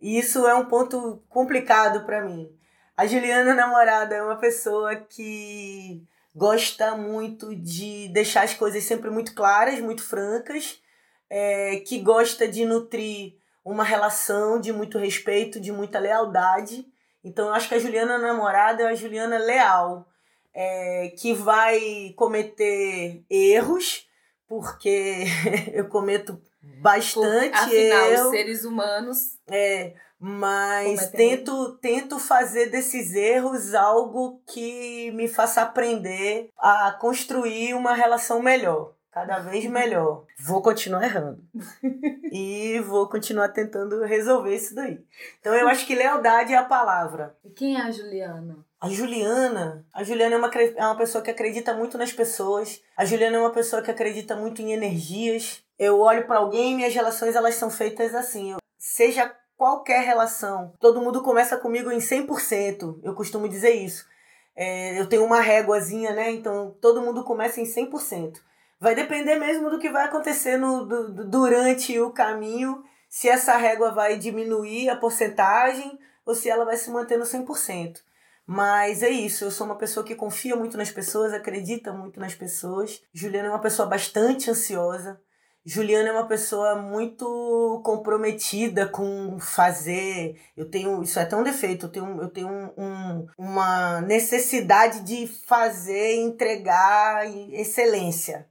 E 0.00 0.18
isso 0.18 0.46
é 0.46 0.54
um 0.54 0.64
ponto 0.64 1.22
complicado 1.28 2.06
para 2.06 2.24
mim. 2.24 2.48
A 2.96 3.06
Juliana 3.06 3.52
namorada 3.52 4.14
é 4.14 4.22
uma 4.22 4.36
pessoa 4.36 4.96
que 4.96 6.02
gosta 6.34 6.96
muito 6.96 7.54
de 7.54 8.08
deixar 8.08 8.44
as 8.44 8.54
coisas 8.54 8.82
sempre 8.84 9.10
muito 9.10 9.34
claras, 9.34 9.78
muito 9.78 10.02
francas, 10.02 10.80
é, 11.28 11.82
que 11.86 11.98
gosta 11.98 12.48
de 12.48 12.64
nutrir 12.64 13.34
uma 13.62 13.84
relação 13.84 14.58
de 14.58 14.72
muito 14.72 14.96
respeito, 14.96 15.60
de 15.60 15.70
muita 15.70 15.98
lealdade. 15.98 16.86
Então 17.28 17.48
eu 17.48 17.54
acho 17.54 17.68
que 17.68 17.74
a 17.74 17.78
Juliana 17.78 18.18
namorada 18.18 18.82
é 18.82 18.86
a 18.86 18.94
Juliana 18.94 19.38
leal 19.38 20.08
é, 20.54 21.12
que 21.18 21.34
vai 21.34 22.12
cometer 22.16 23.22
erros, 23.30 24.06
porque 24.48 25.24
eu 25.72 25.88
cometo 25.88 26.40
bastante 26.80 27.50
Por, 27.50 27.64
afinal, 27.64 28.10
erro. 28.10 28.30
seres 28.30 28.64
humanos. 28.64 29.38
É, 29.46 29.94
mas 30.18 31.10
tento, 31.10 31.76
tento 31.78 32.18
fazer 32.18 32.70
desses 32.70 33.14
erros 33.14 33.74
algo 33.74 34.42
que 34.46 35.12
me 35.12 35.28
faça 35.28 35.62
aprender 35.62 36.50
a 36.58 36.92
construir 36.92 37.74
uma 37.74 37.94
relação 37.94 38.42
melhor 38.42 38.97
cada 39.10 39.38
vez 39.38 39.64
melhor. 39.66 40.24
Vou 40.38 40.62
continuar 40.62 41.04
errando. 41.04 41.42
e 42.32 42.80
vou 42.80 43.08
continuar 43.08 43.48
tentando 43.48 44.04
resolver 44.04 44.54
isso 44.54 44.74
daí. 44.74 45.04
Então 45.40 45.54
eu 45.54 45.68
acho 45.68 45.86
que 45.86 45.94
lealdade 45.94 46.52
é 46.52 46.56
a 46.56 46.64
palavra. 46.64 47.36
E 47.44 47.50
quem 47.50 47.76
é 47.76 47.82
a 47.82 47.90
Juliana? 47.90 48.64
A 48.80 48.88
Juliana, 48.88 49.84
a 49.92 50.04
Juliana 50.04 50.36
é 50.36 50.38
uma, 50.38 50.50
é 50.54 50.84
uma 50.84 50.96
pessoa 50.96 51.22
que 51.22 51.30
acredita 51.30 51.74
muito 51.74 51.98
nas 51.98 52.12
pessoas. 52.12 52.80
A 52.96 53.04
Juliana 53.04 53.36
é 53.36 53.40
uma 53.40 53.52
pessoa 53.52 53.82
que 53.82 53.90
acredita 53.90 54.36
muito 54.36 54.62
em 54.62 54.72
energias. 54.72 55.64
Eu 55.78 55.98
olho 55.98 56.26
para 56.26 56.38
alguém 56.38 56.72
e 56.72 56.76
minhas 56.76 56.94
relações 56.94 57.34
elas 57.34 57.56
são 57.56 57.70
feitas 57.70 58.14
assim. 58.14 58.52
Eu, 58.52 58.58
seja 58.78 59.34
qualquer 59.56 60.04
relação, 60.04 60.72
todo 60.78 61.00
mundo 61.00 61.20
começa 61.20 61.56
comigo 61.56 61.90
em 61.90 61.98
100%. 61.98 63.00
Eu 63.02 63.14
costumo 63.14 63.48
dizer 63.48 63.72
isso. 63.72 64.06
É, 64.54 65.00
eu 65.00 65.08
tenho 65.08 65.24
uma 65.24 65.40
réguazinha, 65.40 66.12
né? 66.12 66.30
Então 66.30 66.76
todo 66.80 67.02
mundo 67.02 67.24
começa 67.24 67.60
em 67.60 67.64
100%. 67.64 68.38
Vai 68.80 68.94
depender 68.94 69.36
mesmo 69.36 69.70
do 69.70 69.78
que 69.78 69.90
vai 69.90 70.04
acontecer 70.04 70.56
no, 70.56 70.84
do, 70.86 71.28
durante 71.28 71.98
o 72.00 72.10
caminho, 72.10 72.84
se 73.08 73.28
essa 73.28 73.56
régua 73.56 73.90
vai 73.90 74.16
diminuir 74.16 74.88
a 74.88 74.96
porcentagem 74.96 75.98
ou 76.24 76.34
se 76.34 76.48
ela 76.48 76.64
vai 76.64 76.76
se 76.76 76.90
manter 76.90 77.18
no 77.18 77.24
100%. 77.24 78.00
Mas 78.46 79.02
é 79.02 79.10
isso, 79.10 79.44
eu 79.44 79.50
sou 79.50 79.66
uma 79.66 79.76
pessoa 79.76 80.06
que 80.06 80.14
confia 80.14 80.56
muito 80.56 80.76
nas 80.78 80.90
pessoas, 80.90 81.34
acredita 81.34 81.92
muito 81.92 82.18
nas 82.20 82.34
pessoas. 82.34 83.02
Juliana 83.12 83.48
é 83.48 83.50
uma 83.50 83.60
pessoa 83.60 83.86
bastante 83.86 84.50
ansiosa. 84.50 85.20
Juliana 85.66 86.08
é 86.08 86.12
uma 86.12 86.26
pessoa 86.26 86.76
muito 86.76 87.82
comprometida 87.84 88.88
com 88.88 89.38
fazer. 89.38 90.40
Eu 90.56 90.70
tenho. 90.70 91.02
Isso 91.02 91.18
é 91.18 91.26
tão 91.26 91.42
defeito. 91.42 91.86
Eu 91.86 91.90
tenho, 91.90 92.22
eu 92.22 92.28
tenho 92.30 92.48
um, 92.48 92.72
um, 92.78 93.26
uma 93.36 94.00
necessidade 94.00 95.00
de 95.00 95.26
fazer, 95.26 96.16
entregar 96.16 97.26
excelência. 97.52 98.48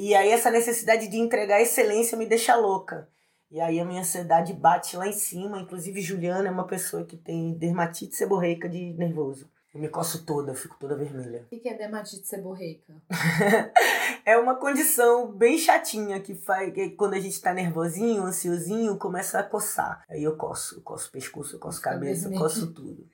E 0.00 0.14
aí 0.14 0.30
essa 0.30 0.48
necessidade 0.48 1.08
de 1.08 1.18
entregar 1.18 1.60
excelência 1.60 2.16
me 2.16 2.24
deixa 2.24 2.54
louca. 2.54 3.08
E 3.50 3.60
aí 3.60 3.80
a 3.80 3.84
minha 3.84 4.02
ansiedade 4.02 4.52
bate 4.52 4.96
lá 4.96 5.08
em 5.08 5.12
cima. 5.12 5.58
Inclusive, 5.58 6.00
Juliana 6.00 6.46
é 6.46 6.52
uma 6.52 6.68
pessoa 6.68 7.04
que 7.04 7.16
tem 7.16 7.58
dermatite 7.58 8.14
seborreica 8.14 8.68
de 8.68 8.92
nervoso. 8.92 9.50
Eu 9.74 9.80
me 9.80 9.88
coço 9.88 10.24
toda, 10.24 10.52
eu 10.52 10.54
fico 10.54 10.76
toda 10.78 10.96
vermelha. 10.96 11.48
O 11.50 11.58
que 11.58 11.68
é 11.68 11.76
dermatite 11.76 12.24
seborreica? 12.28 12.94
é 14.24 14.38
uma 14.38 14.54
condição 14.54 15.32
bem 15.32 15.58
chatinha 15.58 16.20
que 16.20 16.36
faz 16.36 16.72
que 16.72 16.90
quando 16.90 17.14
a 17.14 17.20
gente 17.20 17.40
tá 17.40 17.52
nervosinho, 17.52 18.22
ansiosinho, 18.22 18.96
começa 18.98 19.40
a 19.40 19.42
coçar. 19.42 20.04
Aí 20.08 20.22
eu 20.22 20.36
coço, 20.36 20.76
eu 20.76 20.82
coço 20.82 21.10
pescoço, 21.10 21.56
eu 21.56 21.58
coço 21.58 21.82
cabeça, 21.82 22.28
eu 22.28 22.38
coço 22.38 22.72
tudo. 22.72 23.04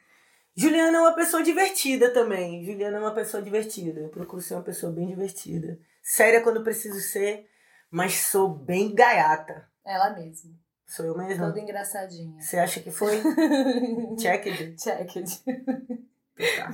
Juliana 0.55 0.99
é 0.99 1.01
uma 1.01 1.15
pessoa 1.15 1.43
divertida 1.43 2.13
também. 2.13 2.63
Juliana 2.63 2.99
é 2.99 3.01
uma 3.01 3.15
pessoa 3.15 3.43
divertida. 3.43 4.01
Eu 4.01 4.11
procuro 4.11 4.43
ser 4.43 4.53
uma 4.53 4.63
pessoa 4.63 4.93
bem 4.93 5.07
divertida 5.07 5.79
séria 6.05 6.43
quando 6.43 6.63
preciso 6.63 7.01
ser, 7.01 7.49
mas 7.91 8.15
sou 8.15 8.49
bem 8.49 8.95
gaiata. 8.95 9.67
Ela 9.85 10.11
mesma. 10.11 10.53
Sou 10.87 11.07
eu 11.07 11.17
mesma? 11.17 11.47
Toda 11.47 11.61
engraçadinha. 11.61 12.39
Você 12.41 12.59
acha 12.59 12.81
que 12.81 12.91
foi? 12.91 13.21
Checked? 14.21 14.77
Checked. 14.81 15.43
Tá. 16.57 16.71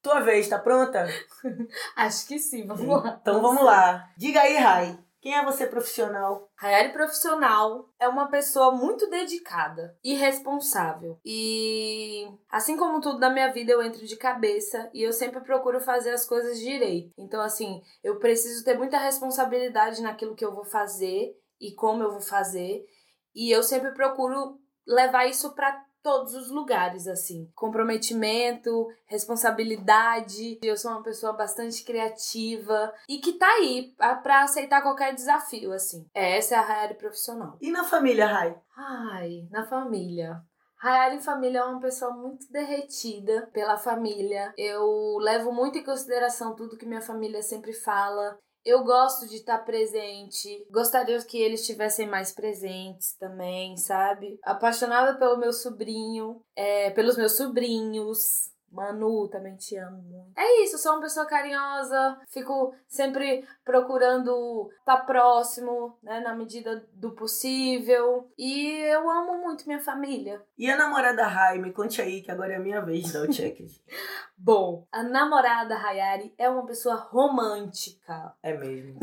Tua 0.00 0.20
vez, 0.20 0.48
tá 0.48 0.58
pronta? 0.58 1.06
Acho 1.96 2.26
que 2.26 2.38
sim, 2.38 2.66
vamos 2.66 2.86
lá. 2.86 3.18
Então 3.20 3.42
vamos 3.42 3.62
lá. 3.62 4.10
Diga 4.16 4.40
aí, 4.40 4.56
Rai. 4.56 4.98
Quem 5.22 5.36
é 5.36 5.44
você 5.44 5.68
profissional? 5.68 6.50
Rayari 6.56 6.92
profissional 6.92 7.88
é 8.00 8.08
uma 8.08 8.28
pessoa 8.28 8.72
muito 8.72 9.08
dedicada 9.08 9.96
e 10.02 10.14
responsável. 10.14 11.16
E 11.24 12.26
assim 12.50 12.76
como 12.76 13.00
tudo 13.00 13.20
na 13.20 13.30
minha 13.30 13.52
vida, 13.52 13.70
eu 13.70 13.80
entro 13.80 14.04
de 14.04 14.16
cabeça 14.16 14.90
e 14.92 15.00
eu 15.00 15.12
sempre 15.12 15.40
procuro 15.40 15.80
fazer 15.80 16.10
as 16.10 16.26
coisas 16.26 16.58
direito. 16.58 17.12
Então, 17.16 17.40
assim, 17.40 17.80
eu 18.02 18.18
preciso 18.18 18.64
ter 18.64 18.76
muita 18.76 18.98
responsabilidade 18.98 20.02
naquilo 20.02 20.34
que 20.34 20.44
eu 20.44 20.52
vou 20.52 20.64
fazer 20.64 21.32
e 21.60 21.72
como 21.72 22.02
eu 22.02 22.10
vou 22.10 22.20
fazer. 22.20 22.84
E 23.32 23.48
eu 23.48 23.62
sempre 23.62 23.94
procuro 23.94 24.58
levar 24.84 25.26
isso 25.26 25.54
para 25.54 25.84
todos 26.02 26.34
os 26.34 26.50
lugares, 26.50 27.06
assim. 27.06 27.48
Comprometimento, 27.54 28.88
responsabilidade. 29.06 30.58
Eu 30.62 30.76
sou 30.76 30.90
uma 30.90 31.02
pessoa 31.02 31.32
bastante 31.32 31.84
criativa 31.84 32.92
e 33.08 33.18
que 33.18 33.34
tá 33.34 33.48
aí 33.48 33.94
para 34.22 34.42
aceitar 34.42 34.82
qualquer 34.82 35.14
desafio, 35.14 35.72
assim. 35.72 36.06
É, 36.14 36.36
essa 36.36 36.54
é 36.54 36.58
a 36.58 36.62
Rayari 36.62 36.94
profissional. 36.94 37.56
E 37.60 37.70
na 37.70 37.84
família, 37.84 38.26
Ray? 38.26 38.54
Ai, 38.76 39.48
na 39.50 39.64
família. 39.64 40.42
Rayara 40.82 41.14
em 41.14 41.20
família 41.20 41.60
é 41.60 41.64
uma 41.64 41.80
pessoa 41.80 42.10
muito 42.10 42.50
derretida 42.50 43.48
pela 43.52 43.78
família. 43.78 44.52
Eu 44.58 45.16
levo 45.20 45.52
muito 45.52 45.78
em 45.78 45.84
consideração 45.84 46.56
tudo 46.56 46.76
que 46.76 46.84
minha 46.84 47.00
família 47.00 47.40
sempre 47.40 47.72
fala. 47.72 48.36
Eu 48.64 48.84
gosto 48.84 49.28
de 49.28 49.36
estar 49.36 49.58
tá 49.58 49.64
presente. 49.64 50.66
Gostaria 50.70 51.20
que 51.24 51.38
eles 51.38 51.60
estivessem 51.60 52.08
mais 52.08 52.32
presentes 52.32 53.14
também, 53.14 53.76
sabe? 53.76 54.38
Apaixonada 54.42 55.18
pelo 55.18 55.36
meu 55.36 55.52
sobrinho, 55.52 56.42
é, 56.54 56.90
pelos 56.90 57.16
meus 57.16 57.36
sobrinhos. 57.36 58.52
Manu, 58.72 59.28
também 59.28 59.54
te 59.56 59.76
amo 59.76 60.02
muito. 60.02 60.32
É 60.36 60.64
isso, 60.64 60.78
sou 60.78 60.92
uma 60.92 61.02
pessoa 61.02 61.26
carinhosa, 61.26 62.18
fico 62.28 62.74
sempre 62.88 63.46
procurando 63.64 64.70
estar 64.80 64.96
tá 64.96 65.04
próximo, 65.04 65.98
né, 66.02 66.20
na 66.20 66.34
medida 66.34 66.84
do 66.94 67.12
possível. 67.12 68.30
E 68.38 68.70
eu 68.78 69.08
amo 69.10 69.38
muito 69.38 69.66
minha 69.66 69.80
família. 69.80 70.42
E 70.56 70.70
a 70.70 70.76
namorada 70.76 71.26
Rai, 71.26 71.58
me 71.58 71.72
conte 71.72 72.00
aí, 72.00 72.22
que 72.22 72.30
agora 72.30 72.54
é 72.54 72.56
a 72.56 72.60
minha 72.60 72.80
vez 72.80 73.04
de 73.04 73.12
dar 73.12 73.22
o 73.22 73.30
check. 73.30 73.58
Bom, 74.36 74.86
a 74.90 75.02
namorada 75.02 75.76
Hayari 75.76 76.34
é 76.38 76.48
uma 76.48 76.66
pessoa 76.66 76.96
romântica. 76.96 78.34
É 78.42 78.56
mesmo. 78.56 78.98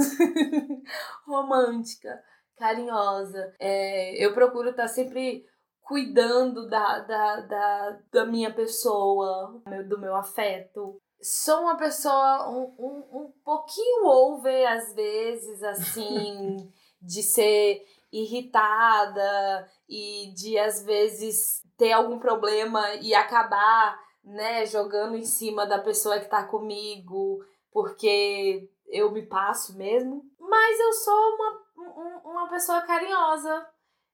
romântica, 1.25 2.21
carinhosa. 2.57 3.53
É, 3.59 4.23
eu 4.23 4.33
procuro 4.33 4.71
estar 4.71 4.83
tá 4.83 4.89
sempre 4.89 5.45
cuidando 5.89 6.69
da, 6.69 6.99
da, 6.99 7.41
da, 7.41 7.99
da 8.11 8.25
minha 8.27 8.53
pessoa, 8.53 9.59
do 9.87 9.99
meu 9.99 10.15
afeto. 10.15 11.01
Sou 11.19 11.61
uma 11.61 11.77
pessoa 11.77 12.47
um, 12.47 12.75
um, 12.77 13.21
um 13.21 13.33
pouquinho 13.43 14.05
over, 14.05 14.71
às 14.71 14.93
vezes, 14.93 15.63
assim, 15.63 16.71
de 17.01 17.23
ser 17.23 17.83
irritada 18.13 19.67
e 19.89 20.31
de, 20.35 20.59
às 20.59 20.83
vezes, 20.85 21.63
ter 21.75 21.91
algum 21.91 22.19
problema 22.19 22.93
e 23.01 23.15
acabar, 23.15 23.99
né, 24.23 24.67
jogando 24.67 25.17
em 25.17 25.25
cima 25.25 25.65
da 25.65 25.79
pessoa 25.79 26.19
que 26.19 26.29
tá 26.29 26.43
comigo, 26.43 27.43
porque 27.71 28.69
eu 28.87 29.11
me 29.11 29.23
passo 29.25 29.75
mesmo. 29.75 30.23
Mas 30.39 30.79
eu 30.79 30.93
sou 30.93 31.35
uma, 31.35 32.21
uma 32.23 32.47
pessoa 32.47 32.79
carinhosa, 32.83 33.67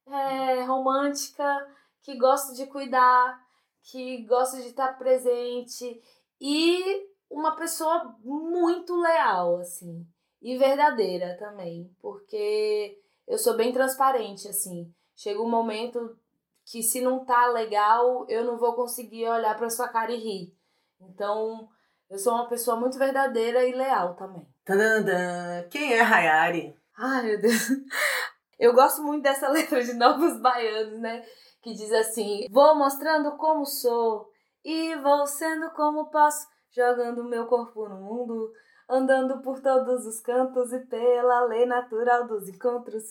é, 0.07 0.63
romântica, 0.63 1.45
que 2.01 2.17
gosta 2.17 2.53
de 2.53 2.65
cuidar, 2.67 3.39
que 3.83 4.25
gosta 4.25 4.57
de 4.57 4.67
estar 4.67 4.97
presente 4.97 6.01
e 6.39 7.07
uma 7.29 7.55
pessoa 7.55 8.15
muito 8.23 8.95
leal, 8.95 9.57
assim, 9.57 10.05
e 10.41 10.57
verdadeira 10.57 11.35
também, 11.37 11.91
porque 11.99 12.99
eu 13.27 13.37
sou 13.37 13.55
bem 13.55 13.71
transparente, 13.71 14.47
assim. 14.47 14.93
Chega 15.15 15.41
um 15.41 15.49
momento 15.49 16.17
que 16.65 16.83
se 16.83 17.01
não 17.01 17.23
tá 17.25 17.47
legal, 17.47 18.25
eu 18.27 18.43
não 18.43 18.57
vou 18.57 18.73
conseguir 18.73 19.27
olhar 19.27 19.55
pra 19.57 19.69
sua 19.69 19.87
cara 19.87 20.11
e 20.11 20.17
rir. 20.17 20.55
Então, 20.99 21.67
eu 22.09 22.17
sou 22.17 22.33
uma 22.33 22.47
pessoa 22.47 22.79
muito 22.79 22.97
verdadeira 22.97 23.65
e 23.65 23.73
leal 23.73 24.15
também. 24.15 24.47
Tadã, 24.63 25.67
Quem 25.69 25.93
é 25.93 26.01
Hayari? 26.01 26.75
Ai, 26.97 27.23
meu 27.23 27.41
Deus. 27.41 27.69
Eu 28.59 28.73
gosto 28.73 29.03
muito 29.03 29.23
dessa 29.23 29.47
letra 29.51 29.83
de 29.83 29.93
Novos 29.93 30.39
Baianos, 30.39 30.99
né? 30.99 31.25
Que 31.61 31.73
diz 31.73 31.91
assim: 31.91 32.47
Vou 32.51 32.75
mostrando 32.75 33.37
como 33.37 33.65
sou 33.65 34.29
e 34.63 34.95
vou 34.95 35.27
sendo 35.27 35.69
como 35.71 36.09
posso, 36.09 36.47
jogando 36.71 37.23
meu 37.23 37.45
corpo 37.45 37.87
no 37.87 38.01
mundo, 38.01 38.51
andando 38.89 39.41
por 39.41 39.61
todos 39.61 40.05
os 40.05 40.19
cantos 40.19 40.73
e 40.73 40.79
pela 40.87 41.45
lei 41.45 41.65
natural 41.65 42.27
dos 42.27 42.47
encontros. 42.49 43.03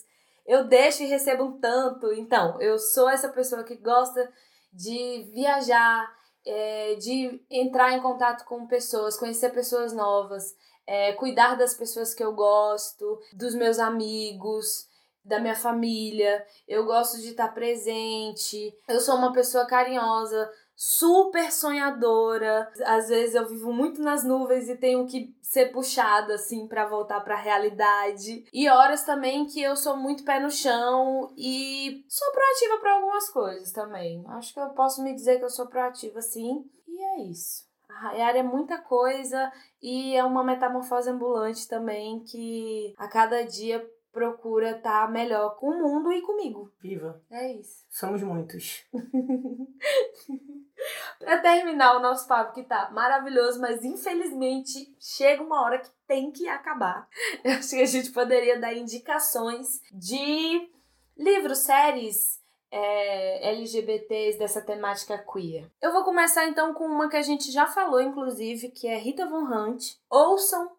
Eu 0.45 0.65
deixo 0.65 1.03
e 1.03 1.07
recebo 1.07 1.45
um 1.45 1.59
tanto. 1.59 2.13
Então, 2.13 2.61
eu 2.61 2.77
sou 2.77 3.09
essa 3.09 3.29
pessoa 3.29 3.63
que 3.63 3.77
gosta 3.77 4.31
de 4.71 5.29
viajar, 5.33 6.13
é, 6.45 6.95
de 6.95 7.43
entrar 7.49 7.93
em 7.93 8.01
contato 8.01 8.45
com 8.45 8.67
pessoas, 8.67 9.17
conhecer 9.17 9.51
pessoas 9.51 9.93
novas, 9.93 10.53
é, 10.85 11.13
cuidar 11.13 11.55
das 11.55 11.73
pessoas 11.73 12.13
que 12.13 12.23
eu 12.23 12.33
gosto, 12.33 13.19
dos 13.33 13.55
meus 13.55 13.79
amigos, 13.79 14.87
da 15.25 15.39
minha 15.39 15.55
família. 15.55 16.45
Eu 16.67 16.85
gosto 16.85 17.19
de 17.19 17.29
estar 17.29 17.49
presente. 17.53 18.73
Eu 18.87 18.99
sou 18.99 19.15
uma 19.15 19.33
pessoa 19.33 19.65
carinhosa, 19.65 20.49
super 20.75 21.51
sonhadora. 21.51 22.71
Às 22.85 23.09
vezes 23.09 23.35
eu 23.35 23.47
vivo 23.47 23.73
muito 23.73 24.01
nas 24.01 24.23
nuvens 24.23 24.69
e 24.69 24.77
tenho 24.77 25.07
que 25.07 25.35
ser 25.41 25.71
puxada 25.71 26.35
assim 26.35 26.67
para 26.67 26.85
voltar 26.85 27.21
para 27.21 27.35
a 27.35 27.41
realidade. 27.41 28.45
E 28.53 28.69
horas 28.69 29.03
também 29.03 29.45
que 29.45 29.61
eu 29.61 29.75
sou 29.75 29.97
muito 29.97 30.23
pé 30.23 30.39
no 30.39 30.51
chão 30.51 31.33
e 31.35 32.05
sou 32.07 32.31
proativa 32.31 32.77
para 32.79 32.93
algumas 32.93 33.29
coisas 33.29 33.71
também. 33.71 34.23
Acho 34.27 34.53
que 34.53 34.59
eu 34.59 34.69
posso 34.69 35.01
me 35.03 35.13
dizer 35.15 35.39
que 35.39 35.45
eu 35.45 35.49
sou 35.49 35.67
proativa 35.67 36.21
sim. 36.21 36.63
E 36.87 37.03
é 37.03 37.21
isso. 37.23 37.65
A 37.89 38.13
é 38.17 38.43
muita 38.43 38.77
coisa 38.77 39.51
e 39.81 40.15
é 40.15 40.23
uma 40.23 40.43
metamorfose 40.43 41.09
ambulante 41.09 41.67
também 41.67 42.19
que 42.19 42.93
a 42.97 43.07
cada 43.07 43.43
dia 43.43 43.87
procura 44.15 44.77
estar 44.77 45.05
tá 45.05 45.11
melhor 45.11 45.57
com 45.57 45.67
o 45.67 45.83
mundo 45.83 46.11
e 46.13 46.21
comigo. 46.21 46.71
Viva! 46.79 47.21
É 47.29 47.51
isso. 47.51 47.83
Somos 47.89 48.23
muitos. 48.23 48.85
para 51.19 51.39
terminar 51.39 51.97
o 51.97 51.99
nosso 51.99 52.25
papo 52.25 52.53
que 52.53 52.63
tá 52.63 52.89
maravilhoso, 52.91 53.59
mas 53.59 53.83
infelizmente 53.83 54.95
chega 54.97 55.43
uma 55.43 55.61
hora 55.61 55.79
que 55.79 55.89
tem 56.07 56.31
que 56.31 56.47
acabar. 56.47 57.09
Eu 57.43 57.51
acho 57.51 57.71
que 57.71 57.81
a 57.81 57.85
gente 57.85 58.11
poderia 58.11 58.57
dar 58.57 58.73
indicações 58.73 59.81
de 59.91 60.71
livros, 61.17 61.59
séries, 61.59 62.41
é, 62.71 63.51
LGBTs 63.51 64.39
dessa 64.39 64.61
temática 64.61 65.17
queer. 65.17 65.69
Eu 65.81 65.91
vou 65.91 66.05
começar 66.05 66.47
então 66.47 66.73
com 66.73 66.85
uma 66.85 67.09
que 67.09 67.17
a 67.17 67.21
gente 67.21 67.51
já 67.51 67.67
falou, 67.67 67.99
inclusive, 67.99 68.69
que 68.69 68.87
é 68.87 68.97
Rita 68.97 69.25
Von 69.25 69.43
Hunt. 69.43 69.97
Ouçam 70.09 70.71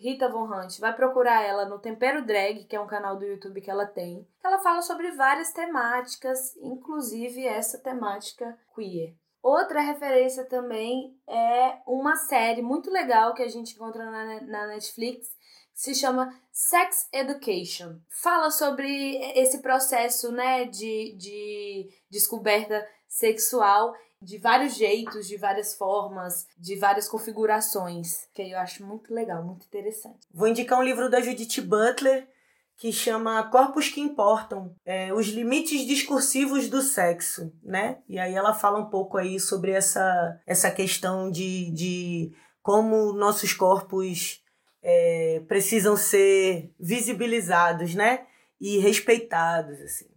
Rita 0.00 0.28
Von 0.28 0.48
Hunt. 0.50 0.80
Vai 0.80 0.94
procurar 0.96 1.42
ela 1.42 1.66
no 1.66 1.78
Tempero 1.78 2.24
Drag, 2.24 2.64
que 2.64 2.74
é 2.74 2.80
um 2.80 2.86
canal 2.86 3.18
do 3.18 3.26
YouTube 3.26 3.60
que 3.60 3.70
ela 3.70 3.84
tem. 3.84 4.26
Ela 4.42 4.58
fala 4.58 4.80
sobre 4.80 5.10
várias 5.10 5.52
temáticas, 5.52 6.56
inclusive 6.56 7.46
essa 7.46 7.78
temática 7.78 8.58
queer. 8.74 9.14
Outra 9.42 9.80
referência 9.80 10.44
também 10.44 11.16
é 11.28 11.78
uma 11.86 12.16
série 12.16 12.62
muito 12.62 12.90
legal 12.90 13.34
que 13.34 13.42
a 13.42 13.48
gente 13.48 13.74
encontra 13.74 14.10
na, 14.10 14.40
na 14.42 14.66
Netflix, 14.68 15.28
se 15.72 15.94
chama 15.94 16.30
Sex 16.52 17.08
Education. 17.12 17.98
Fala 18.22 18.50
sobre 18.50 19.16
esse 19.38 19.62
processo 19.62 20.30
né, 20.30 20.64
de, 20.66 21.16
de 21.16 21.88
descoberta 22.10 22.86
sexual 23.08 23.94
de 24.22 24.38
vários 24.38 24.76
jeitos, 24.76 25.26
de 25.26 25.36
várias 25.36 25.74
formas, 25.74 26.46
de 26.58 26.76
várias 26.76 27.08
configurações, 27.08 28.28
que 28.34 28.42
eu 28.42 28.58
acho 28.58 28.84
muito 28.84 29.12
legal, 29.12 29.42
muito 29.42 29.66
interessante. 29.66 30.18
Vou 30.32 30.48
indicar 30.48 30.78
um 30.78 30.82
livro 30.82 31.08
da 31.08 31.20
Judith 31.20 31.60
Butler 31.62 32.28
que 32.76 32.90
chama 32.90 33.42
Corpos 33.50 33.90
que 33.90 34.00
Importam, 34.00 34.74
é, 34.86 35.12
os 35.12 35.26
limites 35.26 35.86
discursivos 35.86 36.66
do 36.70 36.80
sexo, 36.80 37.52
né? 37.62 37.98
E 38.08 38.18
aí 38.18 38.34
ela 38.34 38.54
fala 38.54 38.78
um 38.78 38.88
pouco 38.88 39.18
aí 39.18 39.38
sobre 39.38 39.72
essa, 39.72 40.40
essa 40.46 40.70
questão 40.70 41.30
de, 41.30 41.70
de 41.72 42.32
como 42.62 43.12
nossos 43.12 43.52
corpos 43.52 44.42
é, 44.82 45.42
precisam 45.46 45.94
ser 45.94 46.72
visibilizados, 46.80 47.94
né? 47.94 48.26
E 48.58 48.78
respeitados, 48.78 49.78
assim. 49.80 50.08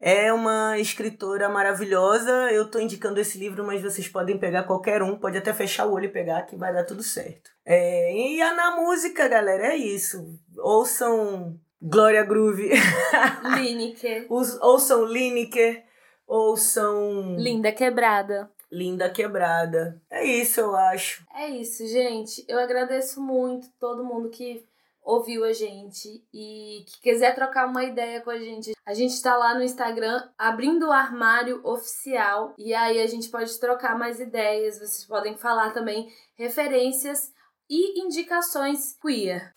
É 0.00 0.32
uma 0.32 0.78
escritora 0.78 1.48
maravilhosa. 1.48 2.30
Eu 2.52 2.70
tô 2.70 2.78
indicando 2.78 3.20
esse 3.20 3.38
livro, 3.38 3.64
mas 3.64 3.82
vocês 3.82 4.06
podem 4.06 4.38
pegar 4.38 4.64
qualquer 4.64 5.02
um, 5.02 5.18
pode 5.18 5.38
até 5.38 5.52
fechar 5.52 5.86
o 5.86 5.92
olho 5.92 6.06
e 6.06 6.10
pegar 6.10 6.42
que 6.42 6.56
vai 6.56 6.72
dar 6.72 6.84
tudo 6.84 7.02
certo. 7.02 7.50
É, 7.64 8.14
e 8.14 8.38
na 8.38 8.76
música, 8.76 9.26
galera, 9.26 9.68
é 9.68 9.76
isso. 9.76 10.38
Ouçam 10.58 11.58
Glória 11.80 12.24
Groove. 12.24 12.70
Lineker. 13.56 14.26
ouçam 14.28 15.04
Lineker. 15.04 15.84
Ouçam. 16.26 17.36
Linda 17.36 17.72
Quebrada. 17.72 18.50
Linda 18.70 19.08
Quebrada. 19.08 20.00
É 20.10 20.24
isso, 20.24 20.60
eu 20.60 20.74
acho. 20.74 21.24
É 21.34 21.48
isso, 21.48 21.86
gente. 21.86 22.44
Eu 22.48 22.58
agradeço 22.58 23.20
muito 23.20 23.68
todo 23.78 24.04
mundo 24.04 24.28
que 24.28 24.64
ouviu 25.06 25.44
a 25.44 25.52
gente 25.52 26.24
e 26.34 26.84
que 26.84 27.00
quiser 27.00 27.32
trocar 27.32 27.68
uma 27.68 27.84
ideia 27.84 28.20
com 28.20 28.30
a 28.30 28.38
gente. 28.38 28.74
A 28.84 28.92
gente 28.92 29.12
está 29.12 29.36
lá 29.36 29.54
no 29.54 29.62
Instagram 29.62 30.28
abrindo 30.36 30.88
o 30.88 30.92
armário 30.92 31.60
oficial 31.64 32.52
e 32.58 32.74
aí 32.74 33.00
a 33.00 33.06
gente 33.06 33.28
pode 33.28 33.58
trocar 33.60 33.96
mais 33.96 34.18
ideias. 34.18 34.78
Vocês 34.80 35.04
podem 35.04 35.36
falar 35.36 35.70
também 35.70 36.12
referências 36.34 37.32
e 37.70 38.00
indicações 38.00 38.98
queer. 39.00 39.52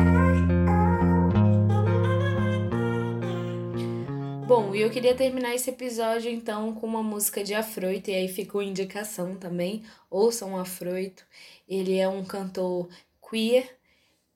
Bom, 4.46 4.74
e 4.74 4.82
eu 4.82 4.90
queria 4.90 5.16
terminar 5.16 5.56
esse 5.56 5.72
episódio 5.72 6.30
então 6.30 6.74
com 6.74 6.86
uma 6.86 7.04
música 7.04 7.44
de 7.44 7.54
Afroito, 7.54 8.10
e 8.10 8.16
aí 8.16 8.28
ficou 8.28 8.62
indicação 8.62 9.36
também. 9.36 9.84
Ouçam 10.10 10.58
Afroito. 10.58 11.24
Ele 11.68 11.98
é 11.98 12.10
um 12.10 12.26
cantor 12.26 12.90
queer 13.30 13.79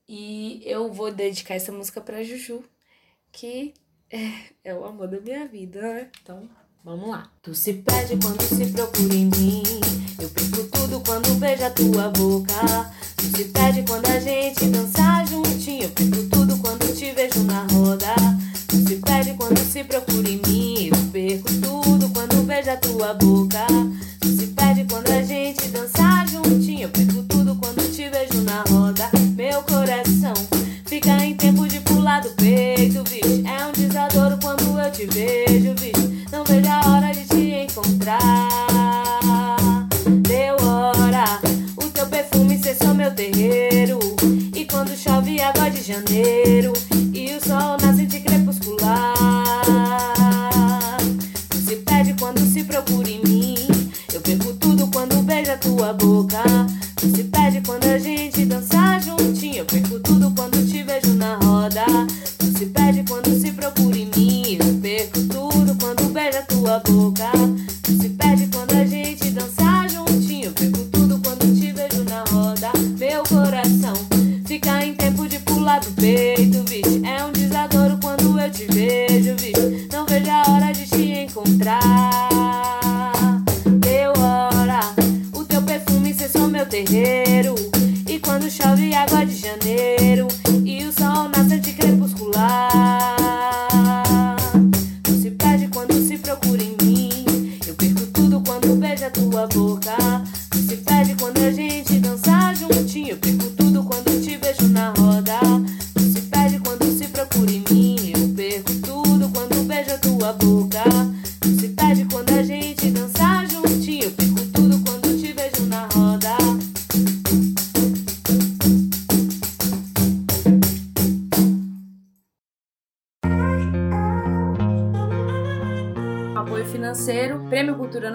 e 0.07 0.61
eu 0.65 0.91
vou 0.91 1.11
dedicar 1.11 1.55
essa 1.55 1.71
música 1.71 2.01
pra 2.01 2.23
Juju, 2.23 2.63
que 3.31 3.73
é, 4.09 4.29
é 4.63 4.75
o 4.75 4.85
amor 4.85 5.07
da 5.07 5.19
minha 5.19 5.47
vida, 5.47 5.81
né? 5.81 6.09
Então, 6.21 6.49
vamos 6.83 7.09
lá. 7.09 7.31
Tu 7.41 7.55
se 7.55 7.73
perde 7.73 8.17
quando 8.21 8.41
se 8.43 8.65
procura 8.71 9.13
em 9.13 9.25
mim. 9.25 9.63
Eu 10.19 10.29
perco 10.29 10.63
tudo 10.69 11.01
quando 11.01 11.39
vejo 11.39 11.63
a 11.63 11.69
tua 11.69 12.09
boca. 12.09 12.91
Tu 13.17 13.37
se 13.37 13.45
perde 13.45 13.83
quando 13.83 14.05
a 14.07 14.19
gente 14.19 14.65
dança 14.65 15.25
juntinho. 15.25 15.83
Eu 15.83 15.89
perco 15.89 16.29
tudo 16.29 16.57
quando 16.59 16.95
te 16.95 17.11
vejo 17.11 17.43
na 17.43 17.65
roda. 17.67 18.13
Tu 18.67 18.77
se 18.87 18.95
perde 18.97 19.33
quando 19.33 19.59
se 19.59 19.83
procura 19.83 20.29
em 20.29 20.41
mim. 20.47 20.89
Eu 20.89 21.11
perco 21.11 21.47
tudo 21.61 22.09
quando 22.09 22.45
vejo 22.45 22.69
a 22.69 22.77
tua 22.77 23.13
boca. 23.13 23.65
Tu 24.19 24.27
se 24.27 24.47
perde 24.47 24.85
quando 24.85 25.09
a 25.09 25.21
gente 25.23 25.67
dança 25.69 25.92
do 32.23 32.29
peito, 32.31 33.03
bicho. 33.03 33.43
É 33.45 33.65
um 33.65 33.71
desadouro 33.73 34.37
quando 34.41 34.79
eu 34.79 34.91
te 34.91 35.05
vejo, 35.07 35.73
bicho. 35.75 36.09
Não 36.31 36.43
vejo 36.45 36.69
a 36.69 36.89
hora 36.89 37.11
de 37.11 37.25
te 37.25 37.65
encontrar. 37.65 38.19
Deu 40.21 40.55
hora, 40.65 41.25
o 41.75 41.89
teu 41.89 42.07
perfume 42.07 42.57
só 42.73 42.93
meu 42.93 43.11
terreiro. 43.13 43.99
E 44.55 44.65
quando 44.65 44.95
chove 44.95 45.41
água 45.41 45.69
de 45.69 45.81
janeiro 45.83 46.71
e 47.13 47.35
o 47.35 47.45
sol 47.45 47.77
nasce 47.81 48.05
de 48.05 48.21
crepuscular. 48.21 49.13
Tu 51.49 51.57
se 51.57 51.75
perde 51.77 52.15
quando 52.17 52.39
se 52.39 52.63
procura 52.63 53.09
em 53.09 53.21
mim. 53.23 53.67
Eu 54.13 54.21
perco 54.21 54.53
tudo 54.53 54.87
quando 54.87 55.21
beijo 55.23 55.51
a 55.51 55.57
tua 55.57 55.93
boca. 55.93 56.41
Tu 56.95 57.09
se 57.17 57.23
perde 57.25 57.61
quando 57.65 57.85
a 57.85 57.99
gente 57.99 58.45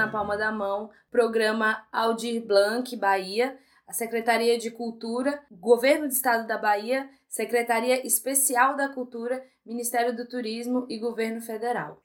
Palma 0.09 0.37
da 0.37 0.51
Mão, 0.51 0.91
Programa 1.11 1.87
Aldir 1.93 2.45
Blanc 2.45 2.97
Bahia, 2.97 3.59
a 3.87 3.93
Secretaria 3.93 4.59
de 4.59 4.71
Cultura, 4.71 5.43
Governo 5.51 6.07
do 6.07 6.13
Estado 6.13 6.47
da 6.47 6.59
Bahia, 6.59 7.09
Secretaria 7.29 8.07
Especial 8.07 8.77
da 8.77 8.89
Cultura, 8.89 9.43
Ministério 9.65 10.15
do 10.15 10.27
Turismo 10.27 10.87
e 10.89 10.99
Governo 10.99 11.41
Federal. 11.41 12.03